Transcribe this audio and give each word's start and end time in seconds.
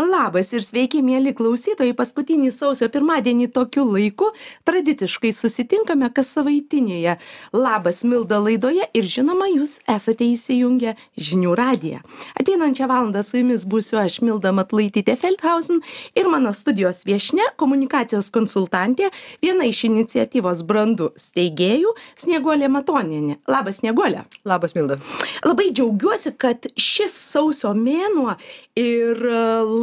Labas 0.00 0.48
ir 0.56 0.62
sveiki, 0.64 1.02
mėly 1.04 1.34
klausytojai. 1.36 1.92
Paskutinį 1.96 2.48
sausio 2.54 2.86
pirmadienį 2.88 3.50
tokiu 3.52 3.82
laiku 3.84 4.30
tradiciškai 4.64 5.28
susitinkame 5.36 6.08
kas 6.16 6.30
savaitinėje. 6.36 7.18
Labas 7.52 8.00
Milda 8.08 8.38
laidoje 8.40 8.86
ir 8.96 9.08
žinoma, 9.12 9.50
jūs 9.50 9.76
esate 9.90 10.24
įsijungę 10.24 10.94
žinių 11.20 11.52
radiją. 11.58 12.00
Ateinančią 12.40 12.88
valandą 12.88 13.20
su 13.26 13.42
jumis 13.42 13.66
būsiu 13.68 13.98
aš 14.00 14.20
Milda 14.24 14.54
Matlaitytė 14.56 15.18
Feldhausen 15.20 15.82
ir 16.16 16.30
mano 16.32 16.54
studijos 16.56 17.02
viešne, 17.04 17.50
komunikacijos 17.60 18.32
konsultantė, 18.32 19.10
viena 19.44 19.68
iš 19.68 19.82
iniciatyvos 19.90 20.64
brandų 20.64 21.10
steigėjų 21.20 21.92
Snieguolė 22.24 22.72
Matonienė. 22.72 23.40
Labas 23.50 23.82
Snieguolė. 23.82 24.24
Labas 24.48 24.72
Milda. 24.78 24.96
Labai 25.44 25.68
džiaugiuosi, 25.74 26.32
kad 26.40 26.72
šis 26.80 27.12
sausio 27.34 27.74
mėnuo 27.76 28.38
ir 28.80 29.28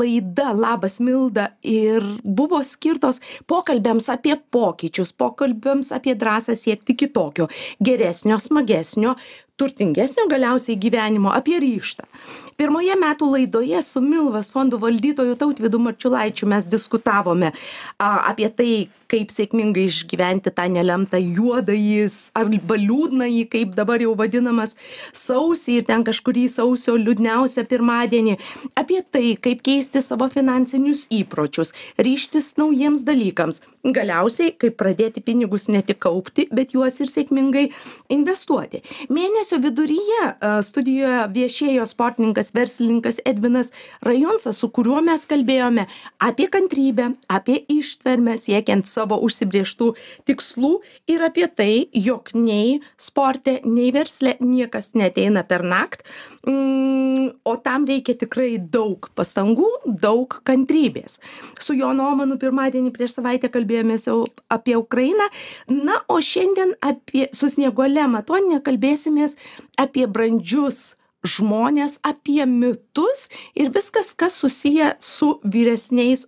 laida 0.08 0.52
labas 0.54 1.00
milda 1.00 1.50
ir 1.64 2.04
buvo 2.24 2.62
skirtos 2.64 3.20
pokalbiams 3.48 4.10
apie 4.10 4.38
pokyčius 4.52 5.12
pokalbiams 5.14 5.92
apie 5.92 6.16
drąsą 6.16 6.56
siekti 6.56 6.96
kitokio 6.96 7.48
geresnio 7.84 8.40
smagesnio 8.40 9.16
turtingesnio 9.58 10.28
galiausiai 10.32 10.80
gyvenimo 10.84 11.34
apie 11.34 11.60
ryžtą 11.64 12.06
pirmoje 12.58 12.96
metų 12.98 13.30
laidoje 13.36 13.82
su 13.86 14.02
milvos 14.02 14.50
fondo 14.54 14.80
valdytoju 14.82 15.38
tautvydu 15.38 15.80
marčiulaičiu 15.88 16.50
mes 16.50 16.66
diskutavome 16.66 17.52
a 18.02 18.14
apie 18.32 18.50
tai 18.50 18.72
kaip 19.12 19.32
sėkmingai 19.32 19.86
išgyventi 19.88 20.52
tą 20.56 20.66
nelemtą 20.72 21.20
juodąjį 21.22 22.08
arba 22.36 22.78
liūdnąjį 22.82 23.44
kaip 23.54 23.76
dabar 23.78 24.04
jau 24.04 24.14
vadinamas 24.20 24.76
sausį 25.16 25.78
ir 25.80 25.86
ten 25.88 26.04
kažkurį 26.08 26.48
sausio 26.52 26.98
liūdniausią 27.00 27.64
pirmadienį. 27.72 28.36
Apie 28.76 29.00
tai 29.12 29.38
kaip 29.40 29.64
keisti 29.64 30.02
savo 30.04 30.28
finansinius 30.34 31.06
įpročius 31.14 31.72
ryžtis 32.04 32.54
naujiems 32.60 33.06
dalykams. 33.08 33.62
Galiausiai 33.88 34.52
kaip 34.60 34.76
pradėti 34.82 35.24
pinigus 35.24 35.70
ne 35.72 35.80
tik 35.88 36.02
kaupti 36.04 36.50
bet 36.52 36.76
juos 36.76 37.00
ir 37.00 37.12
sėkmingai 37.12 37.70
investuoti. 38.12 38.84
Mėnesio 39.08 39.47
viduryje 39.56 40.24
studijoje 40.68 41.22
viešėjo 41.34 41.86
sportininkas 41.90 42.52
verslininkas 42.56 43.22
edvinas 43.26 43.72
rajuncas 44.06 44.60
su 44.60 44.70
kuriuo 44.74 45.00
mes 45.06 45.24
kalbėjome 45.30 45.88
apie 46.24 46.50
kantrybę 46.52 47.12
apie 47.32 47.60
ištvermę 47.72 48.36
siekiant 48.42 48.90
savo 48.90 49.20
užsibrėžtų 49.24 49.94
tikslų 50.28 50.74
ir 51.08 51.24
apie 51.30 51.48
tai 51.48 51.72
jog 51.94 52.34
nei 52.36 52.82
sporte 52.98 53.60
nei 53.64 53.92
versle 53.96 54.36
niekas 54.44 54.92
neateina 54.98 55.46
pernakt 55.48 56.04
mm, 56.48 57.32
o 57.44 57.56
tam 57.64 57.88
reikia 57.88 58.18
tikrai 58.20 58.58
daug 58.60 59.08
pastangų 59.18 59.68
daug 59.86 60.40
kantrybės. 60.48 61.18
Su 61.60 61.76
jonu 61.78 62.08
omanu 62.12 62.38
pirmadienį 62.42 62.92
prieš 62.96 63.18
savaitę 63.18 63.50
kalbėjomės 63.54 64.08
jau 64.10 64.20
apie 64.54 64.78
ukrainą. 64.80 65.28
Na 65.72 66.02
o 66.12 66.20
šiandien 66.24 66.76
apie 66.82 67.28
su 67.36 67.50
snieguole 67.52 68.08
matoniene 68.12 68.62
kalbėsimės 68.66 69.37
apie 69.78 70.08
brandžius 70.08 70.96
žmones 71.28 72.00
apie 72.04 72.46
mitus 72.46 73.28
ir 73.56 73.72
viskas 73.74 74.14
kas 74.14 74.38
susiję 74.40 74.96
su 75.00 75.38
vyresniais 75.44 76.28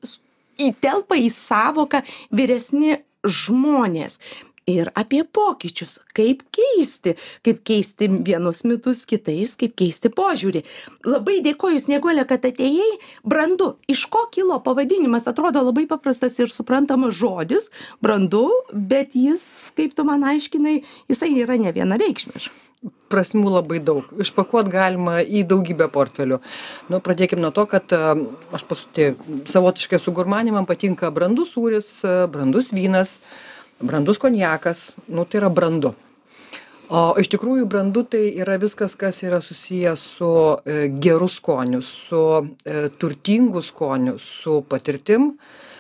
įtelpa 0.60 1.18
į 1.20 1.32
sąvoką 1.32 2.04
vyresni 2.36 3.00
žmonės. 3.24 4.20
Ir 4.70 4.92
apie 4.94 5.24
pokyčius 5.26 5.96
kaip 6.14 6.44
keisti 6.54 7.16
kaip 7.46 7.64
keisti 7.66 8.06
vienus 8.28 8.62
mitus 8.70 9.02
kitais 9.10 9.56
kaip 9.58 9.74
keisti 9.80 10.12
požiūrį. 10.14 10.62
Labai 11.10 11.40
dėkoju 11.48 11.82
snieguole 11.82 12.26
kad 12.30 12.46
atėjai. 12.46 13.00
Brandu 13.26 13.72
iš 13.90 14.06
ko 14.14 14.28
kilo 14.30 14.60
pavadinimas? 14.62 15.26
Atrodo 15.32 15.64
labai 15.66 15.88
paprastas 15.90 16.38
ir 16.38 16.54
suprantamas 16.54 17.18
žodis. 17.18 17.72
Brandu 18.04 18.46
bet 18.70 19.18
jis 19.18 19.44
kaip 19.80 19.98
tu 19.98 20.06
man 20.06 20.28
aiškinai 20.36 20.82
jisai 21.10 21.34
yra 21.42 21.58
nevienareikšmis 21.66 22.52
prasmių 23.12 23.52
labai 23.58 23.80
daug. 23.84 24.08
Išpakuot 24.24 24.70
galima 24.72 25.20
į 25.24 25.44
daugybę 25.50 25.90
portfelių. 25.92 26.40
Nu 26.92 27.00
pradėkim 27.04 27.42
nuo 27.44 27.52
to 27.56 27.66
kad 27.70 27.92
aš 27.92 28.66
pati 28.70 29.14
savotiškai 29.50 29.98
esu 30.00 30.14
gurmanė 30.16 30.54
man 30.56 30.70
patinka 30.70 31.12
brandus 31.12 31.56
sūris 31.56 31.90
brandus 32.32 32.72
vynas 32.76 33.18
brandus 33.80 34.20
konjakas 34.22 34.92
nu 35.08 35.26
tai 35.26 35.42
yra 35.44 35.50
brandu. 35.52 35.96
O 36.90 37.14
iš 37.22 37.28
tikrųjų 37.30 37.68
brandu 37.70 38.02
tai 38.10 38.24
yra 38.42 38.56
viskas 38.58 38.96
kas 38.98 39.22
yra 39.22 39.44
susiję 39.46 39.94
su 40.00 40.30
e, 40.66 40.88
geru 40.90 41.28
skoniu 41.30 41.84
su 41.86 42.22
e, 42.66 42.88
turtingu 42.90 43.62
skoniu 43.62 44.16
su 44.18 44.64
patirtim 44.66 45.36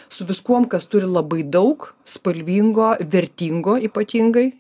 su 0.09 0.27
viskuom 0.29 0.67
kas 0.69 0.85
turi 0.85 1.09
labai 1.09 1.41
daug 1.43 1.87
spalvingo 2.05 2.91
vertingo 3.01 3.79
ypatingai 3.89 4.51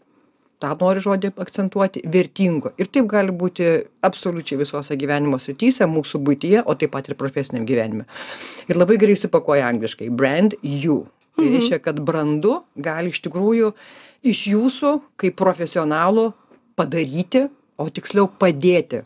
tą 0.59 0.73
noriu 0.79 1.01
žodį 1.03 1.31
akcentuoti 1.39 2.03
vertingo. 2.11 2.73
Ir 2.77 2.89
taip 2.91 3.07
gali 3.11 3.31
būti 3.31 3.67
absoliučiai 4.03 4.59
visose 4.59 4.97
gyvenimo 4.99 5.39
srityse 5.39 5.87
mūsų 5.87 6.19
buityje 6.27 6.63
o 6.65 6.75
taip 6.75 6.91
pat 6.95 7.07
ir 7.09 7.15
profesiniam 7.19 7.65
gyvenime. 7.69 8.05
Ir 8.67 8.75
labai 8.79 8.97
gerai 8.99 9.15
išsipakuoja 9.15 9.69
angliškai 9.71 10.09
brand 10.11 10.57
you. 10.61 11.05
Tai 11.37 11.45
Mhm. 11.45 11.53
reiškia 11.55 11.79
kad 11.79 11.99
brandu 12.03 12.63
gali 12.75 13.09
iš 13.13 13.21
tikrųjų 13.23 13.71
iš 14.23 14.47
jūsų 14.51 15.01
kaip 15.15 15.35
profesionalo 15.39 16.33
padaryti 16.75 17.45
o 17.77 17.87
tiksliau 17.89 18.27
padėti 18.27 19.05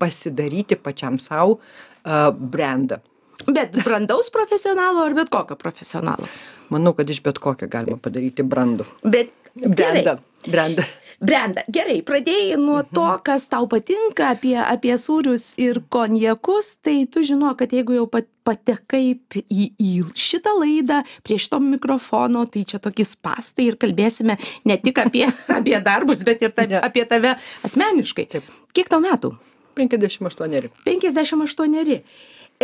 pasidaryti 0.00 0.76
pačiam 0.76 1.18
sau 1.20 1.58
a 2.04 2.30
brendą 2.32 3.00
bet 3.46 3.76
brandaus 3.84 4.30
profesionalo 4.32 5.04
ar 5.04 5.14
bet 5.14 5.28
kokio 5.28 5.56
profesionalo? 5.56 6.24
Manau 6.70 6.94
kad 6.96 7.10
iš 7.10 7.20
bet 7.22 7.38
kokio 7.38 7.68
galima 7.68 7.98
padaryti 8.00 8.42
brandų 8.42 8.86
bet 9.04 9.28
gerai. 9.56 9.74
Brendą 9.74 10.16
brendą 10.46 10.88
brenda. 11.20 11.64
Gerai 11.72 12.00
pradėjai 12.06 12.56
nuo 12.60 12.82
to 12.92 13.06
kas 13.24 13.46
tau 13.52 13.66
patinka 13.70 14.30
apie 14.34 14.56
apie 14.60 14.94
sūrius 15.00 15.54
ir 15.60 15.80
konjakus. 15.92 16.76
Tai 16.84 16.96
tu 17.12 17.24
žinok 17.26 17.60
kad 17.62 17.72
jeigu 17.74 17.96
jau 17.96 18.06
pat 18.10 18.28
patekai 18.46 19.16
į 19.50 19.64
į 19.82 19.92
šitą 20.14 20.54
laidą 20.60 21.00
prie 21.26 21.38
šito 21.42 21.58
mikrofono 21.62 22.44
tai 22.46 22.62
čia 22.68 22.78
toki 22.82 23.06
spąstai 23.06 23.70
ir 23.72 23.78
kalbėsime 23.80 24.36
ne 24.68 24.76
tik 24.82 25.00
apie 25.02 25.26
apie 25.58 25.78
darbus 25.82 26.22
bet 26.26 26.44
ir 26.44 26.54
ta 26.54 26.68
apie 26.82 27.06
tave 27.08 27.36
asmeniškai. 27.66 28.28
Taip. 28.36 28.50
kiek 28.76 28.90
tau 28.92 29.00
metų? 29.02 29.34
Penkiasdešim 29.76 30.28
aštuoneri. 30.28 30.70
Penkiasdešim 30.86 31.42
aštuoneri. 31.44 32.02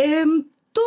Em 0.01 0.39
tu 0.73 0.85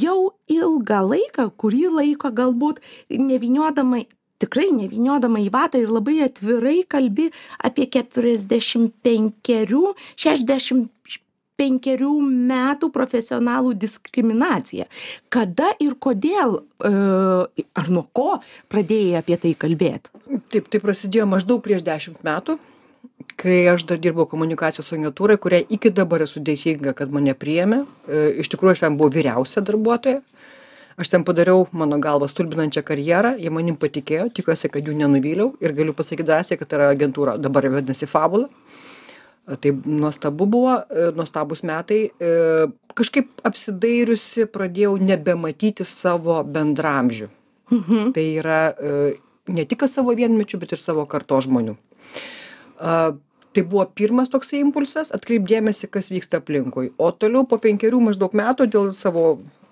jau 0.00 0.34
ilgą 0.50 1.00
laiką 1.04 1.48
kurį 1.60 1.86
laiką 1.92 2.32
galbūt 2.36 2.82
nevyniodama 3.08 4.02
tikrai 4.44 4.70
nevyniodama 4.76 5.42
į 5.44 5.50
vatą 5.54 5.82
ir 5.82 5.92
labai 5.92 6.20
atvirai 6.28 6.82
kalbi 6.88 7.30
apie 7.64 7.88
keturiasdešim 7.96 8.90
penkerių 9.04 9.94
šešiasdešim 10.14 10.88
penkerių 11.60 12.12
metų 12.50 12.90
profesionalų 12.94 13.74
diskriminaciją. 13.78 14.88
Kada 15.30 15.70
ir 15.82 15.94
kodėl 16.02 16.56
e, 16.58 16.92
ar 17.62 17.90
nuo 17.94 18.04
ko 18.16 18.40
pradėjai 18.72 19.20
apie 19.20 19.38
tai 19.38 19.54
kalbėt? 19.58 20.10
Taip 20.50 20.70
tai 20.72 20.82
prasidėjo 20.82 21.28
maždaug 21.30 21.62
prieš 21.64 21.84
dešimt 21.86 22.24
metų 22.26 22.58
kai 23.40 23.64
aš 23.70 23.84
dar 23.88 23.98
dirbau 24.02 24.26
komunikacijos 24.30 24.92
agentūroj 24.94 25.38
kuriai 25.42 25.66
iki 25.76 25.90
dabar 25.94 26.22
esu 26.26 26.42
dėkinga 26.44 26.94
kad 26.98 27.12
mane 27.14 27.34
priėmė. 27.38 27.84
E, 28.06 28.26
iš 28.42 28.50
tikrųjų 28.52 28.76
aš 28.76 28.84
ten 28.84 28.98
buvau 28.98 29.14
vyriausia 29.14 29.62
darbuotoja 29.64 30.20
aš 31.00 31.10
ten 31.12 31.24
padariau 31.26 31.66
mano 31.72 31.98
galva 31.98 32.28
stulbinančią 32.30 32.84
karjerą 32.86 33.34
jie 33.40 33.50
manim 33.50 33.76
patikėjo 33.80 34.30
tikiuosi 34.34 34.70
kad 34.72 34.86
jų 34.86 34.96
nenuvyliau 35.00 35.54
ir 35.64 35.74
galiu 35.76 35.94
pasakyt 35.96 36.28
drąsiai 36.28 36.58
kad 36.60 36.70
tai 36.70 36.80
yra 36.80 36.90
agentūra. 36.94 37.38
Dabar 37.38 37.68
vadinasi 37.72 38.06
fabula. 38.10 38.48
E, 39.48 39.56
tai 39.56 39.72
nuostabu 39.84 40.46
buvo 40.48 40.78
e, 40.78 41.10
nuostabūs 41.16 41.64
metai. 41.68 42.00
E, 42.08 42.32
kažkaip 42.96 43.44
apsidairiusi 43.44 44.48
pradėjau 44.52 44.96
nebematyti 45.00 45.86
savo 45.88 46.42
bendraamžių. 46.44 47.30
Mhm. 47.72 48.10
tai 48.12 48.22
yra 48.36 48.74
ne 49.48 49.62
tik 49.64 49.86
savo 49.88 50.12
vienmečių 50.14 50.58
bet 50.60 50.74
ir 50.76 50.78
savo 50.78 51.06
kartos 51.08 51.46
žmonių. 51.46 51.72
Tai 52.78 53.62
buvo 53.70 53.86
pirmas 53.88 54.28
toksai 54.28 54.60
impulsas 54.60 55.08
atkreipt 55.16 55.48
dėmesį 55.48 55.88
kas 55.88 56.10
vyksta 56.12 56.42
aplinkui. 56.42 56.92
O 57.00 57.08
toliau 57.10 57.46
po 57.48 57.56
penkerių 57.56 58.02
maždaug 58.04 58.36
metų 58.36 58.68
dėl 58.68 58.92
savo 58.92 59.24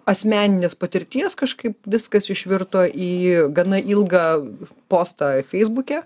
asmeninės 0.09 0.75
patirties 0.79 1.37
kažkaip 1.39 1.77
viskas 1.87 2.31
išvirto 2.33 2.85
į 2.89 3.51
gana 3.55 3.79
ilgą 3.79 4.25
postą 4.93 5.35
feisbuke 5.47 6.03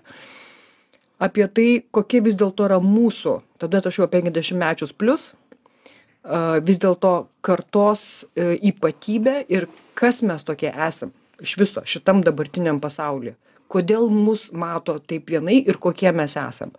apie 1.23 1.47
tai 1.49 1.67
kokia 1.91 2.21
vis 2.25 2.37
dėlto 2.37 2.67
yra 2.69 2.79
mūsų 2.83 3.39
tada 3.61 3.81
aš 3.81 4.01
jau 4.01 4.09
penkiasdešimtmečius 4.11 4.93
plius 4.93 5.31
a 5.31 5.37
vis 6.59 6.79
dėlto 6.81 7.27
kartos 7.45 8.01
e, 8.35 8.57
ypatybė 8.71 9.45
ir 9.47 9.67
kas 9.95 10.21
mes 10.25 10.43
tokie 10.43 10.69
esam 10.71 11.13
iš 11.41 11.57
viso 11.59 11.83
šitam 11.85 12.23
dabartiniam 12.25 12.81
pasaulyje. 12.83 13.35
Kodėl 13.71 14.07
mus 14.11 14.47
mato 14.51 14.97
taip 14.99 15.29
vienai 15.31 15.59
ir 15.59 15.77
kokie 15.79 16.11
mes 16.15 16.37
esam. 16.39 16.71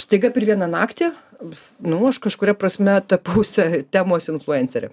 Staiga 0.00 0.30
per 0.30 0.46
vieną 0.46 0.68
naktį 0.70 1.10
nu 1.86 2.00
aš 2.06 2.20
kažkuria 2.22 2.54
prasme 2.54 2.98
tapau 3.08 3.42
temos 3.90 4.28
influencere 4.28 4.90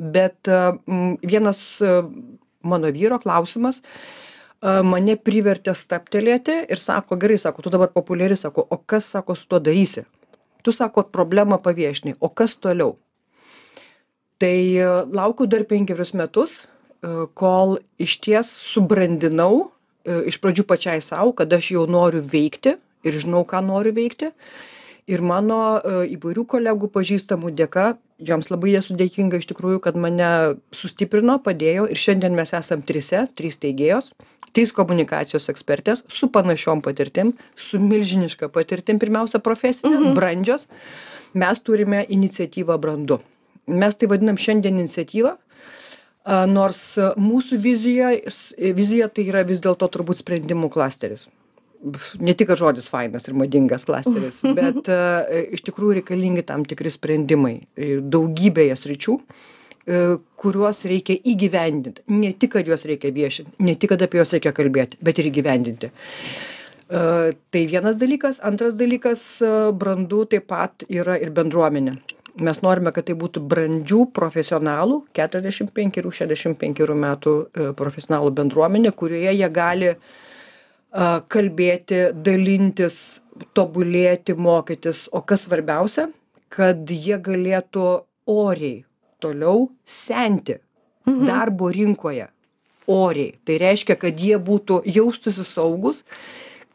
bet 0.00 0.48
vienas 1.22 1.60
mano 2.64 2.90
vyro 2.92 3.20
klausimas 3.20 3.82
mane 4.60 5.16
privertė 5.16 5.72
stabtelėti 5.76 6.56
ir 6.68 6.80
sako, 6.80 7.16
gerai, 7.20 7.38
sako, 7.40 7.64
tu 7.64 7.72
dabar 7.72 7.92
populiari, 7.92 8.36
sako, 8.36 8.64
o 8.68 8.76
kas, 8.76 9.08
sako, 9.14 9.36
su 9.36 9.48
tuo 9.48 9.60
darysi? 9.60 10.04
Tu, 10.64 10.72
sako, 10.76 11.06
problemą 11.08 11.56
paviešinai, 11.64 12.18
o 12.20 12.28
kas 12.28 12.58
toliau? 12.60 12.98
Tai 14.40 14.56
laukiu 15.12 15.48
dar 15.48 15.64
penkerius 15.68 16.12
metus, 16.16 16.58
kol 17.36 17.78
iš 18.00 18.18
ties 18.24 18.50
subrandinau, 18.72 19.70
iš 20.04 20.36
pradžių 20.40 20.66
pačiai 20.68 21.00
savo, 21.04 21.32
kad 21.36 21.52
aš 21.52 21.72
jau 21.74 21.86
noriu 21.88 22.20
veikti 22.20 22.76
ir 23.04 23.16
žinau, 23.16 23.46
ką 23.48 23.62
noriu 23.64 23.92
veikti. 23.96 24.30
Ir 25.08 25.24
mano 25.24 25.80
įvairių 26.04 26.44
kolegų 26.48 26.90
pažįstamų 26.92 27.54
dėka 27.56 27.94
joms 28.26 28.50
labai 28.52 28.74
esu 28.78 28.96
dėkinga 28.98 29.40
iš 29.40 29.48
tikrųjų 29.50 29.80
kad 29.84 29.96
mane 29.98 30.30
sustiprino 30.74 31.38
padėjo 31.42 31.86
ir 31.90 32.00
šiandien 32.00 32.36
mes 32.36 32.52
esam 32.56 32.84
trise 32.86 33.26
trys 33.38 33.58
steigėjos 33.58 34.12
trys 34.56 34.72
komunikacijos 34.74 35.48
ekspertės 35.52 36.04
su 36.10 36.30
panašiom 36.32 36.82
patirtim 36.84 37.34
su 37.56 37.80
milžiniška 37.82 38.50
patirtim 38.54 38.98
pirmiausia 39.02 39.42
profesine 39.42 40.14
brandžios. 40.16 40.66
Mes 41.34 41.60
turime 41.62 42.02
iniciatyvą 42.10 42.74
brandu. 42.82 43.20
Mes 43.70 43.94
tai 43.94 44.08
vadinam 44.10 44.38
šiandien 44.40 44.80
iniciatyva 44.82 45.36
nors 46.50 46.82
mūsų 46.98 47.60
vizija 47.62 48.10
vizija 48.76 49.08
tai 49.08 49.28
yra 49.30 49.44
vis 49.46 49.62
dėlto 49.62 49.88
turbūt 49.94 50.20
sprendimų 50.24 50.72
klasteris 50.74 51.28
ne 52.20 52.34
tik 52.36 52.50
kad 52.50 52.60
žodis 52.60 52.88
fainas 52.92 53.28
ir 53.28 53.36
madingas 53.38 53.86
klasteris 53.88 54.42
bet 54.58 54.90
e, 54.92 55.46
iš 55.56 55.64
tikrųjų 55.68 56.00
reikalingi 56.00 56.44
tam 56.48 56.66
tikri 56.68 56.92
sprendimai 56.92 57.54
daugybėje 58.14 58.76
sričių 58.76 59.16
e, 59.16 60.02
kuriuos 60.40 60.84
reikia 60.90 61.16
įgyvendint. 61.32 62.02
Ne 62.12 62.32
tik 62.36 62.54
kad 62.58 62.68
juos 62.68 62.86
reikia 62.88 63.12
viešint 63.16 63.60
ne 63.64 63.76
tik 63.80 63.94
kad 63.94 64.04
apie 64.06 64.20
juos 64.20 64.34
reikia 64.36 64.54
kalbėti 64.56 65.00
bet 65.04 65.20
ir 65.22 65.30
įgyvendinti. 65.32 65.90
E, 65.90 67.02
tai 67.32 67.66
vienas 67.72 68.00
dalykas. 68.00 68.42
Antras 68.44 68.76
dalykas 68.78 69.26
brandu 69.80 70.24
taip 70.30 70.50
pat 70.52 70.88
yra 70.88 71.16
ir 71.20 71.32
bendruomenė. 71.36 71.96
Mes 72.40 72.60
norime 72.62 72.92
kad 72.94 73.08
tai 73.08 73.16
būtų 73.18 73.40
brandžių 73.50 74.04
profesionalų 74.14 75.00
keturiasdešim 75.16 75.72
penkerių 75.76 76.12
šešiasdešim 76.12 76.54
penkerių 76.60 76.94
metų 76.96 77.32
profesionalų 77.76 78.30
bendruomenė 78.36 78.92
kurioje 78.96 79.32
jie 79.34 79.48
gali 79.50 79.94
kalbėti, 81.30 82.10
dalintis, 82.14 83.22
tobulėti, 83.54 84.34
mokytis, 84.34 85.06
o 85.12 85.22
kas 85.22 85.46
svarbiausia, 85.46 86.08
kad 86.50 86.90
jie 86.90 87.18
galėtų 87.22 87.86
oriai 88.26 88.84
toliau 89.20 89.68
senti 89.84 90.58
mhm. 91.06 91.24
darbo 91.28 91.70
rinkoje. 91.70 92.28
Oriai. 92.90 93.36
Tai 93.46 93.58
reiškia, 93.62 93.94
kad 94.00 94.18
jie 94.18 94.34
būtų 94.42 94.80
jaustųsi 94.88 95.44
saugus, 95.46 96.02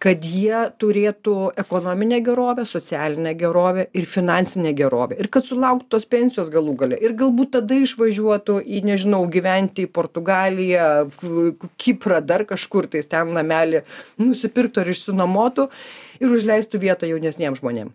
kad 0.01 0.25
jie 0.27 0.57
turėtų 0.81 1.35
ekonominę 1.61 2.19
gerovę 2.25 2.65
socialinę 2.67 3.33
gerovę 3.39 3.87
ir 3.93 4.05
finansinę 4.09 4.73
gerovę. 4.75 5.17
Ir 5.19 5.29
kad 5.31 5.47
sulauktų 5.47 5.87
tos 5.95 6.05
pensijos 6.09 6.51
galų 6.53 6.75
gale. 6.81 6.99
Ir 6.99 7.15
galbūt 7.17 7.55
tada 7.57 7.77
išvažiuotų 7.79 8.59
į 8.65 8.83
nežinau 8.89 9.23
gyventi 9.31 9.85
į 9.87 9.91
portugaliją 9.95 10.87
kiprą 11.81 12.21
dar 12.21 12.45
kažkur 12.49 12.89
tais 12.91 13.07
ten 13.07 13.33
namelį 13.35 13.85
nusipirktų 14.21 14.83
ar 14.83 14.91
išsinuomotų 14.93 15.69
ir 16.21 16.33
užleistų 16.37 16.81
vietą 16.83 17.09
jaunesniem 17.09 17.55
žmonėm. 17.57 17.93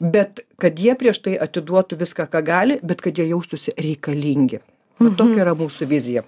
Bet 0.00 0.44
kad 0.60 0.78
jie 0.82 0.94
prieš 0.98 1.22
tai 1.26 1.36
atiduotų 1.38 1.98
viską 2.00 2.26
ką 2.30 2.44
gali 2.46 2.78
bet 2.82 3.02
kad 3.02 3.18
jie 3.18 3.28
jaustųsi 3.30 3.74
reikalingi. 3.78 4.62
Va 5.00 5.08
tokia 5.16 5.46
yra 5.46 5.54
mūsų 5.56 5.86
vizija. 5.88 6.22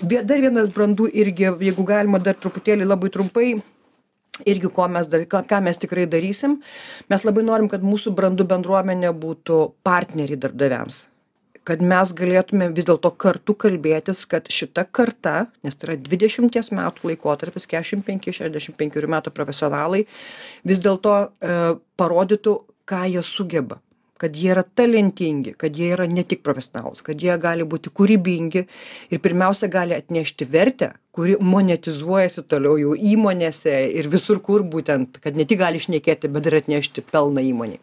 Dar 0.00 0.38
vienas 0.38 0.68
brandu 0.74 1.08
irgi 1.10 1.48
jeigu 1.50 1.86
galima 1.86 2.20
dar 2.22 2.36
truputėlį 2.38 2.86
labai 2.86 3.10
trumpai 3.10 3.48
irgi 4.40 4.68
ko 4.72 4.88
mes 4.88 5.08
dar 5.12 5.24
ką 5.28 5.42
ką 5.48 5.60
mes 5.62 5.78
tikrai 5.78 6.06
darysim. 6.08 6.60
Mes 7.12 7.24
labai 7.24 7.44
norim 7.44 7.68
kad 7.68 7.84
mūsų 7.84 8.14
brandu 8.16 8.46
bendruomenė 8.48 9.12
būtų 9.12 9.58
partneriai 9.84 10.40
darbdaviams. 10.40 11.06
Kad 11.68 11.82
mes 11.84 12.10
galėtume 12.18 12.70
vis 12.74 12.88
dėlto 12.88 13.12
kartu 13.24 13.54
kalbėtis 13.54 14.24
kad 14.26 14.48
šita 14.50 14.86
karta 14.90 15.46
nes 15.62 15.76
tai 15.76 15.90
yra 15.90 16.00
dvidešimties 16.08 16.72
metų 16.74 17.12
laikotarpis 17.12 17.68
keturiasdešim 17.68 18.02
penki 18.08 18.32
šešiasdešim 18.32 18.78
penkerių 18.80 19.12
metų 19.14 19.34
profesionalai 19.36 20.06
vis 20.64 20.82
dėlto 20.82 21.14
e, 21.28 21.60
parodytų 22.00 22.56
ką 22.88 23.04
jie 23.12 23.22
sugeba. 23.22 23.78
Kad 24.18 24.34
jie 24.38 24.50
yra 24.56 24.64
talentingi 24.64 25.54
kad 25.58 25.76
jie 25.76 25.92
yra 25.92 26.08
ne 26.08 26.24
tik 26.24 26.42
profesionalūs 26.42 27.04
kad 27.04 27.20
jie 27.20 27.36
gali 27.38 27.68
būti 27.68 27.92
kūrybingi 27.94 28.66
ir 29.12 29.22
pirmiausia 29.22 29.68
gali 29.70 29.94
atnešti 29.94 30.48
vertę 30.48 30.94
kuri 31.12 31.34
monetizuojasi 31.44 32.46
toliau 32.48 32.78
jau 32.80 32.92
įmonėse 32.96 33.72
ir 34.00 34.06
visur 34.08 34.38
kur 34.40 34.62
būtent 34.64 35.18
kad 35.20 35.36
ne 35.36 35.44
tik 35.44 35.58
gali 35.60 35.80
šnekėti 35.82 36.30
bet 36.32 36.46
ir 36.48 36.56
atnešti 36.62 37.04
pelną 37.04 37.42
įmonei. 37.44 37.80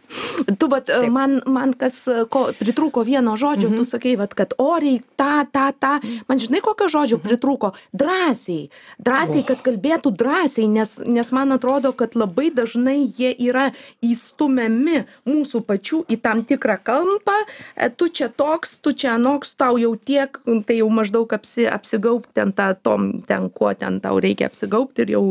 Tu 0.58 0.70
vat 0.72 0.90
man 1.14 1.38
man 1.46 1.76
kas 1.78 2.00
ko 2.34 2.48
pritrūko 2.58 3.04
vieno 3.06 3.36
žodžio 3.38 3.70
tu 3.76 3.86
sakei 3.86 4.16
vat 4.18 4.34
kad 4.34 4.56
oriai 4.58 5.04
tą 5.20 5.44
tą 5.54 5.68
tą 5.78 5.92
man 6.30 6.42
žinai 6.42 6.64
kokio 6.66 6.88
žodžio 6.90 7.20
pritrūko? 7.22 7.76
Drąsiai. 7.94 8.72
Drąsiai 8.98 9.46
kad 9.46 9.62
kalbėtų 9.68 10.14
drąsiai 10.18 10.66
nes 10.74 10.98
nes 11.06 11.32
man 11.36 11.54
atrodo 11.54 11.94
kad 11.94 12.18
labai 12.18 12.50
dažnai 12.50 12.98
jie 13.06 13.30
yra 13.38 13.68
įstumiami 14.02 15.04
mūsų 15.30 15.64
pačių 15.70 16.02
į 16.10 16.18
tam 16.26 16.42
tikrą 16.50 16.80
kampą. 16.82 17.38
E, 17.78 17.94
tu 17.94 18.10
čia 18.10 18.34
toks 18.34 18.80
tu 18.82 18.98
čia 18.98 19.14
anoks 19.20 19.54
tau 19.54 19.78
jau 19.78 19.94
tiek 19.94 20.42
tai 20.66 20.82
jau 20.82 20.90
maždaug 20.90 21.38
apsi 21.38 21.70
apsigaubk 21.70 22.26
ten 22.34 22.58
tą 22.58 22.74
tom 22.74 23.19
ten 23.28 23.50
kuo 23.56 23.74
ten 23.78 24.00
tau 24.04 24.20
reikia 24.22 24.50
apsigaubt 24.50 25.00
ir 25.04 25.16
jau 25.16 25.24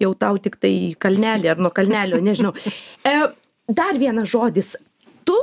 jau 0.00 0.12
tau 0.18 0.38
tiktai 0.42 0.72
į 0.88 0.90
kalnelį 1.02 1.52
ar 1.52 1.62
nuo 1.62 1.72
kalnelio 1.74 2.20
nežinau. 2.22 2.54
E, 3.06 3.14
dar 3.68 3.98
vienas 4.00 4.30
žodis. 4.32 4.74
Tu 5.28 5.36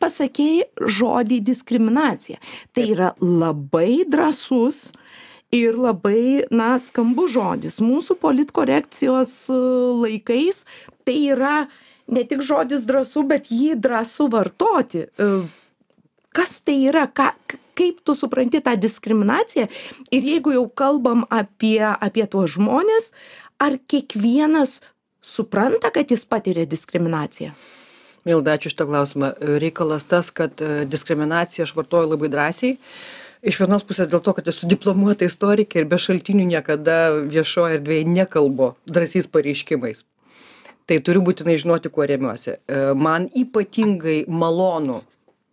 pasakei 0.00 0.64
žodį 0.78 1.40
diskriminacija. 1.46 2.38
Tai 2.74 2.86
yra 2.94 3.12
labai 3.22 4.04
drąsus 4.08 4.88
ir 5.54 5.78
labai 5.80 6.44
na 6.52 6.74
skambus 6.82 7.32
žodis. 7.36 7.80
Mūsų 7.80 8.18
politkorekcijos 8.20 9.36
e, 9.52 9.60
laikais 10.04 10.64
tai 11.08 11.20
yra 11.34 11.54
ne 12.08 12.24
tik 12.28 12.44
žodis 12.44 12.84
drąsu 12.88 13.24
bet 13.28 13.48
jį 13.52 13.78
drąsu 13.80 14.28
vartoti. 14.32 15.06
E, 15.08 15.30
kas 16.36 16.60
tai 16.64 16.82
yra? 16.90 17.08
Ką 17.08 17.32
kaip 17.78 18.02
tu 18.04 18.14
supranti 18.18 18.60
tą 18.64 18.74
diskriminaciją 18.80 19.68
ir 20.10 20.30
jeigu 20.32 20.54
jau 20.56 20.66
kalbam 20.68 21.24
apie 21.30 21.82
apie 21.86 22.26
tuos 22.26 22.56
žmones 22.56 23.12
ar 23.62 23.78
kiekvienas 23.90 24.80
supranta 25.22 25.90
kad 25.94 26.10
jis 26.10 26.24
patiria 26.24 26.66
diskriminaciją? 26.66 27.52
Milda 28.26 28.58
ačiū 28.58 28.68
už 28.68 28.74
šitą 28.74 28.86
klausimą. 28.90 29.28
Reikalas 29.62 30.04
tas 30.04 30.30
kad 30.30 30.60
e, 30.60 30.84
diskriminaciją 30.84 31.64
aš 31.64 31.72
vartoju 31.76 32.10
labai 32.10 32.28
drąsiai. 32.28 32.76
Iš 33.46 33.60
vienos 33.62 33.86
pusės 33.86 34.10
dėl 34.10 34.20
to 34.24 34.34
kad 34.34 34.48
esu 34.50 34.66
diplomuota 34.68 35.24
istorikė 35.28 35.80
ir 35.80 35.86
be 35.88 35.98
šaltinių 36.02 36.48
niekada 36.50 36.98
viešoj 37.30 37.78
erdvėj 37.78 38.04
nekalbu 38.10 38.72
drąsiais 38.90 39.30
pareiškimais. 39.30 40.02
Tai 40.88 40.98
turiu 41.04 41.22
būtinai 41.22 41.58
žinoti 41.62 41.92
kuo 41.94 42.04
remiuosi. 42.08 42.56
E, 42.58 42.82
man 42.98 43.30
ypatingai 43.36 44.24
malonu 44.28 45.02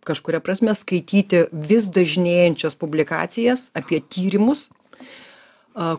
kažkuria 0.06 0.42
prasme 0.44 0.74
skaityti 0.76 1.46
vis 1.52 1.88
dažnėjančias 1.92 2.78
publikacijas 2.78 3.70
apie 3.76 4.00
tyrimus, 4.00 4.66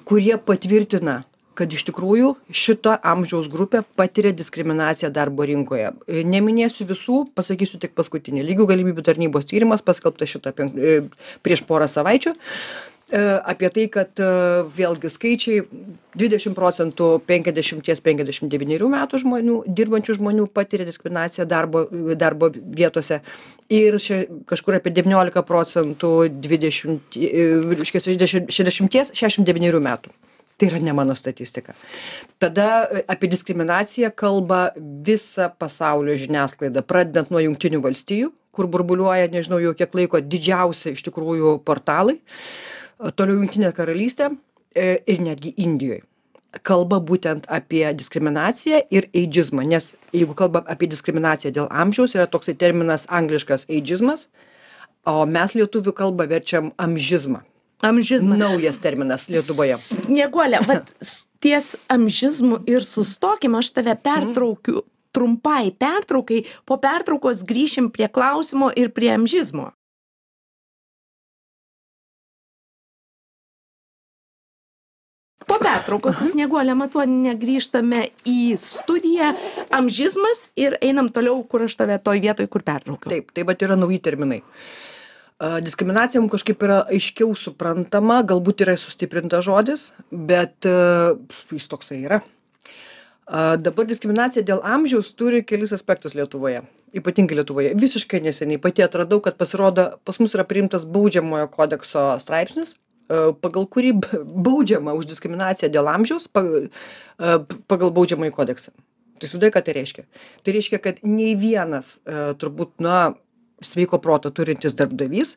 kurie 0.07 0.37
patvirtina, 0.41 1.21
kad 1.57 1.73
iš 1.73 1.87
tikrųjų 1.89 2.33
šita 2.53 2.95
amžiaus 3.11 3.47
grupė 3.49 3.81
patiria 3.97 4.33
diskriminaciją 4.35 5.09
darbo 5.13 5.45
rinkoje. 5.49 5.89
Neminėsiu 6.07 6.85
visų, 6.89 7.23
pasakysiu 7.37 7.81
tik 7.81 7.95
paskutinį. 7.97 8.45
Lygių 8.51 8.67
galimybių 8.69 9.05
tarnybos 9.05 9.49
tyrimas 9.49 9.85
paskelbtas 9.85 10.35
šitą 10.35 10.53
e, 10.53 10.99
prieš 11.45 11.65
porą 11.65 11.89
savaičių 11.89 12.35
E, 12.37 12.96
apie 13.43 13.69
tai 13.71 13.85
kad 13.87 14.19
e, 14.19 14.29
vėlgi 14.75 15.07
skaičiai 15.11 15.61
dvidešim 16.17 16.55
procentų 16.57 17.09
penkiasdešimties 17.29 18.01
penkiasdešim 18.03 18.49
devynerių 18.51 18.89
metų 18.91 19.21
žmonių 19.21 19.57
dirbančių 19.79 20.17
žmonių 20.17 20.47
patiria 20.51 20.87
diskriminaciją 20.87 21.45
darbo 21.47 21.85
darbo 22.19 22.51
vietose. 22.51 23.21
Ir 23.71 23.95
čia 24.03 24.25
kažkur 24.49 24.79
apie 24.79 24.91
devyniolika 24.91 25.45
procentų 25.47 26.13
dvidešimt 26.35 27.15
e, 27.15 27.47
reiškias 27.79 28.09
šešiasdešim 28.09 28.49
šešiasdešimties 28.51 29.13
šešiasdešim 29.13 29.47
devynerių 29.47 29.83
metų. 29.87 30.11
Tai 30.57 30.71
yra 30.71 30.79
ne 30.81 30.93
mano 30.97 31.13
statistika. 31.15 31.75
Tada 32.41 32.89
apie 33.07 33.29
diskriminaciją 33.29 34.09
kalba 34.17 34.71
visa 34.75 35.51
pasaulio 35.53 36.17
žiniasklaida 36.17 36.81
pradedant 36.83 37.31
nuo 37.31 37.43
jungtinių 37.45 37.83
valstijų 37.85 38.33
kur 38.57 38.65
burbuliuoja 38.73 39.29
nežinau 39.29 39.59
jau 39.61 39.75
kiek 39.77 39.93
laiko 39.99 40.19
didžiausi 40.23 40.95
iš 40.95 41.05
tikrųjų 41.05 41.59
portalai 41.67 42.17
toliau 43.15 43.37
jungtinė 43.41 43.71
karalystė 43.77 44.31
e, 44.75 44.99
ir 45.07 45.21
netgi 45.21 45.53
indijoj 45.57 46.01
kalba 46.65 46.97
būtent 47.03 47.45
apie 47.53 47.83
diskriminaciją 47.93 48.79
ir 48.89 49.09
eidžizmą 49.13 49.65
nes 49.67 49.91
jeigu 50.15 50.33
kalbam 50.33 50.63
apie 50.71 50.87
diskriminaciją 50.89 51.51
dėl 51.53 51.67
amžiaus 51.69 52.15
yra 52.15 52.25
toksai 52.27 52.55
terminas 52.57 53.05
angliškas 53.13 53.67
eidžizmas 53.69 54.27
o 55.05 55.25
mes 55.29 55.53
lietuvių 55.59 55.93
kalbą 55.93 56.27
verčiam 56.31 56.71
amžizmą 56.77 57.43
Amžizmą. 57.85 58.37
naujas 58.41 58.79
terminas 58.81 59.27
lietuvoje 59.29 59.75
Snieguolė, 59.77 60.63
s- 61.01 61.27
ties 61.39 61.75
amžizmu 61.93 62.63
ir 62.65 62.81
sustokim, 62.81 63.53
aš 63.59 63.69
tave 63.75 63.93
pertraukiu 63.93 64.81
trumpai 65.13 65.69
pertraukai, 65.77 66.43
po 66.65 66.77
pertraukos 66.81 67.43
grįšim 67.45 67.91
prie 67.93 68.07
klausimo 68.09 68.71
ir 68.75 68.89
prie 68.89 69.11
amžizmo. 69.13 69.71
Po 75.57 75.63
pertraukos 75.65 76.19
su 76.19 76.25
Snieguolė 76.29 76.75
Matuoninė 76.77 77.31
grįžtame 77.41 78.03
į 78.29 78.53
studiją 78.61 79.31
amžizmas 79.73 80.51
ir 80.53 80.75
einam 80.85 81.07
toliau, 81.09 81.39
kur 81.49 81.63
aš 81.65 81.73
tave 81.79 81.95
toj 81.97 82.21
vietoj, 82.21 82.45
kur 82.53 82.61
pertraukiau. 82.61 83.09
Taip, 83.09 83.31
tai 83.33 83.45
vat 83.47 83.65
yra 83.65 83.73
nauji 83.79 83.97
terminai. 84.05 84.43
Diskriminacija 85.65 86.21
mums 86.21 86.35
kažkaip 86.35 86.61
yra 86.61 86.77
aiškiau 86.93 87.33
suprantama, 87.33 88.19
galbūt 88.29 88.61
yra 88.67 88.77
sustiprintas 88.77 89.47
žodis, 89.49 89.89
bet 90.13 90.69
a, 90.69 91.17
jis 91.49 91.69
toksai 91.73 92.03
yra. 92.03 92.21
Dabar 93.25 93.89
diskriminacija 93.89 94.45
dėl 94.45 94.61
amžiaus 94.61 95.09
turi 95.17 95.41
kelis 95.41 95.73
aspektus 95.73 96.13
Lietuvoje, 96.13 96.67
ypatingai 96.93 97.41
Lietuvoje. 97.41 97.73
Visiškai 97.81 98.21
neseniai 98.29 98.61
pati 98.61 98.85
atradau, 98.85 99.25
kad 99.25 99.41
pasirodo, 99.41 99.95
pas 100.05 100.21
mus 100.21 100.37
yra 100.37 100.45
priimtas 100.45 100.85
baudžiamojo 100.85 101.49
kodekso 101.49 102.11
straipsnis, 102.21 102.77
pagal 103.41 103.67
kurį 103.71 103.93
baudžiama 104.23 104.95
už 104.97 105.07
diskriminaciją 105.13 105.69
dėl 105.73 105.87
amžiaus 105.91 106.27
pa- 106.27 106.43
a, 106.43 107.39
p- 107.39 107.59
pagal 107.67 107.93
baudžiamąjį 107.95 108.33
kodeksą. 108.35 108.75
Tai 109.17 109.29
sudai, 109.31 109.49
ką 109.49 109.63
tai 109.65 109.73
reiškia? 109.79 110.03
Tai 110.45 110.53
reiškia, 110.53 110.77
kad 110.83 110.99
nei 111.01 111.31
vienas 111.39 111.95
turbūt, 112.37 112.75
na, 112.83 113.15
sveiko 113.63 113.97
proto 114.01 114.29
turintis 114.33 114.75
darbdavys 114.77 115.35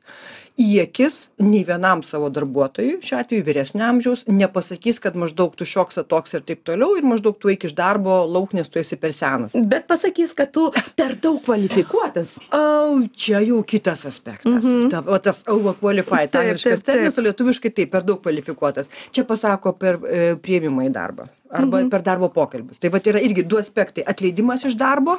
į 0.60 0.68
akis 0.82 1.16
nei 1.40 1.62
vienam 1.64 2.02
savo 2.04 2.28
darbuotojui, 2.32 2.98
šiuo 3.04 3.18
atveju 3.20 3.44
vyresnio 3.46 3.84
amžiaus, 3.86 4.26
nepasakys, 4.28 5.00
kad 5.02 5.16
maždaug 5.18 5.54
tu 5.56 5.66
šioks 5.68 6.00
toks 6.10 6.36
ir 6.36 6.44
taip 6.46 6.62
toliau 6.68 6.96
ir 6.98 7.06
maždaug 7.06 7.38
tu 7.40 7.52
eik 7.52 7.64
iš 7.68 7.74
darbo 7.78 8.20
lauk, 8.28 8.52
nes 8.56 8.68
tu 8.68 8.80
esi 8.82 8.98
per 9.00 9.14
senas. 9.16 9.56
Bet 9.56 9.86
pasakys, 9.90 10.34
kad 10.36 10.52
tu 10.54 10.68
per 10.98 11.16
daug 11.22 11.40
kvalifikuotas. 11.46 12.36
O, 12.56 13.00
čia 13.16 13.40
jau 13.46 13.62
kitas 13.64 14.04
aspektas. 14.08 14.64
Mhm. 14.64 14.88
Ta, 14.92 15.04
o 15.06 15.18
tas 15.22 15.44
overqualified, 15.50 16.32
Taip, 16.34 16.42
angliškas 16.44 16.84
terminas, 16.86 17.18
o 17.18 17.24
lietuviškai 17.24 17.72
taip, 17.76 17.92
per 17.94 18.06
daug 18.06 18.20
kvalifikuotas. 18.22 18.92
Čia 19.14 19.24
pasako 19.28 19.74
per 19.78 20.00
e, 20.04 20.34
prieimimą 20.40 20.88
į 20.90 20.94
darbą 20.94 21.30
arba 21.50 21.80
mhm. 21.80 21.88
per 21.90 22.04
darbo 22.06 22.28
pokalbius. 22.30 22.78
Tai 22.78 22.92
va 22.94 23.00
yra 23.10 23.22
irgi 23.26 23.42
du 23.42 23.58
aspektai. 23.58 24.04
Atleidimas 24.06 24.62
iš 24.68 24.76
darbo, 24.78 25.16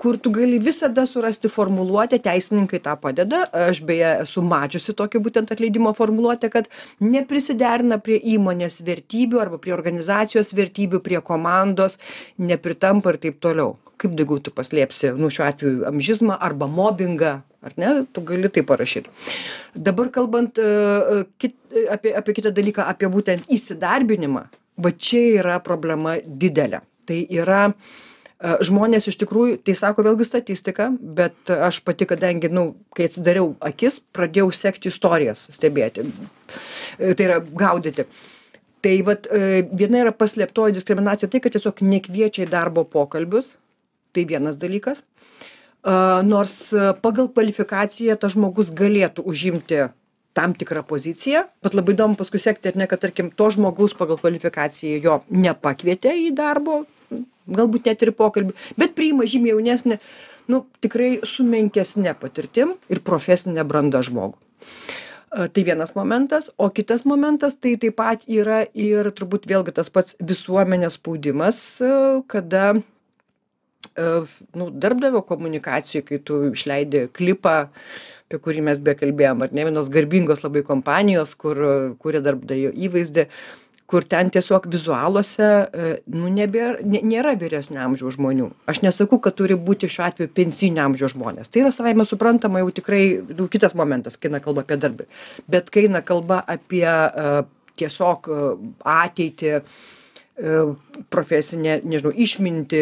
kur 0.00 0.16
tu 0.16 0.32
gali 0.32 0.58
visada 0.62 1.04
surasti 1.06 1.50
formuluotę, 1.52 2.18
teisininkai 2.24 2.80
tą 2.84 2.96
padeda. 3.00 3.42
Aš 3.66 3.82
beje 3.84 4.14
esu 4.24 4.42
mačiusi 4.46 4.94
tokį 4.96 5.20
būtent 5.26 5.52
atleidimo 5.52 5.92
formuluotę, 5.96 6.48
kad 6.52 6.70
neprisiderina 7.04 8.00
prie 8.00 8.16
įmonės 8.34 8.80
vertybių 8.86 9.42
arba 9.44 9.60
prie 9.60 9.76
organizacijos 9.76 10.54
vertybių, 10.56 11.02
prie 11.04 11.20
komandos, 11.20 11.98
nepritampa 12.40 13.12
ir 13.12 13.20
taip 13.26 13.38
toliau. 13.44 13.76
Kaip 14.00 14.16
daugiau 14.16 14.40
tu 14.40 14.52
paslėpsi, 14.56 15.12
nu 15.20 15.28
šiuo 15.28 15.44
atveju, 15.50 15.84
amžizmą 15.90 16.38
arba 16.40 16.70
mobbingą, 16.70 17.36
ar 17.60 17.76
ne, 17.76 17.94
tu 18.08 18.24
gali 18.24 18.48
tai 18.48 18.64
parašyti. 18.64 19.12
Dabar 19.76 20.08
kalbant 20.14 20.56
uh, 20.64 21.26
kit, 21.36 21.58
apie, 21.92 22.14
apie 22.16 22.40
kitą 22.40 22.54
dalyką, 22.56 22.88
apie 22.88 23.12
būtent 23.12 23.52
įsidarbinimą, 23.52 24.46
va 24.80 24.92
čia 24.96 25.26
yra 25.42 25.60
problema 25.60 26.16
didelė. 26.24 26.80
Tai 27.04 27.20
yra 27.28 27.66
žmonės 28.40 29.10
iš 29.10 29.18
tikrųjų, 29.20 29.58
tai 29.66 29.74
sako 29.76 30.04
vėlgi 30.06 30.24
statistika, 30.24 30.88
bet 31.00 31.50
aš 31.52 31.82
pati, 31.84 32.06
kadangi, 32.08 32.48
nu, 32.52 32.70
kai 32.96 33.10
atsidariau 33.10 33.52
akis, 33.60 34.00
pradėjau 34.16 34.48
sekti 34.56 34.88
istorijas, 34.88 35.46
stebėti. 35.52 36.06
E, 36.98 37.12
Tai 37.14 37.26
yra 37.26 37.38
gaudyti. 37.40 38.06
Tai 38.80 38.94
vat, 39.04 39.28
e, 39.28 39.60
viena 39.76 40.00
yra 40.06 40.12
paslėptoji 40.16 40.78
diskriminacija, 40.78 41.28
tai 41.28 41.42
kad 41.44 41.52
tiesiog 41.52 41.82
nekviečia 41.84 42.46
į 42.46 42.50
darbo 42.52 42.86
pokalbius, 42.88 43.54
tai 44.16 44.24
vienas 44.24 44.56
dalykas. 44.60 45.04
Nors 45.80 46.54
pagal 47.00 47.30
kvalifikaciją 47.32 48.18
tas 48.20 48.34
žmogus 48.34 48.68
galėtų 48.76 49.22
užimti 49.24 49.86
tam 50.36 50.52
tikrą 50.52 50.82
poziciją, 50.84 51.46
bet 51.64 51.72
labai 51.72 51.94
įdomu 51.94 52.18
paskui 52.20 52.40
sekti, 52.42 52.68
ar 52.68 52.76
ne, 52.76 52.88
kad 52.90 53.00
tarkim 53.00 53.30
to 53.32 53.48
žmogaus 53.54 53.94
pagal 53.96 54.20
kvalifikaciją 54.20 55.00
jo 55.00 55.14
nepakvietė 55.32 56.12
į 56.26 56.34
darbo, 56.36 56.82
galbūt 57.50 57.90
net 57.90 58.02
ir 58.02 58.12
į 58.12 58.16
pokalbį, 58.18 58.56
bet 58.80 58.96
priima 58.98 59.26
žymiai 59.28 59.56
jaunesnį, 59.56 60.00
nu, 60.50 60.64
tikrai 60.84 61.18
su 61.28 61.46
menkesnė 61.46 62.14
patirtim 62.20 62.74
ir 62.90 63.02
profesinė 63.06 63.66
branda 63.66 64.02
žmogų. 64.06 64.38
A, 65.30 65.46
Tai 65.48 65.62
vienas 65.62 65.94
momentas, 65.94 66.50
o 66.58 66.70
kitas 66.74 67.04
momentas 67.06 67.54
tai 67.54 67.76
taip 67.78 67.94
pat 68.00 68.24
yra 68.26 68.64
ir 68.74 69.12
turbūt 69.14 69.46
vėlgi 69.46 69.76
tas 69.76 69.90
pats 69.92 70.16
visuomenės 70.18 70.96
spaudimas, 70.98 71.60
a, 71.78 72.18
kada 72.26 72.72
e, 72.74 74.06
nu, 74.58 74.70
darbdavio 74.74 75.22
komunikacijai, 75.28 76.02
kai 76.08 76.18
tu 76.18 76.40
išleidi 76.50 77.06
klipą, 77.14 77.70
apie 78.26 78.42
kurį 78.42 78.66
mes 78.72 78.82
bekalbėjom, 78.82 79.46
ar 79.46 79.54
ne 79.54 79.68
vienos 79.70 79.92
garbingos 79.94 80.42
labai 80.42 80.64
kompanijos, 80.66 81.36
kur 81.38 81.62
kuria 82.02 82.24
darbdavio 82.26 82.74
įvaizdį, 82.74 83.28
kur 83.90 84.04
ten 84.06 84.30
tiesiog 84.30 84.68
vizualuose, 84.70 85.46
e, 85.74 85.92
nu, 86.14 86.30
nebėra, 86.30 86.78
nė- 86.86 87.02
nėra 87.10 87.34
vyresnio 87.40 87.80
amžiaus 87.82 88.14
žmonių. 88.14 88.50
Aš 88.70 88.82
nesakau, 88.84 89.18
kad 89.22 89.34
turi 89.38 89.56
būti 89.58 89.90
šiuo 89.90 90.06
atveju 90.06 90.30
pensinio 90.36 90.84
amžiaus 90.86 91.16
žmonės. 91.16 91.50
Tai 91.50 91.64
yra 91.64 91.72
savaime 91.74 92.06
suprantama 92.06 92.62
jau 92.62 92.70
tikrai 92.76 93.02
jau 93.18 93.48
kitas 93.50 93.74
momentas, 93.78 94.16
kai 94.16 94.30
eina 94.30 94.42
kalba 94.44 94.62
apie 94.62 94.78
darbą. 94.78 95.08
Bet 95.50 95.72
kai 95.74 95.88
eina 95.88 96.04
kalba 96.06 96.38
apie 96.46 96.86
uh, 96.86 97.42
tiesiog 97.80 98.30
uh, 98.30 98.52
ateitį, 98.86 99.56
profesinę, 101.10 101.80
nežinau, 101.84 102.12
išminti, 102.16 102.80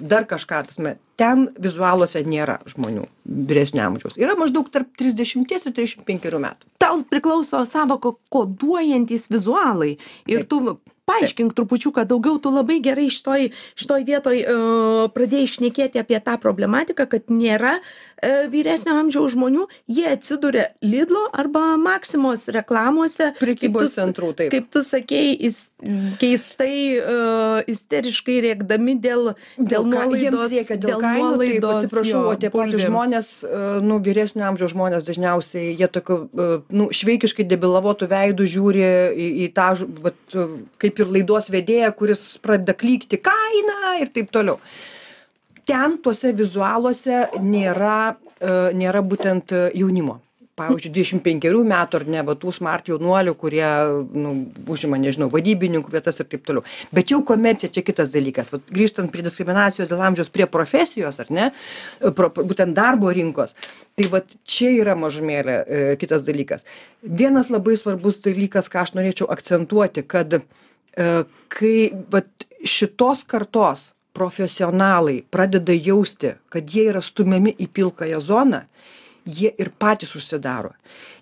dar 0.00 0.26
kažką, 0.28 0.62
tasme, 0.68 0.96
ten 1.20 1.46
vizualuose 1.60 2.24
nėra 2.26 2.58
žmonių 2.68 3.06
vyresnio 3.24 3.84
amžiaus. 3.86 4.18
Yra 4.20 4.36
maždaug 4.38 4.70
tarp 4.74 4.90
30 5.00 5.54
ir 5.54 5.76
35 5.76 6.40
metų. 6.44 6.72
Tau 6.82 7.00
priklauso 7.08 7.62
savoko 7.68 8.16
koduojantis 8.32 9.30
vizualai 9.32 9.94
ir 10.26 10.44
Taip. 10.44 10.50
tu 10.50 10.78
paaiškink 11.08 11.52
trupučiuką 11.56 12.04
daugiau, 12.08 12.38
tu 12.40 12.52
labai 12.52 12.78
gerai 12.84 13.10
šitoj, 13.12 13.50
šitoj 13.80 14.06
vietoj 14.08 14.40
uh, 14.40 15.00
pradėjai 15.14 15.50
šnekėti 15.56 16.00
apie 16.00 16.20
tą 16.24 16.36
problematiką, 16.40 17.06
kad 17.10 17.28
nėra 17.32 17.76
vyresnio 18.52 18.96
amžiaus 19.00 19.34
žmonių, 19.34 19.66
jie 19.90 20.06
atsiduria 20.12 20.68
Lidlo 20.84 21.26
arba 21.32 21.74
Maksimos 21.80 22.46
reklamuose. 22.54 23.32
Prekybos 23.40 23.96
centrų, 23.96 24.32
taip. 24.38 24.52
Kaip 24.54 24.70
tu 24.72 24.84
sakei, 24.86 25.34
is, 25.34 25.66
keistai, 26.20 26.76
uh, 27.00 27.60
isteriškai 27.70 28.38
rėkdami 28.44 28.96
dėl, 29.02 29.32
dėl 29.58 29.86
nuolaidos. 29.88 30.54
dėl, 30.72 31.02
nuolaidos, 31.02 31.84
atsiprašau, 31.84 32.22
o 32.30 32.34
tie 32.40 32.50
patys 32.54 32.84
žmonės, 32.86 33.30
e, 33.44 33.62
nu, 33.84 33.98
vyresnio 34.04 34.46
amžiaus 34.48 34.74
žmonės 34.74 35.06
dažniausiai, 35.08 35.74
jie 35.78 35.88
tokiu, 35.92 36.18
e, 36.26 36.48
nu, 36.74 36.88
šveikiškai 36.94 37.46
debilavotų 37.50 38.08
veidų 38.10 38.48
žiūri 38.56 38.84
į, 38.84 39.28
į 39.46 39.50
tą, 39.56 39.70
vat, 40.04 40.18
e, 40.34 40.48
kaip 40.82 41.04
ir 41.04 41.14
laidos 41.18 41.50
vedėją, 41.54 41.92
kuris 41.98 42.26
pradeda 42.44 42.76
klykti 42.78 43.20
kainą 43.22 43.96
ir 44.02 44.12
taip 44.14 44.32
toliau. 44.34 44.60
Ten 45.68 45.96
tuose 46.04 46.32
vizualuose 46.36 47.24
nėra, 47.40 48.16
e, 48.38 48.52
nėra 48.76 49.02
būtent 49.04 49.52
e, 49.54 49.66
jaunimo. 49.80 50.20
Pavyzdžiui, 50.54 50.92
25 50.94 51.64
metų 51.66 51.98
ar 51.98 52.04
ne, 52.14 52.20
va 52.22 52.36
tų 52.38 52.52
smart 52.54 52.86
jaunuolių, 52.86 53.32
kurie 53.34 53.64
nu, 54.14 54.34
užima, 54.70 55.00
nežinau, 55.02 55.26
vadybininkų 55.32 55.90
vietas 55.90 56.20
ir 56.22 56.28
taip 56.30 56.44
toliau. 56.46 56.62
Bet 56.94 57.10
jau 57.10 57.18
komercija 57.26 57.72
čia 57.74 57.82
kitas 57.82 58.12
dalykas. 58.14 58.52
Vat, 58.54 58.62
grįžtant 58.70 59.10
prie 59.10 59.24
diskriminacijos 59.26 59.90
dėl 59.90 60.04
amžiaus, 60.06 60.30
prie 60.30 60.46
profesijos, 60.46 61.18
ar 61.24 61.32
ne, 61.34 61.48
e, 61.98 62.12
pro, 62.14 62.30
būtent 62.36 62.76
darbo 62.76 63.10
rinkos. 63.10 63.56
Tai 63.98 64.06
vat, 64.12 64.36
čia 64.46 64.70
yra 64.76 64.94
mažumėlė 64.98 65.56
e, 65.58 65.82
kitas 65.98 66.22
dalykas. 66.28 66.68
Vienas 67.02 67.50
labai 67.50 67.74
svarbus 67.80 68.22
dalykas, 68.22 68.70
ką 68.70 68.84
aš 68.84 68.94
norėčiau 69.00 69.30
akcentuoti, 69.34 70.06
kad 70.06 70.38
kai 71.50 71.76
vat, 72.14 72.44
šitos 72.62 73.24
kartos 73.26 73.88
profesionalai 74.14 75.22
pradeda 75.30 75.74
jausti, 75.74 76.34
kad 76.48 76.70
jie 76.70 76.88
yra 76.92 77.02
stumiami 77.02 77.54
į 77.58 77.68
pilkąją 77.74 78.20
zoną, 78.22 78.62
jie 79.26 79.50
ir 79.58 79.72
patys 79.78 80.14
užsidaro. 80.16 80.74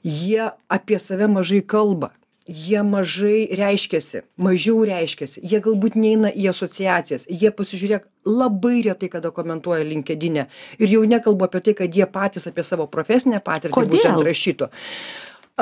Jie 0.04 0.50
apie 0.68 0.98
save 0.98 1.28
mažai 1.30 1.62
kalba. 1.62 2.12
Jie 2.42 2.80
mažai 2.82 3.46
reiškiasi, 3.54 4.24
mažiau 4.42 4.80
reiškiasi, 4.82 5.44
jie 5.46 5.60
galbūt 5.62 5.94
neina 5.94 6.32
į 6.34 6.48
asociacijas, 6.50 7.28
jie 7.30 7.52
pasižiūrėk 7.54 8.08
labai 8.26 8.80
retai 8.82 9.06
kada 9.12 9.30
komentuoja 9.30 9.86
linkedinę 9.86 10.48
ir 10.82 10.90
jau 10.90 11.04
nekalbu 11.06 11.46
apie 11.46 11.60
tai, 11.62 11.76
kad 11.78 11.94
jie 11.94 12.08
patys 12.10 12.48
apie 12.50 12.64
savo 12.66 12.88
profesinę 12.90 13.38
patirtį 13.46 13.76
Kodėl? 13.76 13.94
būtent 13.94 14.26
rašytų. 14.26 14.68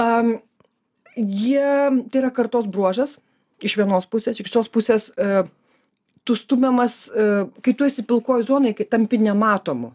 Um, 0.00 0.32
jie, 1.20 1.68
tai 2.08 2.22
yra 2.22 2.32
kartos 2.32 2.64
bruožas 2.64 3.18
iš 3.60 3.76
vienos 3.76 4.08
pusės, 4.08 4.40
iš 4.40 4.48
kitos 4.48 4.72
pusės 4.72 5.10
uh, 5.20 5.44
tu 6.24 6.36
stumiamas, 6.36 7.10
uh, 7.14 7.48
kai 7.62 7.74
tu 7.74 7.86
esi 7.88 8.04
pilkoji 8.06 8.46
zonai, 8.48 8.74
kai 8.74 8.86
tampi 8.88 9.18
nematomu. 9.18 9.92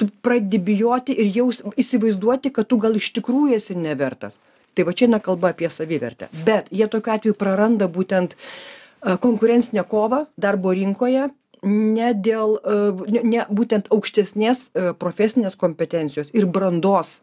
Tu 0.00 0.08
pradedi 0.24 0.58
bijoti 0.58 1.12
ir 1.12 1.28
jaus 1.34 1.60
įsivaizduoti 1.76 2.52
kad 2.56 2.68
tu 2.68 2.78
gal 2.80 2.96
iš 2.96 3.10
tikrųjų 3.18 3.58
esi 3.58 3.76
nevertas. 3.76 4.38
Tai 4.74 4.86
va 4.88 4.94
čia 4.96 5.08
eina 5.08 5.20
kalba 5.20 5.50
apie 5.52 5.68
savivertę. 5.68 6.30
Bet 6.46 6.70
jie 6.72 6.88
tokiu 6.88 7.12
atveju 7.12 7.36
praranda 7.36 7.88
būtent 7.90 8.36
a, 8.36 9.18
konkurencinę 9.20 9.84
kovą 9.84 10.24
darbo 10.40 10.72
rinkoje 10.72 11.28
ne 11.68 12.12
dėl 12.16 12.56
a, 12.56 12.78
ne, 13.12 13.24
ne 13.34 13.46
būtent 13.50 13.90
aukštesnės 13.92 14.70
profesinės 15.02 15.58
kompetencijos 15.60 16.32
ir 16.32 16.48
brandos 16.48 17.18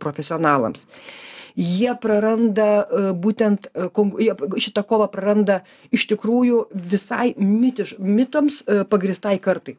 profesionalams 0.00 0.86
jie 1.56 1.94
praranda 2.00 2.68
a, 2.84 3.10
būtent 3.16 3.70
a, 3.72 3.88
kon, 3.88 4.12
jie 4.20 4.36
šitą 4.60 4.84
kovą 4.86 5.08
praranda 5.12 5.62
iš 5.94 6.06
tikrųjų 6.12 6.66
visai 6.72 7.32
mitiš, 7.40 7.96
mitams 7.98 8.62
a, 8.62 8.84
pagristai 8.88 9.38
kartai. 9.42 9.78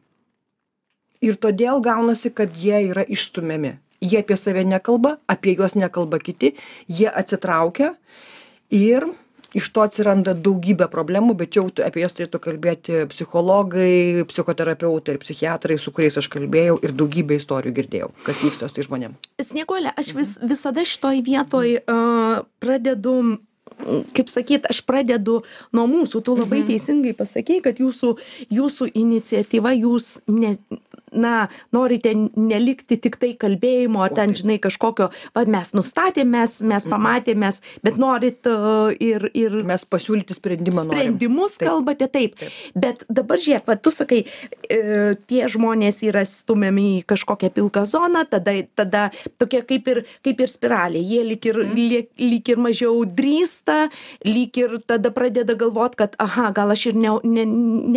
Ir 1.24 1.38
todėl 1.38 1.80
gaunasi 1.82 2.30
kad 2.30 2.54
jie 2.54 2.90
yra 2.90 3.02
išstumiami. 3.02 3.78
Jie 3.98 4.20
apie 4.20 4.36
save 4.38 4.62
nekalba 4.62 5.16
apie 5.26 5.56
juos 5.58 5.74
nekalba 5.74 6.20
kiti 6.22 6.52
jie 6.86 7.08
atsitraukia 7.10 7.96
ir 8.70 9.08
iš 9.58 9.70
to 9.74 9.84
atsiranda 9.86 10.34
daugybė 10.34 10.88
problemų 10.92 11.36
bet 11.40 11.54
čia 11.54 11.62
jau 11.62 11.72
apie 11.86 12.04
jas 12.04 12.16
turėtų 12.16 12.40
kalbėti 12.44 13.02
psichologai 13.12 14.24
psichoterapeutai 14.30 15.16
ir 15.16 15.22
psichiatrai 15.24 15.78
su 15.80 15.94
kuriais 15.94 16.18
aš 16.20 16.30
kalbėjau 16.32 16.78
ir 16.84 16.94
daugybę 16.98 17.38
istorijų 17.40 17.76
girdėjau 17.80 18.12
kas 18.26 18.42
vyksta 18.44 18.70
su 18.70 18.78
tais 18.78 18.88
žmonėm. 18.88 19.18
Snieguole 19.42 19.92
aš 19.96 20.14
vis 20.16 20.38
visada 20.42 20.86
šitoj 20.88 21.22
vietoj 21.26 21.76
a 21.86 21.98
pradedu 22.62 23.18
kaip 24.14 24.30
sakyt 24.30 24.66
aš 24.70 24.82
pradedu 24.86 25.38
nuo 25.76 25.86
mūsų. 25.90 26.22
Tu 26.24 26.34
labai 26.36 26.64
teisingai 26.66 27.14
pasakei 27.16 27.60
kad 27.64 27.78
jūsų 27.80 28.14
jūsų 28.54 28.90
iniciatyva 28.98 29.74
jūs 29.76 30.18
ne 30.30 30.56
na 31.12 31.48
norite 31.72 32.12
nelikti 32.36 32.98
tiktai 33.00 33.34
kalbėjimo 33.40 34.02
ar 34.04 34.14
ten 34.16 34.34
žinai 34.34 34.58
kažkokio 34.62 35.10
va 35.36 35.44
mes 35.46 35.72
nustatėm 35.76 36.28
mes 36.28 36.60
mes 36.62 36.84
Mhm. 36.84 36.90
pamatėm 36.92 37.38
mes 37.38 37.60
bet 37.84 37.96
norit 37.98 38.46
a, 38.46 38.90
ir 39.00 39.30
ir 39.34 39.62
mes 39.64 39.84
pasiūlyti 39.84 40.34
sprendimą 40.36 40.84
sprendimus 40.88 41.58
kalbate 41.58 42.08
taip. 42.08 42.36
Taip. 42.38 42.52
bet 42.74 43.04
dabar 43.08 43.38
žiūrėk 43.38 43.66
va 43.66 43.76
tu 43.76 43.90
sakai 43.90 44.24
e, 44.70 45.14
tie 45.26 45.48
žmonės 45.48 46.02
yra 46.06 46.24
stumiami 46.24 47.00
į 47.00 47.04
kažkokią 47.06 47.50
pilką 47.54 47.84
zoną 47.86 48.24
tada 48.30 48.52
tada 48.76 49.10
tokia 49.38 49.62
kaip 49.62 49.88
ir 49.88 50.04
kaip 50.24 50.40
ir 50.40 50.48
spiralė. 50.48 51.00
Jie 51.02 51.22
lyg 51.24 51.46
ir 51.46 51.56
lyg, 51.74 52.08
lyg 52.18 52.48
ir 52.48 52.56
mažiau 52.56 53.04
drįsta 53.04 53.88
lyg 54.24 54.56
ir 54.58 54.78
tada 54.86 55.10
pradeda 55.10 55.54
galvot 55.54 55.94
kad 55.96 56.14
aha 56.18 56.50
gal 56.52 56.70
aš 56.70 56.86
ir 56.92 56.94
ne, 56.94 57.10
ne, 57.24 57.44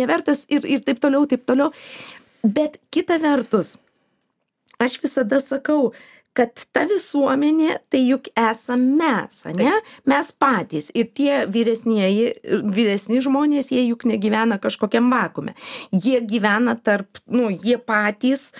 nevertas 0.02 0.46
ir 0.48 0.64
ir 0.66 0.80
taip 0.80 1.00
toliau 1.00 1.26
taip 1.26 1.44
toliau 1.46 1.72
bet 2.42 2.78
kita 2.90 3.18
vertus 3.22 3.76
aš 4.82 4.98
visada 5.02 5.40
sakau 5.40 5.92
kad 6.36 6.64
ta 6.72 6.86
visuomenė 6.88 7.74
tai 7.92 8.00
juk 8.06 8.30
esam 8.40 8.86
mes 8.96 9.42
ane? 9.50 9.74
Mes 10.08 10.30
patys. 10.32 10.88
Ir 10.96 11.10
tie 11.12 11.42
vyresnieji 11.44 12.30
vyresni 12.72 13.20
žmonės 13.20 13.68
jie 13.74 13.82
juk 13.84 14.06
negyvena 14.08 14.56
kažkokiam 14.62 15.10
vakuume. 15.12 15.52
Jie 15.92 16.22
gyvena 16.24 16.78
tarp 16.80 17.20
nu 17.28 17.50
jie 17.52 17.76
patys 17.76 18.52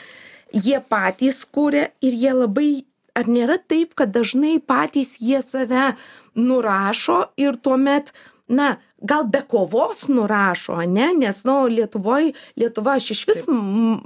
jie 0.52 0.80
patys 0.84 1.44
kuria 1.44 1.88
ir 2.04 2.12
jie 2.12 2.32
labai 2.36 2.84
ar 3.16 3.28
nėra 3.28 3.58
taip 3.68 3.96
kad 3.96 4.12
dažnai 4.12 4.58
patys 4.60 5.16
jie 5.20 5.40
save 5.44 5.92
nurašo 6.36 7.32
ir 7.40 7.56
tuomet 7.56 8.12
na 8.52 8.76
gal 9.02 9.24
be 9.24 9.40
kovos 9.48 10.08
nurašo 10.08 10.72
ane 10.72 11.08
nes 11.18 11.42
nu 11.44 11.54
lietuvoj 11.66 12.32
lietuva 12.56 12.96
aš 13.00 13.10
išvis 13.14 13.46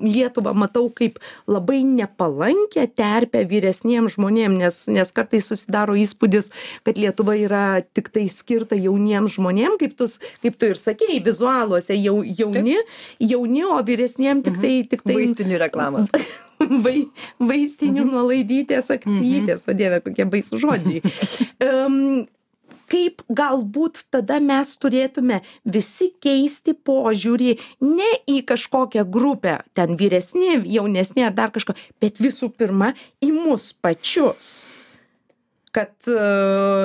lietuvą 0.00 0.54
matau 0.56 0.88
kaip 0.88 1.18
labai 1.50 1.82
nepalankią 1.84 2.86
terpę 2.96 3.44
vyresniem 3.50 4.08
žmonėm 4.12 4.56
nes 4.62 4.78
nes 4.88 5.12
kartais 5.16 5.50
susidaro 5.50 5.96
įspūdis 6.00 6.52
kad 6.86 7.00
lietuva 7.00 7.36
yra 7.40 7.64
tiktai 7.98 8.28
skirta 8.32 8.78
jauniem 8.80 9.28
žmonėm 9.32 9.76
kaip 9.82 9.98
tu 9.98 10.08
kaip 10.44 10.56
tu 10.56 10.72
ir 10.72 10.80
sakei 10.80 11.20
vizualuose 11.24 11.98
jau 11.98 12.22
jauni 12.24 12.78
jauni 13.20 13.64
o 13.68 13.76
vyresniem 13.90 14.44
tiktai 14.46 14.78
tiktai 14.88 15.18
vaistinių 15.20 15.60
reklamos 15.66 16.12
vai 16.86 16.96
vaistinių 17.52 18.06
nuolaidytės 18.08 18.88
akcijytės 18.96 19.68
o 19.68 19.76
dieve 19.76 20.00
kokie 20.06 20.24
baisūs 20.30 20.64
žodžiai 20.64 21.04
kaip 22.90 23.22
galbūt 23.40 24.04
tada 24.14 24.38
mes 24.42 24.72
turėtume 24.82 25.40
visi 25.64 26.10
keisti 26.22 26.76
požiūrį 26.86 27.56
ne 27.82 28.12
į 28.30 28.40
kažkokią 28.50 29.06
grupę 29.18 29.58
ten 29.78 29.98
vyresni 30.00 30.56
jaunesni 30.76 31.26
ar 31.26 31.36
dar 31.36 31.54
kažko 31.54 31.76
bet 32.02 32.22
visų 32.22 32.52
pirma 32.56 32.94
į 33.24 33.32
mus 33.36 33.72
pačius 33.82 34.66
kad 35.76 36.08
e, 36.08 36.16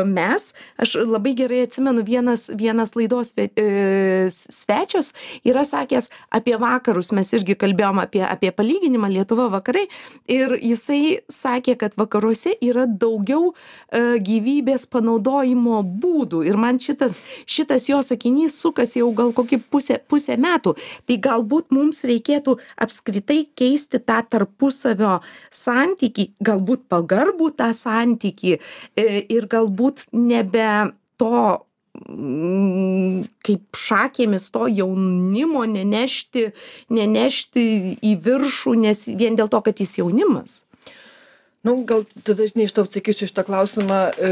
mes 0.08 0.50
aš 0.82 0.96
labai 1.08 1.34
gerai 1.40 1.64
atsimenu 1.68 2.04
vienas 2.08 2.50
vienas 2.62 2.96
laidos 3.00 3.34
e, 3.40 4.28
svečias 4.32 5.14
yra 5.48 5.64
sakęs 5.68 6.12
apie 6.40 6.58
vakarus 6.60 7.14
mes 7.16 7.32
irgi 7.38 7.56
kalbėjom 7.64 8.04
apie 8.04 8.24
apie 8.28 8.52
palyginimą 8.56 9.12
lietuva 9.16 9.48
vakarai 9.56 9.88
ir 10.28 10.58
jisai 10.60 11.22
sakė 11.32 11.78
kad 11.86 11.96
vakaruose 12.00 12.58
yra 12.60 12.86
daugiau 12.86 13.52
e, 13.52 14.20
gyvybės 14.28 14.88
panaudojimo 14.92 15.82
būdų 16.04 16.44
ir 16.50 16.60
man 16.60 16.82
šitas 16.84 17.20
šitas 17.46 17.88
jo 17.90 18.02
sakinys 18.06 18.58
sukasi 18.62 19.00
jau 19.02 19.12
gal 19.16 19.32
kokį 19.36 19.62
pusę 19.72 20.00
pusę 20.12 20.38
metų. 20.42 20.76
Tai 21.08 21.18
galbūt 21.28 21.72
mums 21.76 22.04
reikėtų 22.08 22.58
apskritai 22.82 23.46
keisti 23.58 24.02
tą 24.04 24.20
tarpusavio 24.32 25.20
santykį 25.56 26.28
galbūt 26.44 26.88
pagarbų 26.92 27.52
tą 27.60 27.72
santykį 27.78 28.58
ir 28.98 29.48
galbūt 29.52 30.08
nebe 30.16 30.94
to 31.22 31.44
mm, 32.10 33.28
kaip 33.46 33.78
šakėmis 33.78 34.50
to 34.54 34.68
jaunimo 34.72 35.64
nenešti 35.70 36.50
nenešti 36.94 37.66
į 38.02 38.18
viršų 38.26 38.76
nes 38.86 39.08
vien 39.08 39.40
dėl 39.40 39.52
to 39.52 39.62
kad 39.66 39.82
jis 39.82 39.98
jaunimas. 40.02 40.62
Nu 41.62 41.76
gal 41.86 42.08
tada 42.26 42.48
iš 42.50 42.74
to 42.74 42.86
atsakysiu 42.88 43.28
šitą 43.30 43.46
klausimą 43.46 44.00
e, 44.10 44.30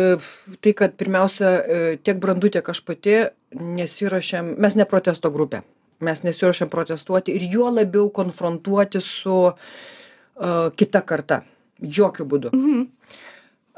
tai 0.66 0.74
kad 0.74 0.96
pirmiausia 0.98 1.50
e, 1.50 1.82
tiek 2.02 2.18
brandu 2.18 2.50
tiek 2.50 2.66
aš 2.66 2.82
pati 2.82 3.20
nesiruošiam 3.54 4.56
mes 4.58 4.78
ne 4.80 4.88
protesto 4.90 5.30
grupė. 5.30 5.62
Mes 6.02 6.24
nesiruošiam 6.24 6.72
protestuoti 6.72 7.36
ir 7.36 7.46
juo 7.52 7.70
labiau 7.76 8.08
konfrontuoti 8.16 9.02
su 9.04 9.34
uh, 9.50 10.70
kita 10.80 11.02
karta. 11.04 11.42
Jokiu 11.84 12.24
būdu 12.24 12.54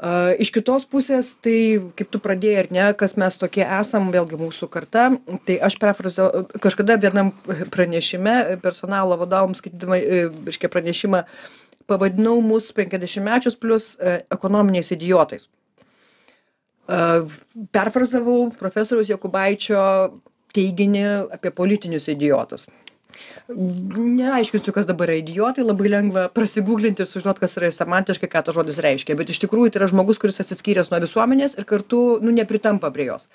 Uh, 0.02 0.32
iš 0.42 0.50
kitos 0.50 0.82
pusės, 0.90 1.28
tai 1.38 1.78
kaip 1.94 2.08
tu 2.10 2.18
pradėjai 2.18 2.62
ar 2.64 2.68
ne, 2.74 2.86
kas 2.98 3.12
mes 3.20 3.36
tokie 3.38 3.62
esam, 3.62 4.08
vėlgi 4.10 4.34
mūsų 4.40 4.66
karta, 4.72 5.04
tai 5.46 5.60
aš 5.62 5.76
perfrazau, 5.78 6.26
kažkada 6.64 6.96
vienam 6.98 7.30
pranešime 7.46 8.58
personalo 8.64 9.14
vadovams, 9.20 9.62
skaitydama, 9.62 10.00
iškia 10.50 10.72
pranešimą, 10.72 11.22
pavadinau 11.86 12.40
mus 12.42 12.72
50 12.74 13.22
mečius 13.22 13.54
plus 13.54 13.92
uh, 13.94 14.18
ekonominiais 14.34 14.90
idiotais. 14.90 15.46
Perfrazavau 17.72 18.48
profesoriaus 18.58 19.08
Jokubaičio 19.08 19.82
teiginį 20.52 21.04
apie 21.38 21.52
politinius 21.54 22.10
idiotus 22.10 22.66
neaiškinsiu 23.48 24.72
kas 24.74 24.86
dabar 24.88 25.10
yra 25.10 25.20
idiotai 25.20 25.64
labai 25.64 25.90
lengva 25.90 26.28
prasigūglinti 26.32 27.04
ir 27.04 27.10
sužinot 27.10 27.40
kas 27.42 27.56
yra 27.60 27.72
semantiškai 27.74 28.30
ką 28.30 28.44
tas 28.46 28.56
žodis 28.56 28.80
reiškia. 28.84 29.16
Bet 29.18 29.32
iš 29.32 29.42
tikrųjų 29.44 29.72
tai 29.72 29.82
yra 29.82 29.90
žmogus 29.92 30.20
kuris 30.22 30.40
atsiskyręs 30.44 30.92
nuo 30.92 31.02
visuomenės 31.02 31.58
ir 31.58 31.68
kartu 31.68 32.02
nu 32.22 32.34
nepritampa 32.34 32.92
prie 32.94 33.10
jos. 33.10 33.28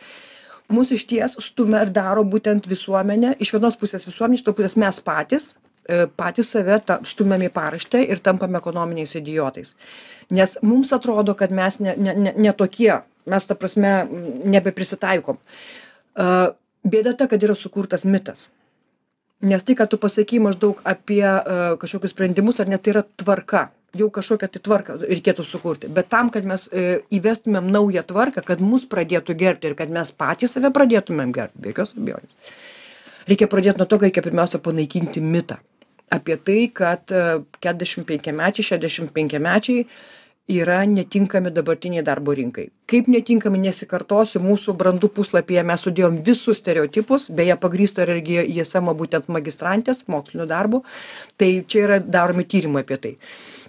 Mus 0.74 0.92
išties 0.92 1.38
stumia 1.44 1.86
ir 1.86 1.94
daro 1.96 2.26
būtent 2.28 2.68
visuomenė 2.68 3.38
iš 3.44 3.54
vienos 3.56 3.80
pusės 3.80 4.08
visuomenė 4.08 4.40
iš 4.40 4.44
kitos 4.44 4.58
pusės 4.58 4.78
mes 4.80 5.00
patys 5.04 5.50
e, 5.88 6.08
patys 6.20 6.52
save 6.56 6.82
ta 6.86 7.00
stumiam 7.08 7.44
į 7.46 7.52
paraštę 7.56 8.04
ir 8.04 8.24
tampam 8.24 8.60
ekonominiais 8.60 9.16
idiotais. 9.20 9.76
Nes 10.30 10.58
mums 10.62 10.92
atrodo 10.96 11.38
kad 11.40 11.56
mes 11.56 11.80
ne 11.80 11.96
ne 11.98 12.14
ne 12.14 12.34
ne 12.36 12.54
tokie 12.54 12.94
mes 13.28 13.46
ta 13.46 13.56
prasme 13.56 14.08
nebeprisitaikom. 14.48 15.40
A, 16.16 16.54
bėda 16.84 17.14
ta 17.18 17.28
kad 17.28 17.44
yra 17.44 17.56
sukurtas 17.56 18.04
mitas 18.08 18.48
nes 19.42 19.64
tai 19.64 19.76
ką 19.78 19.88
tu 19.90 20.00
pasakei 20.02 20.40
maždaug 20.44 20.80
apie 20.88 21.26
uh, 21.26 21.76
kažkokius 21.82 22.16
sprendimus 22.16 22.62
ar 22.62 22.72
ne 22.72 22.78
tai 22.78 22.96
yra 22.96 23.04
tvarka. 23.04 23.68
Jau 23.98 24.10
kažkokią 24.14 24.50
tai 24.52 24.62
tvarką 24.62 24.98
reikėtų 25.04 25.46
sukurti. 25.48 25.90
Bet 25.94 26.10
tam 26.14 26.32
kad 26.34 26.46
mes 26.46 26.68
uh, 26.70 26.98
įvestumėm 27.14 27.70
naują 27.72 28.06
tvarką 28.08 28.46
kad 28.46 28.64
mus 28.64 28.88
pradėtų 28.90 29.38
gerbti 29.38 29.72
ir 29.72 29.78
kad 29.78 29.94
mes 29.94 30.12
patys 30.12 30.58
save 30.58 30.74
pradėtumėm 30.74 31.36
gerbti 31.36 31.62
be 31.62 31.74
jokios 31.74 31.96
abejonės 31.98 32.40
reikia 33.28 33.48
pradėt 33.52 33.80
nuo 33.80 33.88
to 33.88 34.00
kad 34.00 34.08
reikia 34.08 34.24
pirmiausia 34.26 34.62
panaikinti 34.64 35.24
mitą. 35.24 35.60
Apie 36.14 36.38
tai 36.40 36.60
kad 36.72 37.12
uh, 37.12 37.42
keturiasdešim 37.60 38.06
penkiamečiai 38.08 38.64
šešiasdešim 38.64 39.10
penkiamečiai 39.16 39.88
yra 40.48 40.86
netinkami 40.86 41.52
dabartinei 41.52 42.02
darbo 42.02 42.32
rinkai. 42.32 42.70
Kaip 42.88 43.10
netinkami 43.12 43.60
nesikartosiu 43.66 44.40
mūsų 44.44 44.78
brandų 44.80 45.10
puslapyje 45.12 45.64
mes 45.68 45.84
sudėjom 45.84 46.22
visus 46.24 46.62
stereotipus 46.62 47.28
beje 47.36 47.58
pagrįsta 47.60 48.06
ir 48.06 48.14
irgi 48.16 48.40
ismo 48.64 48.96
būtent 48.96 49.28
magistrantės 49.28 50.06
moksliniu 50.08 50.48
darbu 50.48 50.84
tai 51.38 51.52
čia 51.68 51.84
yra 51.84 52.00
daromi 52.00 52.48
tyrimai 52.48 52.86
apie 52.88 52.98
tai. 52.98 53.14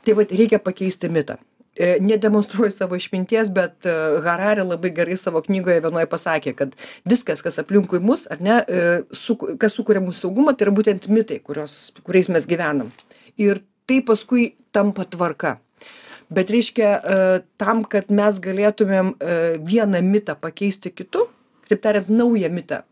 Tai 0.07 0.19
vat 0.23 0.31
reikia 0.31 0.63
pakeisti 0.63 1.11
mitą. 1.11 1.41
E, 1.79 1.99
nedemonstruoju 2.03 2.71
savo 2.75 2.97
išminties, 2.99 3.51
bet 3.55 3.87
e, 3.87 3.93
Harari 4.23 4.63
labai 4.63 4.91
gerai 4.95 5.19
savo 5.19 5.43
knygoje 5.43 5.83
vienoje 5.83 6.09
pasakė, 6.11 6.55
kad 6.59 6.75
viskas, 7.07 7.43
kas 7.43 7.59
aplinkui 7.63 8.01
mus, 8.03 8.27
ar 8.31 8.43
ne, 8.43 8.57
e, 8.67 8.89
su, 9.15 9.37
kas 9.39 9.79
sukuria 9.79 10.03
mūsų 10.03 10.27
saugumą, 10.27 10.55
tai 10.59 10.67
yra 10.67 10.75
būtent 10.75 11.07
mitai, 11.11 11.39
kurios, 11.43 11.93
kuriais 12.07 12.31
mes 12.35 12.51
gyvenam. 12.51 12.91
Ir 13.39 13.63
tai 13.87 14.01
paskui 14.03 14.57
tampa 14.75 15.07
tvarka 15.07 15.61
bet 16.35 16.51
reiškia 16.53 16.91
e, 16.91 17.17
tam 17.61 17.85
kad 17.89 18.13
mes 18.15 18.39
galėtumėm 18.45 19.15
e, 19.15 19.41
vieną 19.65 20.03
mitą 20.05 20.37
pakeisti 20.41 20.93
kitu 20.93 21.27
kitaip 21.65 21.83
tariant 21.85 22.09
naują 22.13 22.51
mitą 22.53 22.83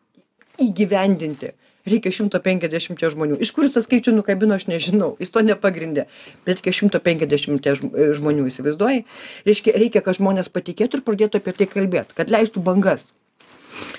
įgyvendinti 0.62 1.52
reikia 1.86 2.10
šimto 2.10 2.40
penkiasdešimties 2.42 3.14
žmonių. 3.14 3.36
Iš 3.42 3.52
kur 3.54 3.66
jis 3.66 3.76
tą 3.76 3.82
skaičių 3.84 4.16
nukabino 4.16 4.56
aš 4.58 4.66
nežinau 4.70 5.12
jis 5.22 5.30
to 5.34 5.42
nepagrindė 5.46 6.08
bet 6.46 6.58
reikia 6.58 6.74
šimto 6.80 7.00
penkiasdešimties 7.04 7.84
e, 7.84 8.08
žmonių 8.18 8.48
įsivaizduoji? 8.50 9.04
Reiškia 9.48 9.76
reikia 9.76 10.02
kad 10.06 10.18
žmonės 10.18 10.50
patikėtų 10.52 11.00
ir 11.00 11.06
pradėtų 11.06 11.42
apie 11.42 11.54
tai 11.60 11.70
kalbėt 11.70 12.16
kad 12.16 12.32
leistų 12.32 12.64
bangas. 12.66 13.10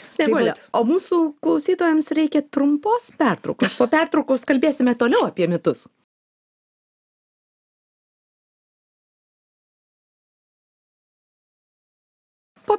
Snieguolė, 0.10 0.56
o 0.74 0.82
mūsų 0.88 1.20
klausytojams 1.44 2.10
reikia 2.18 2.42
trumpos 2.42 3.12
pertraukos. 3.20 3.76
Po 3.78 3.86
pertraukos 3.92 4.48
kalbėsime 4.50 4.96
toliau 4.98 5.28
apie 5.28 5.46
mitus. 5.52 5.86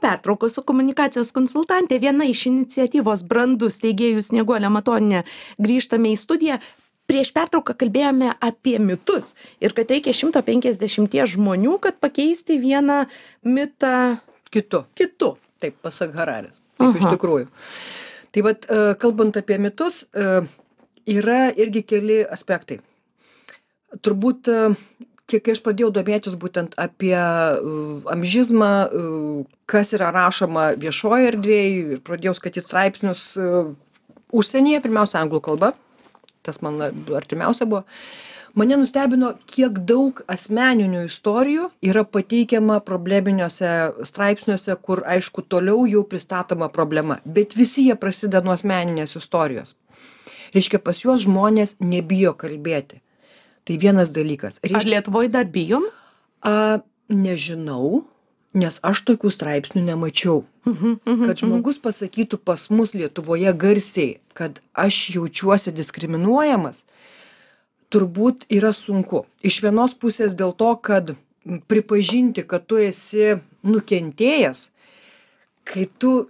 Pertraukos 0.03 0.55
su 0.57 0.63
komunikacijos 0.67 1.33
konsultante 1.37 1.99
viena 2.03 2.27
iš 2.29 2.47
iniciatyvos 2.51 3.25
brandus 3.29 3.79
steigėjų 3.81 4.23
snieguole 4.25 4.71
matoniene 4.73 5.25
grįžtame 5.59 6.13
į 6.15 6.21
studiją. 6.21 6.61
Prieš 7.09 7.31
pertrauką 7.33 7.73
kalbėjome 7.81 8.35
apie 8.45 8.77
mitus 8.85 9.33
ir 9.65 9.73
kad 9.77 9.89
reikia 9.89 10.13
šimto 10.13 10.43
penkiasdešimties 10.45 11.37
žmonių 11.37 11.79
kad 11.85 11.97
pakeisti 12.03 12.59
vieną 12.61 13.07
mitą 13.49 14.19
kitu. 14.51 14.85
kitu. 14.95 15.37
Taip 15.59 15.79
pasak 15.83 16.13
hararis. 16.15 16.61
Taip 16.79 17.01
iš 17.01 17.09
tikrųjų. 17.09 17.49
Tai 18.35 18.45
vat 18.45 18.69
e, 18.69 18.83
kalbant 19.01 19.39
apie 19.41 19.57
mitus 19.59 20.03
e, 20.13 20.43
yra 21.09 21.49
irgi 21.57 21.83
keli 21.89 22.21
aspektai. 22.29 22.79
Turbūt 24.05 24.51
kiek 25.29 25.45
kai 25.45 25.55
aš 25.55 25.61
pradėjau 25.64 25.91
domėtis 25.93 26.37
būtent 26.41 26.75
apie 26.81 27.17
amžizmą, 28.14 28.71
kas 29.69 29.93
yra 29.97 30.12
rašoma 30.14 30.71
viešoje 30.81 31.35
erdvėje 31.35 31.75
ir 31.97 32.01
pradėjau 32.05 32.35
skaityti 32.38 32.67
straipsnius 32.67 33.25
užsienyje, 34.33 34.81
pirmiausia, 34.85 35.21
anglų 35.21 35.43
kalba, 35.45 35.73
tas 36.47 36.62
man 36.64 36.81
artimiausia 37.17 37.69
buvo, 37.69 37.85
mane 38.59 38.79
nustebino, 38.81 39.35
kiek 39.51 39.81
daug 39.88 40.23
asmeninių 40.33 41.05
istorijų 41.09 41.69
yra 41.85 42.05
pateikiama 42.09 42.79
probleminiuose 42.85 43.75
straipsniuose, 44.09 44.77
kur, 44.85 45.05
aišku, 45.09 45.45
toliau 45.45 45.85
jau 45.88 46.05
pristatoma 46.09 46.71
problema, 46.73 47.21
bet 47.25 47.57
visi 47.59 47.88
jie 47.88 47.99
prasideda 48.01 48.45
nuo 48.45 48.57
asmeninės 48.57 49.17
istorijos. 49.21 49.77
Reiškia, 50.55 50.81
pas 50.81 51.05
juos 51.05 51.27
žmonės 51.27 51.77
nebijo 51.85 52.33
kalbėti 52.33 53.03
Tai 53.69 53.77
vienas 53.77 54.13
dalykas. 54.15 54.63
Reiškia, 54.65 54.81
Ar 54.81 54.89
Lietuvoje 54.89 55.29
dar 55.29 55.49
bijom? 55.53 55.85
A, 56.41 56.81
nežinau, 57.13 58.07
nes 58.57 58.79
aš 58.81 59.03
tokių 59.11 59.29
straipsnių 59.35 59.83
nemačiau. 59.85 60.45
Uh 60.65 60.73
-huh, 60.73 60.97
uh 60.97 61.19
-huh, 61.19 61.27
kad 61.27 61.43
žmogus 61.43 61.79
pasakytų 61.79 62.39
pas 62.45 62.71
mus 62.71 62.95
Lietuvoje 62.95 63.53
garsiai, 63.53 64.21
kad 64.33 64.61
aš 64.73 65.11
jaučiuosi 65.17 65.73
diskriminuojamas, 65.73 66.85
turbūt 67.91 68.47
yra 68.49 68.73
sunku. 68.73 69.27
Iš 69.43 69.63
vienos 69.63 69.95
pusės 69.95 70.35
dėl 70.35 70.57
to, 70.57 70.77
kad 70.77 71.15
pripažinti, 71.67 72.43
kad 72.47 72.67
tu 72.67 72.77
esi 72.77 73.41
nukentėjęs, 73.63 74.71
kai 75.65 75.89
tu 75.99 76.29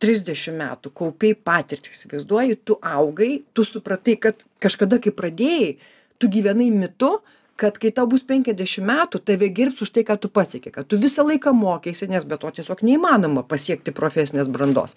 30 0.00 0.52
metų 0.56 0.92
kaupiai 0.92 1.34
patirtį, 1.34 1.90
įsivaizduoji, 1.92 2.58
tu 2.64 2.78
augai, 2.82 3.42
tu 3.52 3.64
supratai, 3.64 4.16
kad 4.16 4.34
kažkada, 4.60 4.98
kai 4.98 5.12
pradėjai, 5.12 5.76
tu 6.18 6.30
gyvenai 6.32 6.70
mitu 6.70 7.18
kad 7.56 7.78
kai 7.80 7.90
tau 7.96 8.04
bus 8.08 8.20
penkiasdešim 8.28 8.84
metų 8.84 9.20
tave 9.24 9.48
gerbs 9.56 9.80
už 9.84 9.92
tai 9.96 10.04
ką 10.04 10.18
tu 10.20 10.28
pasiekei 10.28 10.72
kad 10.74 10.88
tu 10.88 10.98
visą 11.00 11.24
laiką 11.24 11.54
mokeisi 11.56 12.08
nes 12.12 12.24
be 12.28 12.36
to 12.40 12.50
tiesiog 12.58 12.82
neįmanoma 12.84 13.46
pasiekti 13.48 13.94
profesinės 13.96 14.50
brandos. 14.52 14.96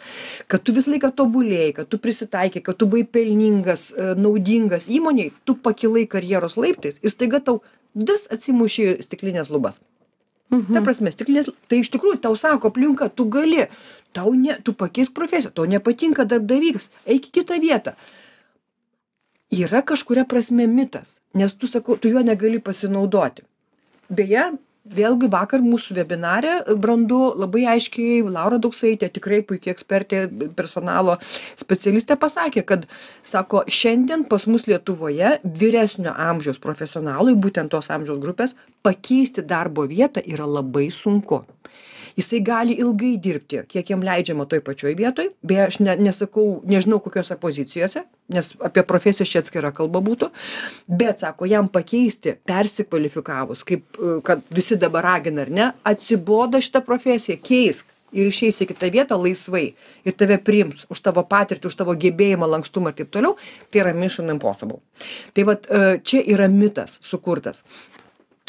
Kad 0.51 0.65
tu 0.67 0.75
visą 0.75 0.91
laiką 0.91 1.13
tobulėjai 1.21 1.71
kad 1.79 1.91
tu 1.91 2.01
prisitaikei 2.03 2.63
kad 2.63 2.79
tu 2.79 2.89
buvai 2.89 3.05
pelningas 3.08 3.89
e, 3.93 4.12
naudingas 4.19 4.89
įmonei 4.91 5.32
tu 5.47 5.55
pakilai 5.55 6.03
karjeros 6.08 6.60
laiptais 6.60 6.99
ir 6.99 7.15
staiga 7.15 7.39
tau 7.39 7.62
vis 7.95 8.27
atsimušė 8.32 8.91
į 8.91 9.08
stiklines 9.08 9.49
lubas. 9.49 9.79
Mhm. 10.49 10.73
Ta 10.73 10.82
prasme, 10.82 11.12
stiklinės, 11.13 11.51
tai 11.69 11.84
iš 11.84 11.91
tikrųjų 11.93 12.23
tau 12.23 12.34
sako 12.34 12.71
aplinka, 12.71 13.05
tu 13.13 13.27
gali, 13.29 13.67
tau 14.17 14.32
ne, 14.34 14.55
tu 14.65 14.73
pakeisk 14.73 15.13
profesiją, 15.13 15.51
tau 15.53 15.67
nepatinka 15.69 16.25
darbdavys, 16.25 16.89
eik 17.05 17.29
į 17.29 17.36
kitą 17.38 17.60
vietą 17.62 17.93
yra 19.51 19.81
kažkuria 19.81 20.25
prasme 20.29 20.67
mitas 20.67 21.17
nes 21.33 21.53
tu 21.57 21.67
sakau 21.67 21.97
tu 21.97 22.09
juo 22.09 22.21
negali 22.25 22.59
pasinaudoti. 22.59 23.43
Beje 24.09 24.51
vėlgi 24.89 25.27
vakar 25.29 25.62
mūsų 25.62 25.95
vebinare 25.99 26.53
brandu 26.81 27.19
labai 27.38 27.65
aiškiai 27.75 28.23
laura 28.25 28.57
dauksaitė 28.62 29.09
tikrai 29.13 29.41
puiki 29.45 29.69
ekspertė 29.69 30.23
personalo 30.57 31.17
specialistė 31.59 32.17
pasakė 32.17 32.63
kad 32.65 32.88
sako 33.21 33.65
šiandien 33.67 34.23
pas 34.31 34.47
mus 34.49 34.65
lietuvoje 34.69 35.35
vyresnio 35.43 36.15
amžiaus 36.15 36.62
profesionalui 36.63 37.35
būtent 37.35 37.69
tos 37.75 37.91
amžiaus 37.93 38.21
grupės 38.23 38.55
pakeisti 38.81 39.45
darbo 39.45 39.85
vietą 39.85 40.23
yra 40.25 40.47
labai 40.49 40.89
sunku 40.89 41.43
jisai 42.19 42.43
gali 42.45 42.77
ilgai 42.84 43.15
dirbti 43.23 43.63
kiek 43.71 43.89
jam 43.95 44.05
leidžiama 44.05 44.45
toj 44.49 44.63
pačioj 44.65 44.95
vietoj. 44.99 45.32
Beje 45.41 45.67
aš 45.67 45.82
ne 45.84 45.97
nesakau 46.10 46.62
nežinau 46.67 46.99
kokiose 47.03 47.39
pozicijose 47.39 48.05
nes 48.29 48.53
apie 48.62 48.84
profesijas 48.86 49.29
čia 49.29 49.41
atskira 49.43 49.71
kalba 49.75 50.01
būtų. 50.05 50.29
Bet 50.88 51.23
sako 51.23 51.49
jam 51.49 51.69
pakeisti 51.71 52.36
persikvalifikavus 52.47 53.65
kaip 53.67 54.01
kad 54.25 54.43
visi 54.53 54.77
dabar 54.79 55.08
ragina 55.15 55.45
ar 55.45 55.53
ne 55.53 55.69
atsibodo 55.89 56.62
šita 56.62 56.84
profesija 56.86 57.39
keisk 57.41 57.89
ir 58.13 58.29
išeisi 58.29 58.65
į 58.65 58.71
kitą 58.71 58.89
vietą 58.93 59.17
laisvai 59.21 59.65
ir 60.05 60.17
tave 60.17 60.39
priims 60.41 60.86
už 60.89 61.01
tavo 61.05 61.23
patirtį 61.29 61.69
už 61.69 61.77
tavo 61.77 61.93
gebėjimą 61.97 62.49
lankstumą 62.55 62.93
ir 62.93 63.01
taip 63.01 63.13
toliau 63.13 63.38
tai 63.69 63.84
yra 63.84 63.93
mission 63.93 64.29
impossible. 64.34 64.82
Tai 65.34 65.45
vat 65.49 65.65
e, 65.69 65.97
čia 66.01 66.23
yra 66.25 66.49
mitas 66.49 66.97
sukurtas. 67.05 67.63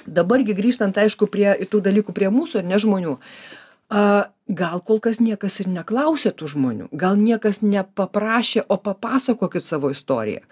Dabar 0.06 0.40
gi 0.44 0.56
grįžtant 0.56 0.96
aišku 0.96 1.28
prie 1.28 1.52
tų 1.68 1.82
dalykų 1.84 2.16
prie 2.16 2.30
mūsų 2.32 2.62
ar 2.62 2.68
ne 2.68 2.80
žmonių 2.80 3.18
a 3.90 4.02
gal 4.48 4.80
kol 4.86 5.00
kas 5.02 5.18
niekas 5.22 5.60
ir 5.62 5.70
neklausė 5.70 6.32
tų 6.34 6.50
žmonių. 6.54 6.90
Gal 6.94 7.18
niekas 7.18 7.60
nepaprašė 7.62 8.64
o 8.68 8.78
papasakokit 8.78 9.66
savo 9.66 9.90
istoriją. 9.90 10.46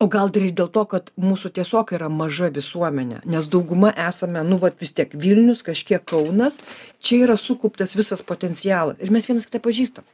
O 0.00 0.06
gal 0.08 0.30
dar 0.32 0.46
ir 0.46 0.54
dėl 0.56 0.70
to 0.72 0.86
kad 0.88 1.10
mūsų 1.20 1.50
tiesiog 1.58 1.90
yra 1.92 2.08
maža 2.08 2.48
visuomenė 2.54 3.18
nes 3.28 3.48
dauguma 3.52 3.90
esame 4.08 4.40
nu 4.48 4.56
vat 4.62 4.78
vis 4.80 4.94
tiek 4.96 5.12
vilnius 5.12 5.60
kažkiek 5.66 6.06
kaunas 6.08 6.56
čia 7.04 7.18
yra 7.26 7.36
sukauptas 7.36 7.92
visas 7.98 8.24
potencialas 8.24 8.96
ir 8.96 9.12
mes 9.12 9.28
vienas 9.28 9.44
kitą 9.44 9.60
pažįstam 9.66 10.08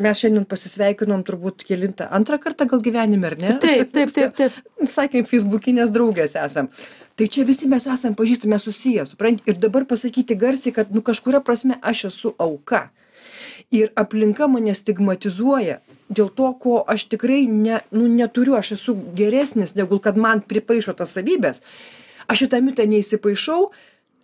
mes 0.00 0.22
šiandien 0.22 0.46
pasisveikinom 0.48 1.22
turbūt 1.26 1.66
kelintą 1.68 2.08
antrą 2.16 2.38
kartą 2.40 2.66
gal 2.70 2.80
gyvenime 2.84 3.28
ar 3.28 3.38
ne? 3.38 3.54
Taip 3.60 3.92
taip 3.92 4.14
taip 4.16 4.34
taip. 4.40 4.58
Sakėm 4.88 5.26
feisbukinės 5.28 5.92
draugės 5.92 6.36
esam. 6.40 6.70
Tai 7.16 7.28
čia 7.28 7.44
visi 7.44 7.68
mes 7.68 7.86
esam 7.86 8.16
pažįstami 8.16 8.58
susiję 8.58 9.04
supranti 9.06 9.44
ir 9.50 9.60
dabar 9.60 9.84
pasakyti 9.88 10.36
garsiai 10.38 10.72
kad 10.72 10.92
nu 10.94 11.04
kažkuria 11.04 11.42
prasme 11.44 11.78
aš 11.82 12.06
esu 12.08 12.34
auka. 12.40 12.88
Ir 13.72 13.92
aplinka 13.96 14.48
mane 14.48 14.74
stigmatizuoja 14.76 15.80
dėl 16.12 16.28
to 16.36 16.50
ko 16.60 16.80
aš 16.94 17.06
tikrai 17.12 17.44
ne 17.48 17.80
nu 17.92 18.08
neturiu 18.08 18.56
aš 18.58 18.74
esu 18.78 18.96
geresnis 19.16 19.76
negu 19.76 19.98
kad 19.98 20.16
man 20.16 20.40
pripaišo 20.40 20.96
tas 20.96 21.12
savybes 21.16 21.62
aš 22.32 22.46
į 22.46 22.50
tą 22.52 22.60
mitą 22.64 22.86
neįsipaišau 22.88 23.70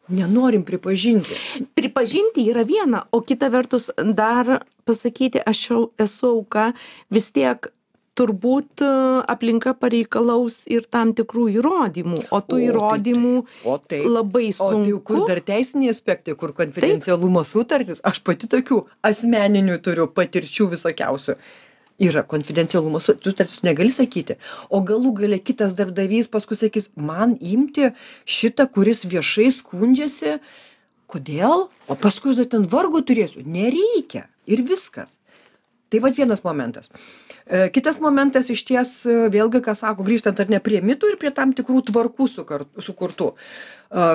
nenorim 0.08 0.64
pripažinti. 0.64 1.36
Pripažinti 1.78 2.46
yra 2.50 2.64
viena, 2.66 3.04
o 3.12 3.20
kita 3.20 3.50
vertus 3.52 3.90
dar 3.96 4.62
pasakyti, 4.88 5.42
aš 5.44 5.64
jau 5.70 5.82
esu 6.00 6.32
auka, 6.32 6.72
vis 7.12 7.30
tiek 7.34 7.70
turbūt 8.18 8.82
e, 8.82 8.88
aplinka 9.30 9.74
pareikalaus 9.78 10.64
ir 10.70 10.88
tam 10.90 11.12
tikrų 11.16 11.46
įrodymų, 11.60 12.24
o 12.34 12.40
tų 12.42 12.56
o, 12.56 12.62
įrodymų 12.66 13.34
tai, 13.44 13.70
o 13.70 13.76
tai, 13.78 14.00
labai 14.08 14.48
sunku. 14.56 14.96
O 14.96 14.98
tai 14.98 15.06
kur 15.10 15.22
dar 15.30 15.42
teisiniai 15.52 15.92
aspektai, 15.94 16.34
kur 16.38 16.54
konfidencialumo 16.56 17.44
sutartis, 17.46 18.02
aš 18.02 18.20
pati 18.26 18.50
tokių 18.50 18.82
asmeninių 19.06 19.78
turiu 19.84 20.08
patirčių 20.10 20.70
visokiausių 20.74 21.38
yra 21.98 22.22
konfidencialumo 22.22 23.00
sutartis, 23.02 23.58
tu 23.58 23.66
negali 23.66 23.90
sakyti. 23.92 24.38
O 24.70 24.80
galų 24.86 25.14
gale 25.22 25.38
kitas 25.42 25.74
darbdavys 25.78 26.30
paskui 26.30 26.58
sakys, 26.58 26.90
man 26.94 27.36
imti 27.42 27.92
šitą, 28.28 28.68
kuris 28.70 29.04
viešai 29.08 29.50
skundžiasi, 29.56 30.38
kodėl? 31.10 31.68
O 31.88 31.96
paskui 31.98 32.34
aš 32.34 32.42
dar 32.42 32.52
ten 32.54 32.68
vargo 32.70 33.02
turėsiu. 33.02 33.42
Nereikia. 33.46 34.28
Ir 34.48 34.62
viskas. 34.64 35.18
Tai 35.88 36.02
va 36.04 36.12
vienas 36.12 36.44
momentas. 36.44 36.90
E, 37.48 37.68
kitas 37.72 37.98
momentas 38.00 38.50
iš 38.52 38.62
ties, 38.68 38.90
e, 39.08 39.28
vėlgi, 39.32 39.62
ką 39.64 39.74
sako, 39.76 40.04
grįžtant 40.04 40.40
ar 40.40 40.50
ne 40.52 40.60
prie 40.60 40.82
mitų 40.84 41.14
ir 41.14 41.20
prie 41.20 41.32
tam 41.32 41.54
tikrų 41.56 41.80
tvarkų 41.88 42.28
sukurtų. 42.28 43.30
E, 43.32 44.08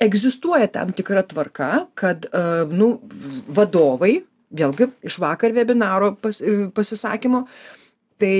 egzistuoja 0.00 0.70
tam 0.72 0.94
tikra 0.96 1.22
tvarka, 1.24 1.86
kad 1.96 2.26
nu, 2.68 2.88
vadovai, 3.48 4.18
vėlgi 4.54 4.90
iš 5.06 5.18
vakar 5.22 5.54
webinaro 5.56 6.14
pas, 6.20 6.38
pasisakymo, 6.74 7.46
tai 8.20 8.36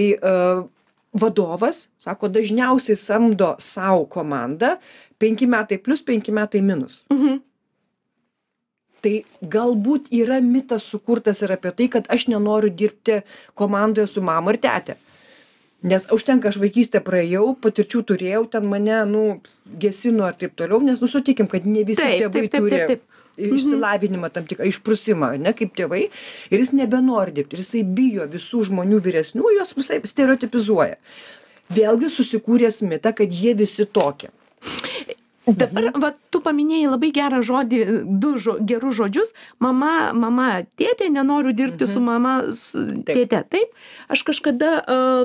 vadovas, 1.16 1.86
sako, 2.00 2.28
dažniausiai 2.32 2.98
samdo 3.00 3.54
savo 3.62 4.04
komandą 4.12 4.76
5 5.22 5.46
metai 5.48 5.78
plus 5.80 6.04
5 6.04 6.32
metai 6.36 6.62
minus. 6.62 7.02
Mhm 7.10 7.40
tai 9.06 9.22
galbūt 9.54 10.10
yra 10.14 10.40
mitas 10.42 10.86
sukurtas 10.90 11.42
ir 11.44 11.54
apie 11.54 11.72
tai 11.78 11.88
kad 11.92 12.08
aš 12.12 12.26
nenoriu 12.32 12.72
dirbti 12.80 13.20
komandoje 13.58 14.10
su 14.10 14.22
mama 14.24 14.54
ir 14.54 14.60
tete 14.62 14.96
nes 15.86 16.06
užtenka 16.16 16.50
aš 16.50 16.58
vaikystę 16.62 17.02
praėjau 17.06 17.52
patirčių 17.62 18.02
turėjau 18.10 18.46
ten 18.54 18.66
mane 18.70 19.02
nu 19.10 19.24
gesino 19.84 20.30
ir 20.30 20.38
taip 20.40 20.56
toliau 20.58 20.80
nes 20.88 21.02
nu 21.02 21.10
sutikim 21.12 21.50
kad 21.52 21.68
ne 21.68 21.84
visi 21.86 22.02
tėvai 22.02 22.46
turi 22.56 22.80
mhm. 22.80 23.04
Išsilavinimą 23.36 24.30
tam 24.32 24.46
tikrą 24.48 24.68
išprusimą 24.70 25.34
ane 25.36 25.52
kaip 25.56 25.74
tėvai 25.78 26.06
ir 26.50 26.62
jis 26.62 26.72
nebenori 26.76 27.34
dirbt 27.36 27.54
ir 27.54 27.62
jisai 27.64 27.82
bijo 27.98 28.26
visų 28.32 28.64
žmonių 28.70 29.02
vyresnių 29.04 29.52
juos 29.58 29.76
visaip 29.76 30.08
stereotipizuoja. 30.08 30.96
Vėlgi 31.76 32.10
susikūręs 32.14 32.82
mitą 32.86 33.12
kad 33.16 33.32
jie 33.34 33.54
visi 33.58 33.86
tokie. 33.86 34.30
Dabar 35.46 35.92
va 36.02 36.10
tu 36.34 36.40
paminėjai 36.42 36.88
labai 36.90 37.12
gerą 37.14 37.38
žodį 37.46 37.82
du 38.22 38.32
žo 38.42 38.56
gerus 38.66 38.96
žodžius. 38.98 39.30
Mama 39.62 40.10
mama 40.10 40.48
tėtė 40.78 41.06
nenoriu 41.14 41.52
dirbti 41.54 41.86
su 41.86 42.02
mama 42.02 42.50
su 42.56 42.82
tėte. 43.06 43.44
Taip 43.46 44.10
aš 44.10 44.24
kažkada 44.26 44.72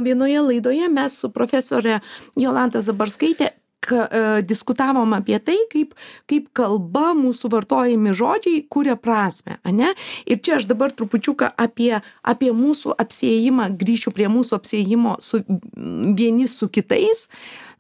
vienoje 0.06 0.44
laidoje 0.46 0.92
mes 0.94 1.18
su 1.18 1.32
profesore 1.34 2.02
jolanta 2.38 2.86
zabarskaite 2.86 3.50
ka 3.82 4.06
diskutavom 4.46 5.16
apie 5.18 5.40
tai 5.42 5.58
kaip 5.72 5.96
kaip 6.30 6.50
kalba 6.58 7.12
mūsų 7.18 7.52
vartojami 7.56 8.14
žodžiai 8.18 8.64
kuria 8.72 8.96
prasmę 8.96 9.58
ane? 9.68 9.94
Ir 10.26 10.42
čia 10.44 10.60
aš 10.60 10.70
dabar 10.70 10.94
trupučiuką 10.94 11.54
apie 11.58 11.96
apie 12.22 12.52
mūsų 12.56 12.96
apsiėjimą 13.02 13.72
grįšiu 13.82 14.14
prie 14.16 14.30
mūsų 14.32 14.60
apsiėjimo 14.60 15.18
su 15.24 15.42
vieni 16.18 16.48
su 16.52 16.70
kitais 16.70 17.28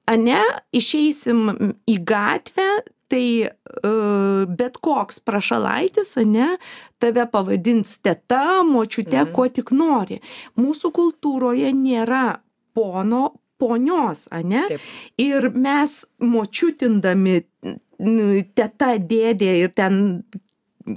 ane? 0.10 0.42
Išeisim 0.74 1.76
į 1.90 2.00
gatvę 2.08 2.72
tai 3.12 3.44
uh, 3.44 4.48
bet 4.48 4.80
koks 4.84 5.20
prašalaitis 5.28 6.16
ane 6.22 6.56
tave 7.02 7.26
pavadins 7.32 7.98
teta 8.00 8.62
močiute 8.68 9.20
mhm. 9.20 9.34
kuo 9.36 9.48
tik 9.52 9.74
nori. 9.76 10.22
Mūsų 10.60 10.94
kultūroje 10.96 11.74
nėra 11.76 12.40
pono 12.76 13.34
ponios 13.62 14.28
ane? 14.34 14.66
Ir 15.22 15.52
mes 15.54 16.02
močiutindami 16.22 17.42
teta 18.58 18.96
dėdė 18.98 19.52
ir 19.62 19.76
ten 19.78 20.24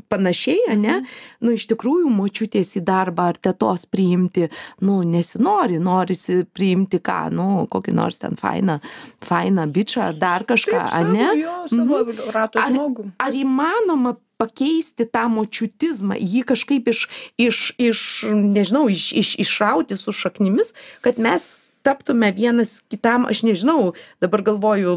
panašiai 0.08 0.70
ane? 0.72 0.94
Mhm. 0.96 1.06
nu 1.44 1.52
iš 1.52 1.66
tikrųjų 1.68 2.08
močiutės 2.08 2.72
į 2.78 2.84
darbą 2.86 3.28
ar 3.34 3.36
tetos 3.36 3.84
priimti 3.86 4.48
nu 4.80 5.02
nesinori. 5.04 5.78
Norisi 5.78 6.42
priimti 6.44 7.00
ką? 7.04 7.20
Nu 7.34 7.66
kokį 7.70 7.94
nors 7.96 8.20
ten 8.22 8.38
fainą 8.40 8.80
fainą 9.24 9.66
bičą 9.72 10.08
ar 10.08 10.20
dar 10.20 10.46
kažką 10.48 10.86
ane? 11.00 11.28
mhm. 11.72 13.10
ar, 13.20 13.28
ar 13.28 13.36
įmanoma 13.36 14.16
pakeisti 14.40 15.06
tą 15.06 15.28
močiutizmą 15.30 16.16
jį 16.18 16.42
kažkaip 16.48 16.88
iš 16.90 17.04
iš 17.38 17.58
iš 17.78 18.00
nežinau 18.26 18.88
iš 18.90 19.12
iš 19.12 19.36
išrauti 19.44 19.96
su 19.96 20.12
šaknimis 20.12 20.74
kad 21.04 21.18
mes 21.22 21.63
taptume 21.84 22.32
vienas 22.32 22.80
kitam 22.88 23.26
aš 23.28 23.42
nežinau 23.44 23.92
dabar 24.24 24.42
galvoju 24.46 24.94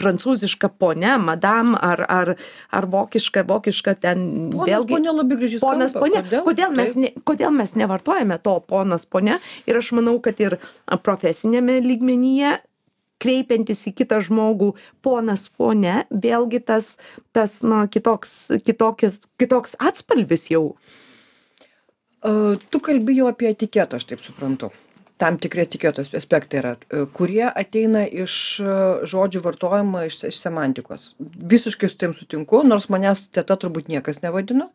prancūziška 0.00 0.70
ponia 0.82 1.16
madam 1.22 1.76
ar 1.78 2.02
ar 2.08 2.32
ar 2.78 2.88
vokiška 2.94 3.44
vokiška 3.46 3.94
ten 4.02 4.24
vėlgi 4.54 4.98
ponas 5.62 5.94
ponia. 5.94 6.24
kodėl? 6.46 6.74
Mes 6.74 6.96
ne 6.98 7.12
kodėl 7.24 7.54
mes 7.54 7.76
nevartojame 7.78 8.40
to 8.42 8.56
ponas 8.72 9.06
ponia? 9.06 9.38
Ir 9.70 9.78
aš 9.78 9.92
manau 9.98 10.18
kad 10.24 10.42
ir 10.42 10.58
profesiniame 11.06 11.78
lygmenyje 11.86 12.58
kreipiantis 13.20 13.84
į 13.90 13.94
kitą 14.02 14.18
žmogų 14.26 14.72
ponas 15.04 15.46
ponia 15.60 16.04
vėlgi 16.10 16.64
tas 16.72 16.96
tas 17.36 17.60
na 17.62 17.84
kitoks 17.86 18.36
kitokis 18.66 19.20
kitoks 19.38 19.78
atspalvis 19.78 20.50
jau. 20.50 20.74
Tu 22.20 22.78
kalbi 22.84 23.20
jau 23.22 23.30
apie 23.30 23.52
etiketą 23.54 24.00
aš 24.00 24.10
taip 24.10 24.24
suprantu 24.24 24.74
tam 25.20 25.36
tikri 25.38 25.64
etiketo 25.66 26.02
aspektai 26.02 26.58
yra 26.62 26.72
e, 26.76 27.04
kurie 27.16 27.46
ateina 27.48 28.06
iš 28.08 28.34
e, 28.62 28.64
žodžių 29.10 29.42
vartojimo 29.44 30.02
iš 30.08 30.14
iš 30.30 30.40
semantikos. 30.40 31.00
Visiškai 31.20 31.90
su 31.90 32.00
tavim 32.00 32.16
sutinku 32.16 32.62
nors 32.66 32.88
manęs 32.92 33.26
teta 33.28 33.54
turbūt 33.60 33.92
niekas 33.92 34.22
nevadino. 34.24 34.70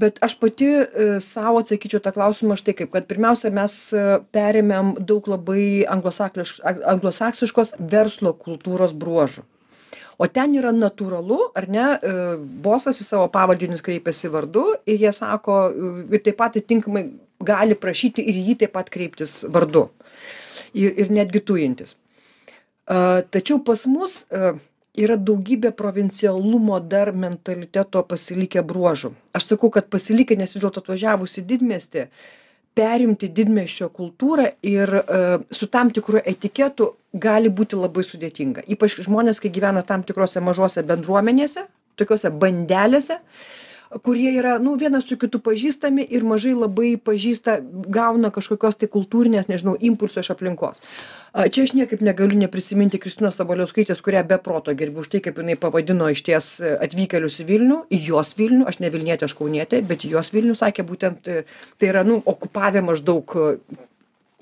Bet 0.00 0.20
aš 0.22 0.36
pati 0.38 0.68
e, 0.70 0.84
sau 1.24 1.56
atsakyčiau 1.58 2.00
tą 2.04 2.12
klausimą 2.14 2.54
štai 2.60 2.76
kaip 2.78 2.92
kad 2.94 3.08
pirmiausia 3.10 3.50
mes 3.54 3.74
perėmėm 4.36 4.94
daug 5.08 5.26
labai 5.32 5.82
anglosaksiškos 5.90 7.74
verslo 7.96 8.30
kultūros 8.46 8.94
bruožų 8.94 9.42
o 10.18 10.28
ten 10.28 10.54
yra 10.56 10.72
natūralu 10.72 11.38
ar 11.56 11.68
ne 11.68 11.86
bosas 12.64 13.00
į 13.02 13.06
savo 13.06 13.26
pavaldinius 13.32 13.84
kreipiasi 13.84 14.30
vardu 14.32 14.64
ir 14.88 15.02
jie 15.04 15.12
sako 15.12 15.58
ir 16.10 16.22
taip 16.24 16.38
pat 16.40 16.56
atitinkamai 16.56 17.04
gali 17.46 17.76
prašyti 17.78 18.24
ir 18.24 18.38
į 18.40 18.46
jį 18.50 18.58
taip 18.64 18.72
pat 18.78 18.88
kreiptis 18.92 19.42
vardu. 19.52 19.88
Ir, 20.76 20.92
ir 20.96 21.12
netgi 21.12 21.42
tujintis. 21.44 21.96
Tačiau 22.86 23.60
pas 23.66 23.84
mus 23.90 24.22
yra 24.96 25.16
daugybė 25.20 25.72
provincialumo 25.76 26.78
dar 26.80 27.12
mentaliteto 27.12 28.02
pasilikę 28.08 28.62
bruožų. 28.64 29.12
Aš 29.36 29.52
sakau, 29.52 29.70
kad 29.72 29.90
pasilikę, 29.92 30.36
nes 30.38 30.54
vis 30.54 30.62
dėlto 30.62 30.82
atvažiavus 30.82 31.36
į 31.40 31.44
didmestį, 31.50 32.06
perimti 32.76 33.28
didmešio 33.32 33.88
kultūrą 33.92 34.50
ir 34.64 34.92
uh, 34.98 35.36
su 35.52 35.68
tam 35.72 35.92
tikru 35.96 36.20
etiketu 36.24 36.92
gali 37.22 37.52
būti 37.52 37.78
labai 37.78 38.04
sudėtinga. 38.06 38.64
Ypač 38.72 38.98
žmonės, 39.06 39.40
kai 39.42 39.52
gyvena 39.52 39.84
tam 39.86 40.04
tikrose 40.06 40.42
mažose 40.44 40.84
bendruomenėse, 40.86 41.66
tokiuose 41.96 42.32
bandelėse, 42.42 43.20
kurie 44.02 44.32
yra 44.34 44.58
nu 44.58 44.74
vienas 44.76 45.06
su 45.06 45.16
kitu 45.18 45.38
pažįstami 45.42 46.04
ir 46.10 46.24
mažai 46.26 46.54
labai 46.56 46.96
pažįsta 46.98 47.58
gauna 47.92 48.32
kažkokios 48.34 48.78
tai 48.80 48.88
kultūrinės 48.90 49.48
nežinau 49.50 49.76
impulso 49.78 50.20
iš 50.20 50.32
aplinkos 50.34 50.82
čia 51.54 51.66
aš 51.66 51.74
niekaip 51.78 52.02
negaliu 52.04 52.38
neprisiminti 52.40 52.98
kristinos 53.02 53.38
sabaliauskaitės 53.38 54.02
kurią 54.04 54.24
be 54.26 54.38
proto 54.42 54.74
gerbiu 54.74 55.04
už 55.04 55.10
tai 55.14 55.22
kaip 55.24 55.38
jinai 55.38 55.58
pavadino 55.60 56.10
išties 56.12 56.50
atvykėlius 56.82 57.40
į 57.44 57.48
vilnių 57.50 57.80
į 57.90 58.00
jos 58.10 58.34
vilnių 58.38 58.66
aš 58.70 58.80
ne 58.82 58.90
vilnietė 58.94 59.28
aš 59.28 59.36
kaunietė 59.38 59.82
bet 59.86 60.06
į 60.06 60.16
jos 60.16 60.32
vilnių 60.34 60.56
sakė 60.58 60.86
būtent 60.88 61.30
tai 61.30 61.92
yra 61.92 62.02
nu 62.06 62.18
okupavę 62.26 62.82
maždaug 62.82 63.38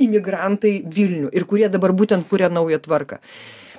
imigrantai 0.02 0.78
vilnių 0.96 1.30
ir 1.32 1.46
kurie 1.50 1.68
dabar 1.70 1.94
būtent 1.96 2.28
kuria 2.30 2.50
naują 2.50 2.80
tvarką. 2.82 3.20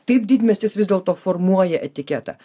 Taip 0.05 0.27
didmiestis 0.29 0.75
vis 0.77 0.87
dėlto 0.87 1.15
formuoja 1.17 1.79
etiketą 1.81 2.37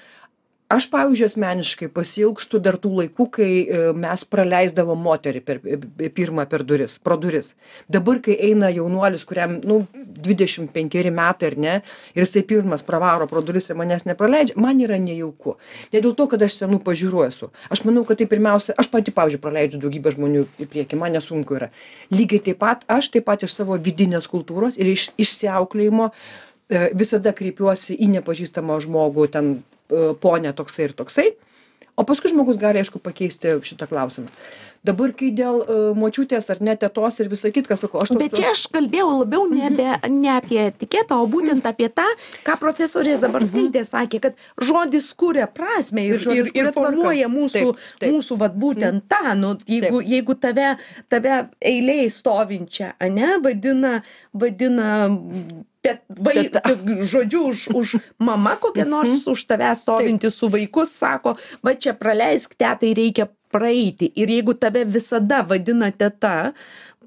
aš 0.70 0.86
pavyzdžiui 0.90 1.26
asmeniškai 1.26 1.88
pasiilgstu 1.90 2.60
dar 2.62 2.76
tų 2.80 2.92
laikų 3.00 3.26
kai 3.34 3.48
e, 3.62 3.78
mes 3.96 4.22
praleisdavom 4.30 5.00
moterį 5.02 5.40
per 5.42 5.58
e, 5.66 6.10
pirmą 6.14 6.44
per 6.50 6.62
duris 6.66 6.94
pro 7.02 7.16
duris. 7.20 7.54
Dabar 7.90 8.20
kai 8.22 8.36
eina 8.48 8.70
jaunuolis 8.70 9.26
kuriam 9.26 9.58
nu 9.66 9.80
dvidešim 9.94 10.68
penkeri 10.70 11.10
metai 11.14 11.50
ar 11.50 11.56
ne 11.64 11.74
ir 12.14 12.22
jisai 12.22 12.44
pirmas 12.46 12.86
pravaro 12.86 13.26
pro 13.30 13.42
duris 13.42 13.66
ir 13.70 13.78
manęs 13.80 14.06
nepraleidžia 14.06 14.58
man 14.62 14.78
yra 14.84 15.00
nejauku. 15.02 15.56
Ne 15.92 16.04
dėl 16.04 16.14
to 16.14 16.28
kad 16.30 16.46
aš 16.46 16.60
senų 16.60 16.78
pažiūrų 16.86 17.24
esu. 17.26 17.50
Aš 17.74 17.82
manau 17.88 18.06
kad 18.06 18.22
tai 18.22 18.28
pirmiausia 18.30 18.76
aš 18.78 18.92
pati 18.94 19.14
pavyzdžiui 19.16 19.42
praleidžiu 19.42 19.82
daugybę 19.82 20.14
žmonių 20.14 20.44
į 20.62 20.68
priekį 20.70 21.00
man 21.02 21.18
nesunku 21.18 21.58
yra. 21.58 21.72
Lygiai 22.14 22.44
taip 22.46 22.62
pat 22.62 22.86
aš 22.86 23.10
taip 23.16 23.26
pat 23.26 23.42
iš 23.42 23.58
savo 23.58 23.74
vidinės 23.74 24.30
kultūros 24.30 24.78
ir 24.78 24.94
iš 24.94 25.10
išsiauklėjimo 25.18 26.12
e, 26.12 26.86
visada 26.94 27.34
kreipiuosi 27.34 27.98
į 27.98 28.12
nepažįstamą 28.14 28.78
žmogų 28.86 29.26
ten 29.34 29.52
Ponia 30.20 30.52
toksai 30.56 30.88
ir 30.90 30.96
toksai 30.98 31.28
o 31.96 32.04
paskui 32.08 32.30
žmogus 32.32 32.56
gali 32.60 32.80
aišku 32.80 32.98
pakeisti 33.02 33.56
šitą 33.66 33.88
klausimą 33.90 34.30
dabar 34.86 35.10
kai 35.12 35.28
dėl 35.36 35.58
e, 35.60 35.74
močiutės 35.98 36.46
ar 36.54 36.60
ne 36.64 36.72
tetos 36.80 37.18
ir 37.20 37.28
visa 37.28 37.50
kitka 37.52 37.76
sakau 37.76 38.00
aš 38.00 38.14
Bet 38.16 38.32
čia 38.38 38.52
aš 38.54 38.62
kalbėjau 38.72 39.10
labiau 39.20 39.42
ne, 39.50 39.68
Mhm. 39.68 39.74
apie, 39.76 40.10
ne 40.14 40.30
apie 40.32 40.60
etiketą, 40.70 41.18
o 41.20 41.26
būtent 41.28 41.66
apie 41.68 41.90
tą, 41.92 42.06
ką 42.46 42.56
profesorė 42.62 43.16
Zabarskaitė 43.20 43.82
sakė, 43.84 44.20
kad 44.24 44.34
žodis 44.56 45.10
kūrė 45.12 45.44
prasme 45.52 46.06
ir, 46.06 46.14
Ir 46.16 46.32
ir, 46.32 46.46
ir 46.46 46.52
kuria 46.54 46.72
formuoja 46.72 47.28
mūsų, 47.28 47.52
Taip, 47.52 47.76
taip. 48.00 48.08
Mhm. 48.08 48.14
mūsų 48.16 48.38
vat, 48.40 48.56
būtent 48.56 49.04
tą, 49.12 49.34
nu, 49.36 49.52
jeigu, 49.68 50.00
jeigu 50.00 50.34
tave, 50.40 50.70
tave 51.12 51.36
eiliai 51.60 52.08
stovinčią, 52.08 52.94
ne, 53.12 53.36
vadina, 53.44 53.98
vadina 54.32 54.88
bet, 55.84 56.04
vai, 56.08 56.48
žodžiu, 57.08 57.42
už, 57.52 57.66
už 57.74 57.88
mama 58.18 58.56
kokia 58.60 58.84
nors 58.84 59.24
už 59.26 59.44
tave 59.48 59.72
stovinti 59.76 60.30
su 60.30 60.48
vaikus 60.52 60.92
sako, 60.92 61.36
va 61.64 61.74
čia 61.74 61.94
praleisk 61.96 62.54
tetai 62.58 62.94
reikia 62.96 63.30
praeiti. 63.50 64.10
Ir 64.14 64.30
jeigu 64.30 64.54
tave 64.54 64.84
visada 64.84 65.42
vadina 65.42 65.90
teta, 65.90 66.52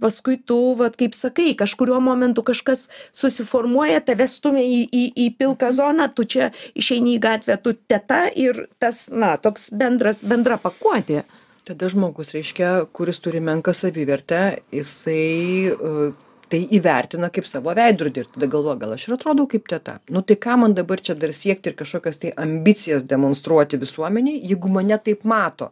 paskui 0.03 0.39
tu, 0.41 0.57
vat, 0.79 0.97
kaip 0.99 1.15
sakai, 1.15 1.53
kažkuriuo 1.55 2.01
momentu 2.03 2.43
kažkas 2.43 2.89
susiformuoja, 3.15 4.01
tave 4.03 4.27
stumia 4.27 4.65
į, 4.65 4.81
į, 4.89 5.03
į 5.15 5.27
pilką 5.39 5.71
zoną, 5.75 6.09
tu 6.15 6.25
čia 6.27 6.51
išeini 6.75 7.15
į 7.15 7.23
gatvę, 7.23 7.57
tu 7.63 7.75
teta 7.77 8.25
ir 8.29 8.65
tas, 8.83 9.07
na, 9.13 9.35
toks 9.37 9.69
bendras, 9.71 10.23
bendra 10.27 10.59
pakuotė. 10.61 11.23
tada 11.63 11.87
žmogus 11.87 12.33
reiškia 12.35 12.89
kuris 12.91 13.21
turi 13.23 13.39
menką 13.39 13.71
savivertę 13.71 14.39
jisai 14.75 15.71
e, 15.71 16.11
tai 16.51 16.63
įvertina 16.77 17.29
kaip 17.33 17.47
savo 17.49 17.73
veidrodį 17.77 18.23
ir 18.23 18.31
tada 18.33 18.49
galvoja 18.51 18.79
gal 18.81 18.95
aš 18.95 19.07
ir 19.07 19.15
atrodau 19.17 19.45
kaip 19.49 19.67
teta? 19.69 19.99
Nu 20.09 20.23
tai 20.25 20.37
kam 20.39 20.63
man 20.63 20.75
dabar 20.77 21.01
čia 21.01 21.15
dar 21.19 21.33
siekti 21.35 21.71
ir 21.71 21.77
kažkokias 21.79 22.19
tai 22.21 22.33
ambicijas 22.45 23.05
demonstruoti 23.09 23.79
visuomenei 23.81 24.41
jeigu 24.41 24.71
mane 24.71 24.97
taip 25.03 25.23
mato? 25.27 25.71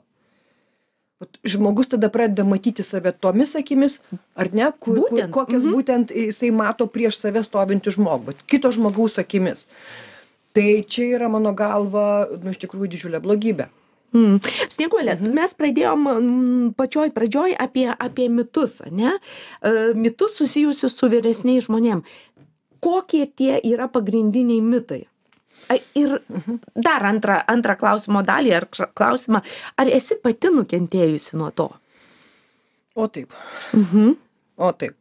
Vat 1.21 1.37
žmogus 1.45 1.91
tada 1.91 2.09
pradeda 2.09 2.45
matyti 2.47 2.83
save 2.83 3.11
tomis 3.13 3.55
akimis 3.59 3.99
ar 4.35 4.49
ne 4.53 4.71
ku, 4.79 4.95
ku, 4.95 5.09
Būtent, 5.09 5.33
kokias 5.35 5.65
mhm. 5.65 5.75
būtent 5.75 6.15
jisai 6.17 6.53
mato 6.55 6.87
prieš 6.89 7.19
save 7.21 7.43
stovintį 7.45 7.97
žmogų 7.97 8.31
vat 8.31 8.47
kito 8.49 8.71
žmogaus 8.73 9.19
akimis. 9.21 9.67
Tai 10.51 10.67
čia 10.83 11.13
yra 11.15 11.29
mano 11.31 11.53
galva 11.55 12.25
nu 12.41 12.51
iš 12.51 12.63
tikrųjų 12.63 12.95
didžiulė 12.95 13.21
blogybė 13.23 13.69
Mm. 14.11 14.41
Snieguolė, 14.67 15.15
mes 15.23 15.53
pradėjom 15.55 16.07
pačioj 16.75 17.13
pradžioj 17.15 17.53
apie, 17.63 17.85
apie 17.93 18.27
mitus, 18.29 18.81
ne? 18.91 19.13
E, 19.63 19.71
Mitus 19.95 20.35
susijusius 20.41 20.97
su 20.99 21.07
vyresniais 21.11 21.69
žmonėm. 21.69 22.01
Kokie 22.83 23.23
tie 23.27 23.55
yra 23.71 23.87
pagrindiniai 23.87 24.59
mitai? 24.65 25.05
Ir 25.95 26.17
dar 26.75 27.05
antrą, 27.07 27.37
antrą 27.47 27.77
klausimo 27.79 28.23
dalį, 28.27 28.51
ar 28.57 28.65
kla- 28.73 28.89
klausimą, 28.97 29.39
ar 29.79 29.91
esi 29.93 30.17
pati 30.19 30.51
nukentėjusi 30.51 31.37
nuo 31.39 31.51
to? 31.55 31.69
o 32.95 33.07
taip 33.07 33.31
Mhm. 33.73 34.17
O 34.57 34.71
taip. 34.73 34.97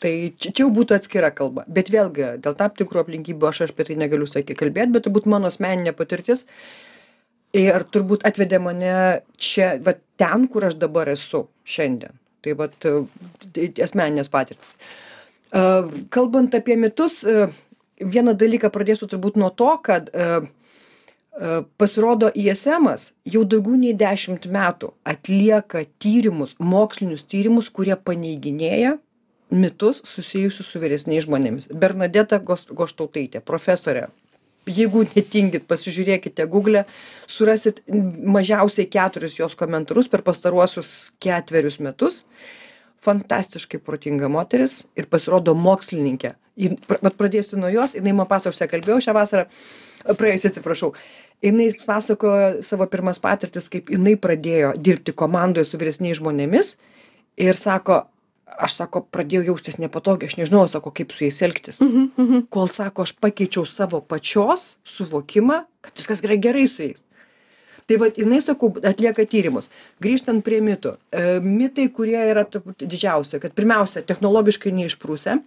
Tai 0.00 0.12
čia, 0.40 0.50
čia 0.50 0.64
jau 0.64 0.70
būtų 0.72 0.96
atskira 0.96 1.28
kalba. 1.30 1.66
Bet 1.68 1.90
vėlgi, 1.92 2.40
dėl 2.40 2.54
tam 2.56 2.70
tikrų 2.72 3.02
aplinkybių 3.04 3.48
aš 3.50 3.60
apie 3.68 3.84
tai 3.84 3.96
negaliu 4.00 4.26
sakyti 4.26 4.56
kalbėti, 4.56 4.94
bet 4.94 5.04
turbūt 5.04 5.28
mano 5.28 5.50
asmeninė 5.52 5.92
patirtis 5.92 6.46
ir 7.56 7.84
turbūt 7.92 8.24
atvedė 8.28 8.60
mane 8.62 8.94
čia, 9.40 9.74
va 9.82 9.96
ten, 10.20 10.46
kur 10.50 10.68
aš 10.68 10.78
dabar 10.80 11.10
esu 11.12 11.46
šiandien. 11.64 12.14
Tai 12.40 12.54
va, 12.56 12.70
asmeninės 13.84 14.30
patirtis. 14.32 14.78
E, 15.52 15.64
Kalbant 16.14 16.54
apie 16.56 16.76
mitus, 16.80 17.20
e, 17.24 17.50
vieną 18.00 18.34
dalyką 18.38 18.70
pradėsiu 18.72 19.10
turbūt 19.10 19.36
nuo 19.40 19.50
to, 19.52 19.68
kad 19.84 20.08
e, 20.08 20.28
e, 20.40 21.60
pasirodo 21.80 22.30
ISMas 22.32 23.10
jau 23.28 23.44
daugiau 23.44 23.76
nei 23.80 23.92
dešimt 23.92 24.48
metų 24.48 24.94
atlieka 25.04 25.84
tyrimus, 26.00 26.56
mokslinius 26.58 27.26
tyrimus, 27.28 27.68
kurie 27.68 27.96
paneiginėja 27.96 28.96
mitus 29.50 30.00
susijusius 30.06 30.70
su 30.70 30.80
vyresniais 30.80 31.26
žmonėmis. 31.26 31.68
Bernadeta 31.74 32.38
Goštautaitė, 32.40 33.42
profesorė. 33.44 34.08
Jeigu 34.68 35.04
netingit, 35.16 35.64
pasižiūrėkite 35.70 36.44
Google, 36.50 36.84
surasit 37.30 37.80
mažiausiai 37.88 38.86
keturis 38.92 39.38
jos 39.38 39.54
komentarus 39.58 40.08
per 40.12 40.22
pastaruosius 40.26 41.12
ketverius 41.22 41.78
metus. 41.80 42.24
Fantastiškai 43.00 43.80
protinga 43.80 44.28
moteris 44.28 44.82
ir 45.00 45.06
pasirodo 45.08 45.54
mokslininkė. 45.56 46.34
Jin- 46.60 46.76
Vat 47.00 47.16
pradėsiu 47.16 47.56
nuo 47.56 47.70
jos, 47.72 47.94
jinai 47.96 48.12
man 48.12 48.28
pasakos, 48.28 48.60
aš 48.60 48.68
kalbėjau 48.68 49.00
šią 49.00 49.14
vasarą, 49.16 49.46
praėjusią 50.04 50.50
atsiprašau. 50.52 50.92
Jinai 51.40 51.70
pasakojo 51.86 52.62
savo 52.62 52.84
pirmas 52.86 53.18
patirtis, 53.18 53.70
kaip 53.72 53.88
jinai 53.88 54.16
pradėjo 54.20 54.74
dirbti 54.76 55.14
komandoje 55.16 55.64
su 55.64 55.78
vyresniais 55.80 56.18
žmonėmis 56.20 56.74
ir 57.40 57.56
sako, 57.56 58.02
aš 58.62 58.76
sako, 58.78 59.02
pradėjau 59.12 59.44
jaustis 59.50 59.78
nepatogiai, 59.80 60.30
aš 60.30 60.38
nežinau, 60.38 60.64
sako, 60.70 60.92
kaip 60.94 61.12
su 61.14 61.26
jais 61.26 61.40
elgtis. 61.46 61.80
Kol 62.52 62.68
sako, 62.72 63.06
aš 63.08 63.14
pakeičiau 63.20 63.66
savo 63.68 64.00
pačios 64.00 64.78
suvokimą, 64.84 65.64
kad 65.84 65.96
viskas 65.96 66.22
yra 66.26 66.36
gerai 66.36 66.66
su 66.70 66.84
jais. 66.88 67.04
Tai 67.90 67.96
va, 67.98 68.06
jinai, 68.14 68.38
sakau, 68.38 68.68
atlieka 68.86 69.24
tyrimus. 69.26 69.66
Grįžtant 69.98 70.44
prie 70.46 70.60
mitų. 70.62 70.92
E, 71.10 71.40
mitai, 71.42 71.88
kurie 71.90 72.20
yra 72.30 72.44
turbūt 72.46 72.84
didžiausia, 72.86 73.40
kad 73.42 73.56
pirmiausia, 73.56 74.04
technologiškai 74.06 74.70
neišprūsę, 74.76 75.40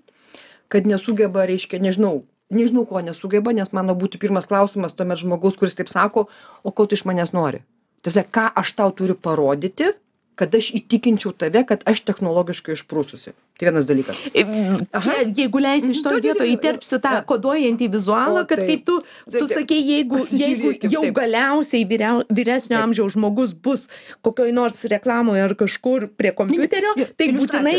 kad 0.73 0.89
nesugeba, 0.89 1.45
reiškia, 1.47 1.79
nežinau, 1.79 2.25
nežinau, 2.51 2.83
ko 2.89 2.99
nesugeba, 2.99 3.53
nes 3.55 3.71
mano 3.71 3.95
būtų 3.95 4.19
pirmas 4.19 4.49
klausimas 4.49 4.97
tuomet 4.97 5.21
žmogaus, 5.21 5.55
kuris 5.55 5.77
taip 5.79 5.87
sako, 5.87 6.27
o 6.63 6.75
ko 6.75 6.83
tu 6.83 6.99
iš 6.99 7.05
manęs 7.07 7.31
nori. 7.31 7.63
Tiesiog, 8.03 8.27
ką 8.35 8.49
aš 8.59 8.75
tau 8.75 8.91
turiu 8.91 9.15
parodyti, 9.15 9.93
kad 10.39 10.55
aš 10.55 10.71
įtikinčiau 10.79 11.33
tave, 11.37 11.63
kad 11.69 11.85
aš 11.89 12.03
technologiškai 12.07 12.77
išprūsusi. 12.77 13.35
Tai 13.53 13.67
vienas 13.69 13.85
dalykas. 13.85 14.17
Čia, 14.33 15.13
jeigu 15.29 15.59
leisi 15.61 15.91
iš 15.93 15.99
to 16.01 16.15
jo. 16.17 16.33
įterpsiu 16.41 16.97
tą 17.03 17.19
koduojantį 17.29 17.85
vizualą, 17.93 18.41
O, 18.41 18.47
kad 18.49 18.63
kaip 18.65 18.81
tu, 18.87 18.95
tu 19.29 19.45
sakei, 19.45 19.77
jeigu, 19.85 20.23
jeigu 20.33 20.71
jau 20.89 21.03
taip. 21.05 21.13
galiausiai 21.19 21.83
vyriau, 21.85 22.23
vyresnio 22.33 22.79
Taip. 22.79 22.87
amžiaus 22.87 23.13
žmogus 23.13 23.53
bus 23.53 23.83
kokioj 24.25 24.49
nors 24.57 24.81
reklamoje 24.89 25.43
ar 25.45 25.53
kažkur 25.59 26.07
prie 26.17 26.31
kompiuterio, 26.33 26.95
tai 27.13 27.27
būtinai, 27.37 27.75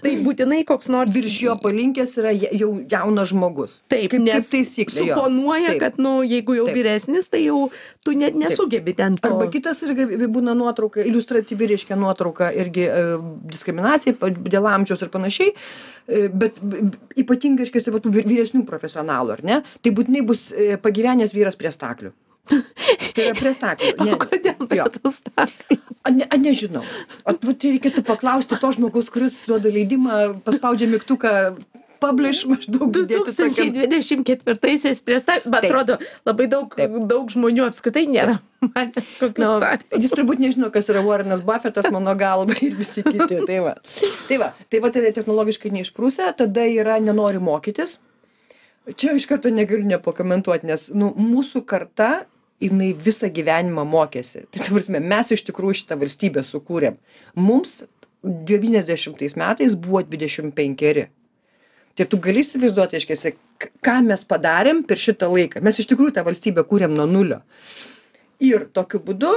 tai 0.00 0.14
būtinai 0.24 0.62
koks 0.64 0.88
nors 0.88 1.12
Virš 1.12 1.36
jo 1.44 1.58
palinkęs 1.60 2.16
yra 2.22 2.32
ja- 2.32 2.54
jau 2.62 2.70
jaunas 2.88 3.28
žmogus. 3.28 3.76
Taip, 3.92 4.08
kaip, 4.14 4.24
nes 4.24 4.48
taisyklė. 4.48 5.12
suponuoja, 5.12 5.74
Taip. 5.76 5.80
kad, 5.84 6.00
nu, 6.00 6.22
jeigu 6.24 6.56
jau 6.56 6.64
Taip. 6.70 6.76
vyresnis, 6.80 7.28
tai 7.28 7.44
jau 7.44 7.68
tu 8.02 8.16
net 8.16 8.32
nesugebi 8.34 8.96
ten 8.96 9.20
to. 9.20 9.28
Arba 9.28 9.52
kitas 9.52 9.84
irgi 9.84 10.08
būna 10.24 10.56
nuotrauka, 10.56 11.04
iliustratyvi 11.04 11.68
reiškia 11.76 12.00
nuotrauka 12.00 12.48
irgi 12.56 12.88
e, 12.88 13.04
diskriminacija 13.52 14.16
dėl 14.16 14.64
amžiaus 14.72 15.02
ir 15.04 15.08
panašiai, 15.08 15.17
e, 15.50 16.28
bet 16.28 16.60
ypatingai, 17.18 17.66
reiškia, 17.66 17.92
va, 17.94 18.02
tų 18.04 18.14
vyr- 18.14 18.28
vyresnių 18.28 18.64
profesionalų, 18.68 19.36
ar 19.36 19.44
ne? 19.46 19.60
Tai 19.82 19.94
būtinai 19.96 20.24
bus 20.28 20.48
e, 20.52 20.76
pagyvenęs 20.82 21.34
vyras 21.36 21.58
prie 21.58 21.72
staklių. 21.74 22.14
Tai 22.48 23.24
yra 23.26 23.34
prie 23.36 23.52
staklių. 23.52 23.94
O 24.14 24.20
kodėl 24.22 24.68
prie 24.70 24.84
tų 24.94 25.12
staklių? 25.12 25.80
A, 26.06 26.12
ne, 26.14 26.24
a, 26.24 26.38
nežinau. 26.40 26.84
O 27.28 27.34
vat 27.34 27.66
reikėtų 27.66 28.04
paklausti 28.06 28.56
to 28.60 28.70
žmogaus, 28.72 29.10
kuris 29.12 29.42
duoda 29.50 29.72
leidimą, 29.72 30.38
paspaudžia 30.46 30.88
migtuką, 30.88 31.32
publish 32.00 32.44
maždaug. 32.48 32.92
dėti 32.94 33.34
tokiam- 33.36 33.74
2024-aisiais 33.74 35.02
prie 35.04 35.18
bet 35.18 35.44
Taip. 35.44 35.64
atrodo, 35.64 35.98
labai 36.26 36.46
daug, 36.48 36.74
Taip. 36.76 36.90
daug 37.10 37.30
žmonių 37.30 37.66
apskritai 37.68 38.06
nėra 38.08 38.38
matęs 38.62 39.18
kokių 39.20 39.38
Nu, 39.44 39.50
staklių. 39.60 40.00
jis 40.02 40.10
turbūt 40.16 40.38
nežino, 40.42 40.70
kas 40.72 40.88
yra 40.90 41.02
Warrenas 41.06 41.42
Buffetas, 41.42 41.90
mano 41.94 42.14
galva 42.14 42.54
ir 42.62 42.74
visi 42.74 43.02
kiti. 43.02 43.40
Tai 43.46 43.58
va, 43.66 43.74
tai 44.28 44.38
va, 44.38 44.52
tai 44.70 44.80
va 44.80 44.90
tai 44.90 45.02
yra 45.04 45.12
technologiškai 45.12 45.70
neišprūsę, 45.76 46.32
tada 46.36 46.66
yra 46.66 46.98
nenori 47.00 47.38
mokytis. 47.38 47.98
Čia 48.96 49.12
iš 49.18 49.26
karto 49.28 49.50
negaliu 49.52 49.84
nepakomentuoti, 49.84 50.64
nes 50.64 50.88
nu, 50.96 51.10
mūsų 51.12 51.60
karta, 51.68 52.24
jinai 52.58 52.94
visą 52.96 53.28
gyvenimą 53.30 53.84
mokėsi. 53.86 54.46
Tai 54.50 54.58
ta 54.64 54.72
prasme, 54.72 54.98
mes 55.04 55.28
iš 55.30 55.44
tikrųjų 55.46 55.76
šitą 55.82 55.98
valstybę 56.00 56.40
sukūrėm. 56.42 56.96
Mums 57.36 57.82
90 58.24 59.36
metais 59.36 59.74
buvo 59.76 60.02
25. 60.02 61.08
Tai 61.98 62.06
tu 62.06 62.20
gali 62.22 62.44
įsivaizduoti, 62.44 62.94
aiškiai, 62.94 63.34
ką 63.82 63.98
mes 64.06 64.20
padarėm 64.30 64.84
per 64.86 65.00
šitą 65.02 65.26
laiką. 65.32 65.62
Mes 65.66 65.80
iš 65.82 65.88
tikrųjų 65.90 66.14
tą 66.14 66.22
valstybę 66.28 66.62
kūrėm 66.70 66.94
nuo 66.94 67.08
nulio. 67.10 67.40
Ir 68.38 68.68
tokiu 68.70 69.00
būdu 69.02 69.32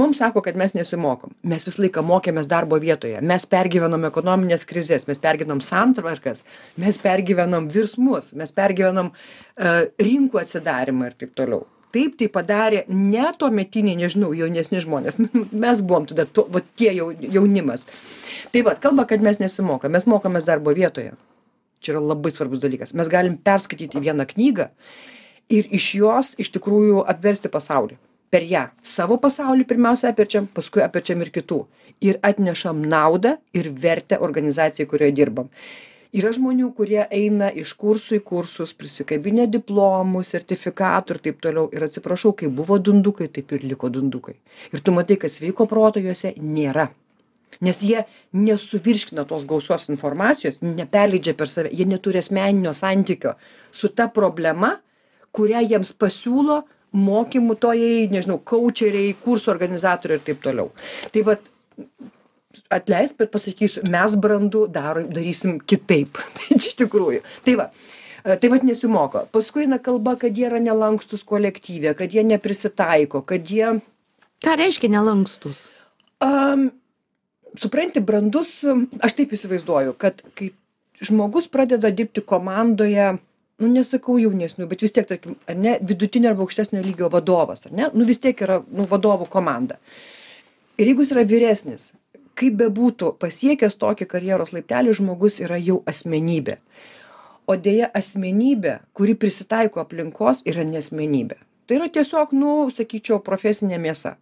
mums 0.00 0.22
sako, 0.22 0.40
kad 0.44 0.56
mes 0.56 0.72
nesimokom. 0.72 1.34
Mes 1.44 1.68
visą 1.68 1.82
laiką 1.84 2.00
mokėmės 2.08 2.48
darbo 2.48 2.78
vietoje. 2.80 3.20
Mes 3.20 3.44
pergyvenom 3.52 4.08
ekonominės 4.08 4.64
krizės, 4.68 5.04
mes 5.10 5.20
pergyvenom 5.20 5.60
santvarkas, 5.64 6.40
mes 6.80 6.96
pergyvenom 7.04 7.68
virsmus, 7.72 8.32
mes 8.32 8.52
pergyvenom 8.52 9.12
uh, 9.12 9.84
rinkų 10.00 10.40
atsidarimą 10.40 11.10
ir 11.10 11.20
taip 11.20 11.36
toliau. 11.36 11.66
Taip 11.92 12.16
tai 12.20 12.32
padarė 12.32 12.82
ne 12.88 13.28
tuo 13.38 13.52
metiniai, 13.52 13.96
nežinau, 14.00 14.32
jaunesni 14.36 14.80
žmonės. 14.84 15.16
Mes 15.64 15.84
buvom 15.84 16.08
tada 16.08 16.26
to, 16.28 16.48
va, 16.52 16.60
tie 16.76 16.90
jau, 16.96 17.12
jaunimas. 17.20 17.86
Tai 18.52 18.66
va, 18.66 18.74
kalba, 18.80 19.06
kad 19.08 19.22
mes 19.24 19.38
nesimokom. 19.40 19.94
Mes 19.94 20.04
mokomės 20.10 20.44
darbo 20.44 20.74
vietoje. 20.76 21.14
Čia 21.86 21.94
yra 21.94 22.02
labai 22.02 22.34
svarbus 22.34 22.58
dalykas. 22.64 22.90
Mes 22.98 23.06
galim 23.12 23.38
perskaityti 23.38 24.02
vieną 24.02 24.26
knygą 24.32 24.66
ir 25.54 25.68
iš 25.78 25.92
jos 26.00 26.34
iš 26.42 26.50
tikrųjų 26.58 27.06
apversti 27.06 27.52
pasaulį. 27.52 27.98
per 28.30 28.42
ją. 28.42 28.64
Savo 28.82 29.16
pasaulį 29.22 29.64
pirmiausia 29.70 30.10
apverčiam 30.10 30.48
paskui 30.50 30.82
apverčiam 30.82 31.20
ir 31.22 31.30
kitų. 31.30 31.60
Ir 32.02 32.18
atnešam 32.26 32.82
naudą 32.82 33.36
ir 33.54 33.70
vertę 33.70 34.18
organizacijai 34.18 34.88
kurioj 34.90 35.14
dirbam. 35.14 35.46
Yra 36.16 36.32
žmonių 36.34 36.72
kurie 36.74 37.04
eina 37.06 37.52
iš 37.62 37.76
kursų 37.78 38.18
į 38.18 38.24
kursus 38.26 38.74
prisikabinę 38.74 39.46
diplomų 39.52 40.24
sertifikatų 40.26 41.16
ir 41.16 41.22
taip 41.28 41.40
toliau. 41.46 41.70
Ir 41.72 41.86
atsiprašau 41.86 42.34
kaip 42.42 42.50
buvo 42.58 42.78
dundukai 42.82 43.30
taip 43.30 43.54
ir 43.54 43.64
liko 43.70 43.94
dundukai. 43.94 44.34
Ir 44.74 44.82
tu 44.82 44.92
matai 44.96 45.20
kad 45.22 45.32
sveiko 45.32 45.70
proto 45.70 46.02
juose 46.02 46.34
nėra 46.42 46.90
nes 47.60 47.82
jie 47.82 48.04
nesuvirškina 48.36 49.24
tos 49.28 49.46
gausios 49.48 49.88
informacijos 49.92 50.60
neperleidžia 50.62 51.36
per 51.36 51.48
save 51.48 51.72
jie 51.72 51.86
neturi 51.88 52.20
asmeninio 52.20 52.74
santykio 52.76 53.36
su 53.72 53.88
ta 53.88 54.08
problema 54.08 54.76
kurią 55.36 55.62
jiems 55.68 55.92
pasiūlo 56.00 56.62
mokymutojai 56.96 58.06
nežinau 58.12 58.38
kaučeriai 58.52 59.14
kursų 59.24 59.50
organizatoriai 59.52 60.20
ir 60.20 60.24
taip 60.24 60.40
toliau. 60.44 60.70
Tai 61.12 61.24
vat 61.26 61.50
atleisk 62.72 63.18
bet 63.20 63.32
pasakysiu 63.34 63.84
mes 63.92 64.16
brandu 64.20 64.64
daro 64.72 65.04
darysim 65.04 65.58
kitaip. 65.60 66.20
Tai 66.36 66.56
čia 66.56 66.72
iš 66.72 66.78
tikrųjų. 66.84 67.22
Tai 67.44 67.58
va 67.60 67.70
tai 68.26 68.50
vat 68.50 68.64
nesimoko. 68.66 69.26
Paskui 69.30 69.66
eina 69.66 69.78
kalba 69.82 70.16
kad 70.18 70.34
jie 70.34 70.48
yra 70.48 70.58
nelankstūs 70.62 71.22
kolektyve 71.28 71.92
kad 71.98 72.14
jie 72.14 72.24
neprisitaiko 72.26 73.22
kad 73.26 73.46
jie 73.46 73.76
ką 74.42 74.56
reiškia 74.58 74.90
nelankstūs? 74.96 75.66
Am 76.24 76.70
supranti 77.60 78.00
brandus 78.00 78.60
aš 79.00 79.16
taip 79.18 79.32
įsivaizduoju 79.36 79.96
kad 80.00 80.22
kai 80.38 80.50
žmogus 81.04 81.48
pradeda 81.52 81.90
dirbti 81.90 82.24
komandoje 82.24 83.16
nu 83.62 83.70
nesakau 83.72 84.18
jaunesnių 84.20 84.68
bet 84.70 84.84
vis 84.84 84.94
tiek 84.96 85.08
tarkim 85.08 85.36
ar 85.48 85.56
ne 85.56 85.76
vidutinio 85.80 86.32
arba 86.32 86.44
aukštesnio 86.44 86.82
lygio 86.84 87.10
vadovas 87.12 87.66
ar 87.68 87.76
ne 87.76 87.88
nu 87.94 88.08
vis 88.08 88.20
tiek 88.22 88.40
yra 88.46 88.60
nu 88.68 88.88
vadovų 88.90 89.28
komanda. 89.32 89.78
Ir 90.76 90.90
jeigu 90.90 91.06
jis 91.06 91.14
yra 91.16 91.24
vyresnis 91.24 91.92
kaip 92.36 92.58
bebūtų 92.60 93.14
pasiekęs 93.20 93.78
tokį 93.80 94.08
karjeros 94.10 94.52
laiptelį 94.52 94.92
žmogus 94.98 95.40
yra 95.40 95.56
jau 95.56 95.78
asmenybė. 95.88 96.58
O 97.48 97.56
deja 97.56 97.88
asmenybė 97.94 98.80
kuri 98.92 99.14
prisitaiko 99.16 99.80
aplinkos 99.80 100.42
yra 100.44 100.64
ne 100.68 100.82
asmenybė 100.84 101.40
tai 101.66 101.80
yra 101.80 101.88
tiesiog 101.90 102.32
nu 102.36 102.52
sakyčiau 102.74 103.18
profesinė 103.26 103.78
mėsa 103.82 104.14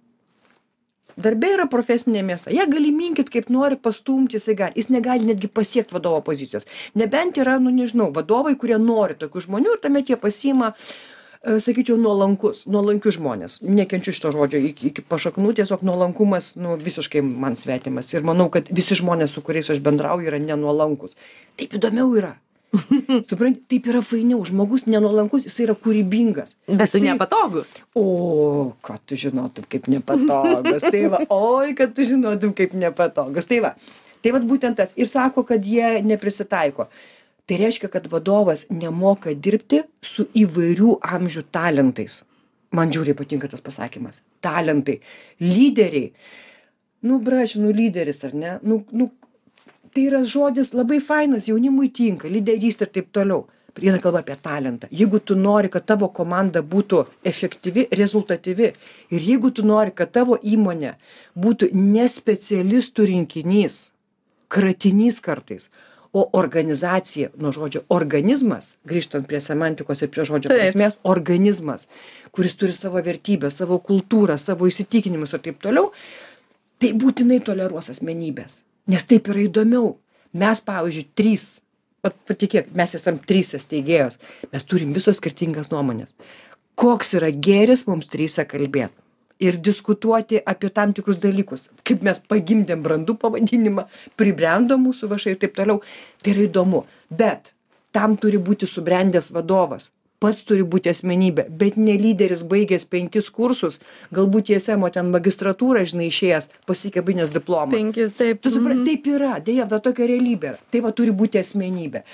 darbe 1.17 1.51
yra 1.55 1.67
profesinė 1.71 2.25
mėsa. 2.27 2.53
Ją 2.55 2.67
gali 2.71 2.93
minkyt 2.95 3.31
kaip 3.33 3.51
nori 3.53 3.79
pastumt 3.81 4.35
jisai 4.35 4.57
gali. 4.59 4.79
Jis 4.79 4.91
negali 4.93 5.29
netgi 5.31 5.49
pasiekt 5.49 5.95
vadovo 5.95 6.21
pozicijos. 6.27 6.69
Nebent 6.99 7.39
yra 7.41 7.59
nu 7.63 7.73
nežinau 7.75 8.11
vadovai 8.15 8.57
kurie 8.61 8.79
nori 8.79 9.19
tokių 9.19 9.47
žmonių 9.47 9.75
ir 9.75 9.83
tuomet 9.83 10.13
jie 10.13 10.19
pasiima 10.21 10.73
e, 10.75 11.59
sakyčiau 11.65 11.99
nuolankus 12.01 12.65
nuolankius 12.71 13.19
žmones 13.19 13.59
nekenčiu 13.63 14.15
šito 14.17 14.33
žodžio 14.35 14.63
iki 14.71 14.91
iki 14.93 15.05
pašaknų 15.09 15.55
tiesiog 15.61 15.85
nuolankumas 15.87 16.55
nu 16.61 16.79
visiškai 16.81 17.23
man 17.25 17.59
svetimas. 17.59 18.13
Ir 18.15 18.27
manau 18.27 18.51
kad 18.53 18.71
visi 18.71 18.99
žmonės 19.01 19.37
su 19.37 19.45
kuriais 19.45 19.71
aš 19.71 19.83
bendrauju 19.85 20.33
yra 20.33 20.43
nenuolankūs. 20.43 21.19
Taip 21.61 21.79
įdomiau 21.79 22.11
yra 22.19 22.35
supranti 23.29 23.63
taip 23.71 23.89
yra 23.93 24.03
fainiau. 24.05 24.43
Žmogus 24.47 24.87
nenuolankus 24.91 25.47
jisai 25.49 25.67
yra 25.69 25.77
kūrybingas. 25.79 26.55
Bet 26.69 26.91
tu 26.93 26.99
Jisai- 26.99 27.13
nepatogus. 27.13 27.77
O 27.99 28.73
kad 28.85 29.03
tu 29.07 29.19
žinotum 29.21 29.67
kaip 29.71 29.89
nepatogus. 29.93 30.85
Tai 30.85 31.03
va 31.15 31.23
oi 31.39 31.75
kad 31.79 31.95
tu 31.97 32.07
žinotum 32.09 32.55
kaip 32.57 32.77
nepatogus. 32.79 33.49
Tai 33.51 33.61
va 33.67 33.75
tai 34.25 34.33
vat 34.33 34.47
būtent 34.49 34.79
tas. 34.81 34.95
Ir 34.97 35.11
sako 35.11 35.45
kad 35.49 35.65
jie 35.69 35.99
neprisitaiko. 36.05 36.89
Tai 37.45 37.59
reiškia 37.61 37.91
kad 37.93 38.07
vadovas 38.09 38.67
nemoka 38.73 39.35
dirbti 39.37 39.83
su 40.01 40.25
įvairių 40.33 40.95
amžių 41.05 41.43
talentais. 41.53 42.23
Man 42.75 42.91
žiauriai 42.91 43.15
patinka 43.19 43.51
tas 43.53 43.61
pasakymas. 43.63 44.23
Talentai. 44.43 44.97
Lyderiai. 45.45 46.09
Nu 47.05 47.19
brač 47.21 47.59
nu 47.61 47.69
lyderis 47.71 48.25
ar 48.25 48.33
ne? 48.35 48.55
Nu 48.65 48.81
nu 48.97 49.11
tai 49.95 50.09
yra 50.11 50.23
žodis 50.27 50.75
labai 50.75 51.01
fainas 51.01 51.49
jaunimui 51.49 51.91
tinka 51.95 52.31
lyderystė 52.31 52.89
ir 52.89 52.95
taip 52.99 53.13
toliau. 53.15 53.47
Eina 53.75 53.99
kalba 53.99 54.21
apie 54.23 54.37
talentą. 54.39 54.87
Jeigu 54.95 55.19
tu 55.19 55.35
nori 55.35 55.67
kad 55.71 55.83
tavo 55.87 56.07
komanda 56.15 56.61
būtų 56.63 57.01
efektyvi 57.27 57.89
rezultatyvi 57.99 58.69
ir 59.11 59.25
jeigu 59.31 59.51
tu 59.51 59.65
nori 59.67 59.91
kad 59.91 60.13
tavo 60.15 60.39
įmonė 60.39 60.93
būtų 61.35 61.73
ne 61.75 62.07
specialistų 62.11 63.09
rinkinys 63.11 63.81
kratinys 64.55 65.19
kartais 65.21 65.71
o 66.15 66.29
organizacija 66.39 67.33
nuo 67.43 67.51
žodžio 67.53 67.83
organizmas 67.97 68.77
grįžtant 68.87 69.27
prie 69.27 69.41
semantikos 69.43 70.05
ir 70.05 70.13
prie 70.15 70.27
žodžio 70.29 70.53
prasmės 70.53 70.99
organizmas 71.15 71.89
kuris 72.31 72.55
turi 72.61 72.77
savo 72.77 73.03
vertybes 73.03 73.59
savo 73.59 73.81
kultūrą 73.89 74.39
savo 74.39 74.71
įsitikinimus 74.71 75.35
ir 75.35 75.43
taip 75.49 75.59
toliau 75.67 75.91
tai 76.79 76.93
būtinai 77.01 77.41
toleruos 77.49 77.91
asmenybes 77.91 78.61
nes 78.91 79.07
taip 79.11 79.29
yra 79.33 79.47
įdomiau. 79.47 79.95
Mes 80.35 80.61
pavyzdžiui 80.67 81.11
trys 81.15 81.45
vat 82.05 82.17
patikėk 82.29 82.75
mes 82.77 82.97
esam 82.99 83.17
trise 83.19 83.61
steigėjos. 83.63 84.19
Mes 84.53 84.67
turim 84.69 84.91
visos 84.97 85.17
skirtingas 85.21 85.71
nuomones 85.73 86.13
koks 86.81 87.15
yra 87.19 87.31
gėris 87.31 87.87
mums 87.87 88.09
trise 88.11 88.45
kalbėt 88.51 88.93
ir 89.45 89.59
diskutuoti 89.59 90.41
apie 90.47 90.71
tam 90.75 90.93
tikrus 90.95 91.19
dalykus? 91.23 91.69
Kaip 91.87 92.05
mes 92.07 92.21
pagimdėm 92.31 92.83
brandu 92.85 93.17
pavadinimą 93.19 93.87
pribrendo 94.19 94.79
mūsų 94.81 95.11
vąšai 95.11 95.35
ir 95.35 95.41
taip 95.43 95.57
toliau. 95.59 95.83
Tai 96.23 96.35
yra 96.35 96.47
įdomu. 96.47 96.85
Bet 97.11 97.53
tam 97.95 98.17
turi 98.21 98.41
būti 98.43 98.69
subrendęs 98.71 99.31
vadovas 99.35 99.91
pats 100.23 100.45
turi 100.49 100.65
būti 100.65 100.93
asmenybė 100.93 101.49
bet 101.61 101.77
ne 101.81 101.97
lyderis 102.01 102.45
baigęs 102.51 102.87
penkis 102.91 103.31
kursus 103.31 103.81
galbūt 104.15 104.55
ismo 104.55 104.91
ten 104.95 105.11
magistratūrą 105.15 105.85
žinai 105.89 106.11
išėjęs 106.13 106.51
pasikabinęs 106.69 107.33
diplomą 107.35 107.75
Tu 108.45 108.51
supranti, 108.53 108.85
taip 108.91 109.07
yra, 109.11 109.35
dėja, 109.45 109.67
va 109.71 109.81
tokia 109.83 110.09
realybė. 110.09 110.55
Tai 110.73 110.83
va 110.85 110.93
turi 110.97 111.15
būti 111.17 111.41
asmenybė. 111.41 112.05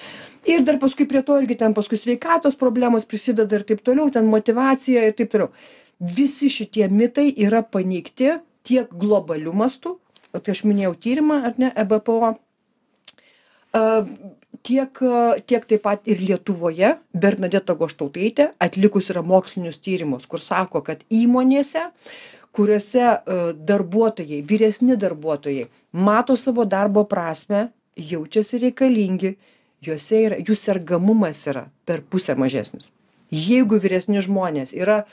Ir 0.51 0.65
dar 0.67 0.79
paskui 0.83 1.07
prie 1.09 1.23
to 1.27 1.37
irgi 1.41 1.59
ten 1.61 1.75
paskui 1.77 1.99
sveikatos 2.01 2.57
problemos 2.61 3.07
prisideda 3.09 3.59
ir 3.59 3.67
taip 3.69 3.83
toliau, 3.87 4.11
ten 4.13 4.29
motivacija 4.31 5.05
ir 5.09 5.17
taip 5.19 5.33
toliau. 5.35 5.51
Visi 6.01 6.49
šitie 6.53 6.89
mitai 6.89 7.29
yra 7.47 7.63
paneigti 7.63 8.39
tiek 8.67 8.93
globaliu 9.03 9.53
mastu, 9.57 9.99
o 10.33 10.39
tai 10.39 10.55
aš 10.55 10.65
minėjau 10.69 10.95
tyrimą, 11.05 11.43
ar 11.49 11.59
ne, 11.61 11.73
EBPO, 11.83 12.35
a, 13.73 14.05
tiek, 14.67 14.99
tiek 15.47 15.67
taip 15.71 15.83
pat 15.85 16.09
ir 16.11 16.21
Lietuvoje 16.21 16.97
Bernadeta 17.15 17.75
Goštautaitė 17.79 18.51
atlikus 18.61 19.11
yra 19.13 19.23
mokslinius 19.23 19.79
tyrimus, 19.83 20.27
kur 20.27 20.43
sako, 20.45 20.83
kad 20.87 21.05
įmonėse, 21.11 21.87
kuriuose 22.57 23.05
a, 23.07 23.19
darbuotojai, 23.55 24.43
vyresni 24.47 24.97
darbuotojai 25.01 25.69
mato 25.93 26.37
savo 26.37 26.65
darbo 26.65 27.05
prasme, 27.05 27.69
jaučiasi 27.97 28.59
reikalingi, 28.67 29.35
juose 29.85 30.23
yra, 30.27 30.37
jų 30.41 30.55
sergamumas 30.57 31.45
yra 31.51 31.67
per 31.89 32.03
pusę 32.03 32.35
mažesnis. 32.39 32.93
Jeigu 33.31 33.79
vyresni 33.81 34.19
žmonės 34.25 34.73
yra, 34.75 35.05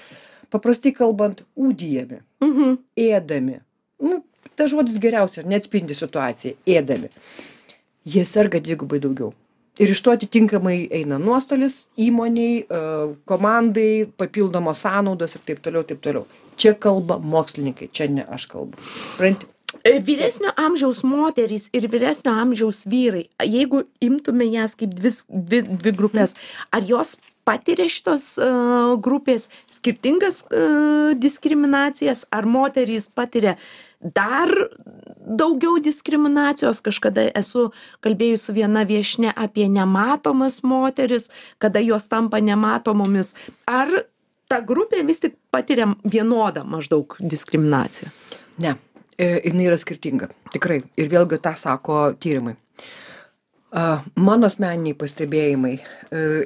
paprastai 0.49 0.91
kalbant, 0.95 1.43
ūdijami, 1.58 2.22
Mhm. 2.41 2.78
ėdami, 2.97 3.60
nu, 4.01 4.24
tas 4.55 4.72
žodis 4.72 4.97
geriausiai 4.99 5.43
ir 5.43 5.49
neatspindi 5.51 5.93
situaciją, 5.93 6.55
ėdami, 6.66 7.10
jie 8.08 8.24
serga 8.26 8.62
dvigubai 8.64 8.99
daugiau. 9.03 9.34
Ir 9.78 9.91
iš 9.93 9.99
to 10.01 10.10
atitinkamai 10.16 10.88
eina 10.97 11.20
nuostolis 11.22 11.84
įmoniai, 12.01 12.64
e, 12.66 12.80
komandai, 13.30 14.08
papildomos 14.18 14.82
sąnaudos 14.86 15.36
ir 15.38 15.43
taip 15.45 15.60
toliau, 15.66 15.84
taip 15.86 16.01
toliau. 16.01 16.24
Čia 16.58 16.74
kalba 16.82 17.20
mokslininkai, 17.22 17.91
čia 17.93 18.08
ne 18.10 18.26
aš 18.34 18.47
kalbu. 18.55 18.80
Pranti, 19.20 19.45
E, 19.84 19.99
vyresnio 19.99 20.49
amžiaus 20.58 21.01
moterys 21.03 21.66
ir 21.76 21.86
vyresnio 21.91 22.32
amžiaus 22.41 22.86
vyrai 22.88 23.26
jeigu 23.43 23.82
imtume 24.01 24.45
jas 24.49 24.74
kaip 24.80 24.93
dvi 24.95 25.12
s- 25.12 25.26
dvi 25.30 25.60
dvi 25.68 25.91
grupes 25.91 26.34
ar 26.72 26.82
jos 26.88 27.18
patiria 27.45 27.86
šitos 27.91 28.38
a, 28.39 28.47
grupės 28.97 29.49
skirtingas 29.68 30.39
diskriminacijas 31.20 32.26
ar 32.32 32.45
moterys 32.45 33.08
patiria 33.14 33.58
dar 34.00 34.50
daugiau 35.28 35.80
diskriminacijos. 35.84 36.82
Kažkada 36.86 37.28
esu 37.38 37.72
kalbėjus 38.06 38.48
su 38.48 38.56
viena 38.56 38.86
viešnia 38.88 39.34
apie 39.36 39.68
nematomas 39.72 40.62
moteris 40.64 41.30
kada 41.58 41.82
jos 41.84 42.08
tampa 42.08 42.39
nematomomis. 42.39 43.34
Ar 43.68 43.89
ta 44.48 44.62
grupė 44.62 45.04
vis 45.08 45.22
tik 45.24 45.38
patiria 45.52 45.89
vienodą 46.04 46.64
maždaug 46.66 47.18
diskriminaciją? 47.20 48.12
Ne, 48.64 48.78
e, 49.18 49.34
jinai 49.50 49.68
yra 49.70 49.78
skirtinga, 49.78 50.32
tikrai. 50.54 50.82
Ir 50.98 51.12
vėlgi 51.12 51.41
tą 51.43 51.54
sako 51.58 52.14
tyrimai. 52.22 52.56
Mano 54.16 54.48
asmeniniai 54.48 54.95
pastebėjimai 54.95 55.74
e, 55.76 55.82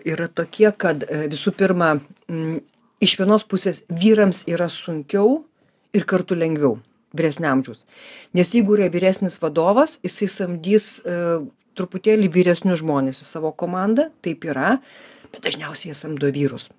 yra 0.10 0.26
tokie, 0.28 0.72
kad 0.74 1.06
e, 1.06 1.28
visų 1.32 1.54
pirma, 1.54 1.94
iš 3.00 3.14
vienos 3.20 3.46
pusės 3.48 3.84
vyrams 3.88 4.42
yra 4.50 4.66
sunkiau 4.74 5.44
ir 5.94 6.08
kartu 6.10 6.36
lengviau 6.36 6.80
vyresnio 7.18 7.50
amžiaus. 7.52 7.86
Nes 8.38 8.54
jeigu 8.56 8.78
yra 8.78 8.92
vyresnis 8.92 9.40
vadovas, 9.42 9.98
jisai 10.06 10.30
samdys 10.32 10.92
e, 11.04 11.18
truputėlį 11.80 12.30
vyresnius 12.32 12.82
žmonės 12.84 13.24
į 13.24 13.28
savo 13.28 13.52
komandą, 13.56 14.10
taip 14.26 14.48
yra, 14.48 14.78
bet 15.32 15.44
dažniausiai 15.48 15.92
jie 15.92 15.98
samdo 15.98 16.32
vyrus. 16.34 16.72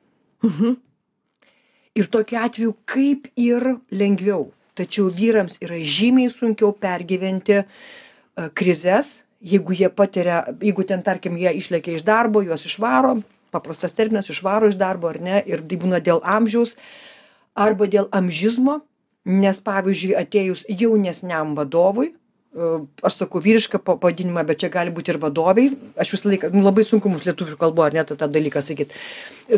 ir 1.94 2.08
tokiu 2.08 2.40
atveju 2.40 2.74
kaip 2.88 3.28
ir 3.36 3.76
lengviau 3.92 4.50
tačiau 4.78 5.10
vyrams 5.12 5.58
yra 5.64 5.76
žymiai 5.76 6.32
sunkiau 6.32 6.72
pergyventi 6.72 7.60
e, 7.60 7.64
krizes 8.56 9.22
jeigu 9.42 9.76
jie 9.76 9.90
patiria 9.92 10.42
jeigu 10.60 10.86
ten 10.88 11.02
tarkim 11.04 11.36
jie 11.36 11.52
išlekia 11.58 11.98
iš 11.98 12.06
darbo 12.06 12.42
juos 12.44 12.64
išvaro 12.68 13.18
paprastas 13.52 13.92
terminas 13.92 14.30
išvaro 14.32 14.70
iš 14.72 14.78
darbo 14.80 15.10
ar 15.12 15.20
ne 15.20 15.42
ir 15.46 15.64
tai 15.68 15.80
būna 15.84 16.00
dėl 16.00 16.22
amžiaus 16.24 16.78
arba 17.54 17.86
dėl 17.86 18.08
amžizmo 18.12 18.80
nes 19.24 19.60
pavyzdžiui 19.62 20.16
atėjus 20.18 20.64
jaunesniam 20.68 21.54
vadovui 21.58 22.08
e, 22.10 22.70
aš 23.06 23.20
sakau 23.22 23.42
vyrišką 23.44 23.82
pavadinimą 23.86 24.44
bet 24.48 24.62
čia 24.62 24.70
gali 24.72 24.94
būt 24.94 25.12
ir 25.12 25.18
vadovei 25.22 25.68
aš 26.00 26.14
visą 26.16 26.32
laiką 26.32 26.50
nu 26.54 26.64
labai 26.64 26.84
sunku 26.86 27.10
mums 27.12 27.26
lietuvių 27.28 27.58
kalboj 27.60 27.90
ar 27.90 27.98
ne 27.98 28.04
tą 28.10 28.26
dalyką 28.26 28.62
sakyt 28.62 28.94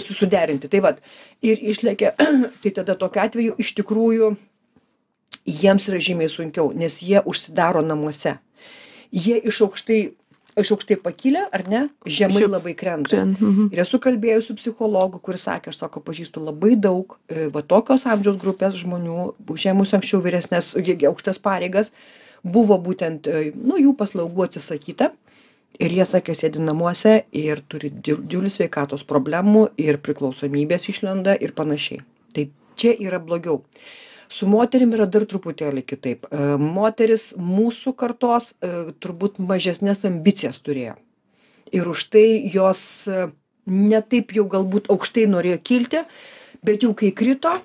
su 0.00 0.16
suderinti. 0.16 0.68
Tai 0.68 0.82
vat 0.84 1.00
ir 1.42 1.60
išlekia 1.60 2.14
tai 2.62 2.74
tada 2.76 2.96
tokiu 3.00 3.24
atveju 3.24 3.56
iš 3.58 3.74
tikrųjų 3.80 4.34
jiems 5.48 5.88
yra 5.88 6.00
žymiai 6.00 6.32
sunkiau 6.32 6.72
nes 6.76 7.00
jie 7.02 7.24
užsidaro 7.24 7.82
namuose. 7.84 8.38
Jie 9.14 9.38
iš 9.38 9.62
aukštai 9.64 10.00
iš 10.60 10.72
aukštai 10.76 10.98
pakilę 11.02 11.44
ar 11.52 11.64
ne 11.68 11.82
žemai 12.06 12.46
labai 12.46 12.74
krenta. 12.78 13.24
mhm. 13.24 13.70
ir 13.72 13.82
esu 13.84 13.98
kalbėjus 13.98 14.50
su 14.50 14.58
psichologu 14.58 15.18
kuris 15.18 15.46
sakė 15.48 15.72
aš 15.72 15.80
sako 15.82 16.02
pažįstu 16.04 16.42
labai 16.44 16.74
daug 16.76 17.16
e, 17.28 17.48
va 17.54 17.62
tokios 17.62 18.06
amžiaus 18.06 18.38
grupės 18.40 18.76
žmonių 18.78 19.34
užėmusių 19.50 19.98
anksčiau 19.98 20.22
vyresnes 20.24 20.74
aukštas 20.76 21.38
pareigas 21.42 21.92
buvo 22.44 22.78
būtent 22.78 23.26
e, 23.26 23.50
nu 23.56 23.80
jų 23.80 23.96
paslaugų 23.98 24.48
atsisakyta. 24.48 25.12
Ir 25.82 25.90
jie 25.90 26.04
sakė 26.06 26.36
sėdi 26.38 26.60
namuose 26.62 27.24
ir 27.34 27.58
turi 27.66 27.88
didžiulių 27.90 28.50
sveikatos 28.52 29.02
problemų 29.10 29.72
ir 29.82 29.98
priklausomybės 29.98 30.86
išlenda 30.92 31.34
ir 31.34 31.50
panašiai. 31.56 32.04
Tai 32.30 32.44
čia 32.78 32.92
yra 32.94 33.18
blogiau 33.18 33.64
su 34.28 34.48
moterim 34.50 34.92
yra 34.96 35.06
dar 35.06 35.26
truputėlį 35.28 35.84
kitaip. 35.86 36.28
E, 36.30 36.54
moterys 36.60 37.32
mūsų 37.38 37.94
kartos 37.98 38.52
e, 38.58 38.92
turbūt 39.00 39.40
mažesnes 39.42 40.04
ambicijas 40.08 40.60
turėjo. 40.64 40.96
Ir 41.74 41.88
už 41.90 42.08
tai 42.14 42.26
jos 42.54 42.82
e, 43.08 43.28
ne 43.66 44.00
taip 44.02 44.34
jau 44.36 44.46
galbūt 44.50 44.90
aukštai 44.92 45.26
norėjo 45.30 45.60
kilti 45.64 46.04
bet 46.64 46.84
jau 46.84 46.92
kai 46.96 47.12
krito 47.16 47.58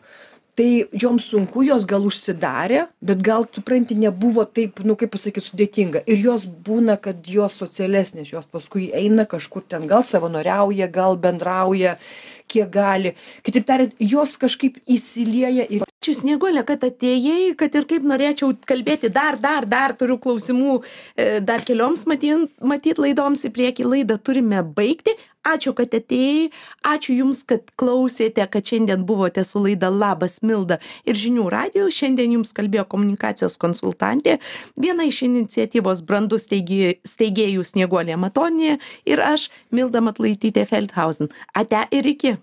tai 0.59 0.85
joms 0.91 1.29
sunku 1.31 1.63
jos 1.63 1.85
gal 1.87 2.03
užsidarė 2.07 2.85
bet 3.05 3.21
gal 3.23 3.45
supranti 3.55 3.95
nebuvo 3.95 4.43
taip 4.43 4.81
nu 4.83 4.97
kaip 4.99 5.13
pasakyt 5.13 5.45
sudėtinga. 5.45 6.03
Ir 6.07 6.19
jos 6.23 6.45
būna 6.47 6.97
kad 6.99 7.27
jos 7.27 7.55
socialesnės 7.61 8.33
jos 8.33 8.49
paskui 8.51 8.89
eina 8.95 9.27
kažkur 9.29 9.63
ten 9.67 9.87
gal 9.87 10.03
savanoriauja 10.03 10.89
gal 10.91 11.15
bendrauja 11.15 11.95
kiek 12.49 12.71
gali. 12.73 13.13
Kitaip 13.45 13.67
tariant 13.67 13.95
jos 14.01 14.35
kažkaip 14.41 14.81
įsilieja 14.89 15.67
į 15.69 15.83
ačiū 15.85 16.15
snieguole 16.15 16.63
kad 16.63 16.83
atėjai 16.87 17.55
kad 17.59 17.73
ir 17.75 17.87
kaip 17.89 18.05
norėčiau 18.07 18.53
kalbėti 18.67 19.11
dar 19.11 19.35
dar 19.41 19.67
dar 19.67 19.93
turiu 19.99 20.15
klausimų 20.21 20.79
e, 20.79 21.39
dar 21.43 21.65
kelioms 21.67 22.05
matin 22.07 22.47
matyt 22.61 23.01
laidoms 23.03 23.43
į 23.43 23.51
priekį. 23.55 23.89
Laidą 23.93 24.17
turime 24.17 24.63
baigti 24.63 25.17
ačiū 25.53 25.73
kad 25.77 25.93
atėjai. 25.95 26.49
Ačiū 26.85 27.15
jums 27.19 27.43
kad 27.49 27.71
klausėte 27.79 28.45
kad 28.51 28.65
šiandien 28.65 29.05
buvote 29.07 29.43
su 29.47 29.61
laida 29.63 29.89
labas 29.93 30.39
milda 30.43 30.79
ir 31.05 31.19
žinių 31.19 31.47
radiju. 31.53 31.89
Šiandien 31.93 32.37
jums 32.37 32.53
kalbėjo 32.55 32.85
komunikacijos 32.89 33.59
konsultantė 33.61 34.39
viena 34.79 35.07
iš 35.07 35.23
iniciatyvos 35.27 36.03
brandus 36.07 36.47
steigi 36.49 36.99
steigėjų 37.07 37.65
snieguolė 37.67 38.17
matonienė 38.19 38.79
ir 39.09 39.23
aš 39.23 39.49
milda 39.71 40.03
matulaitytė 40.05 40.65
feldhausen. 40.69 41.33
Ate 41.53 41.85
ir 41.95 42.07
iki 42.13 42.37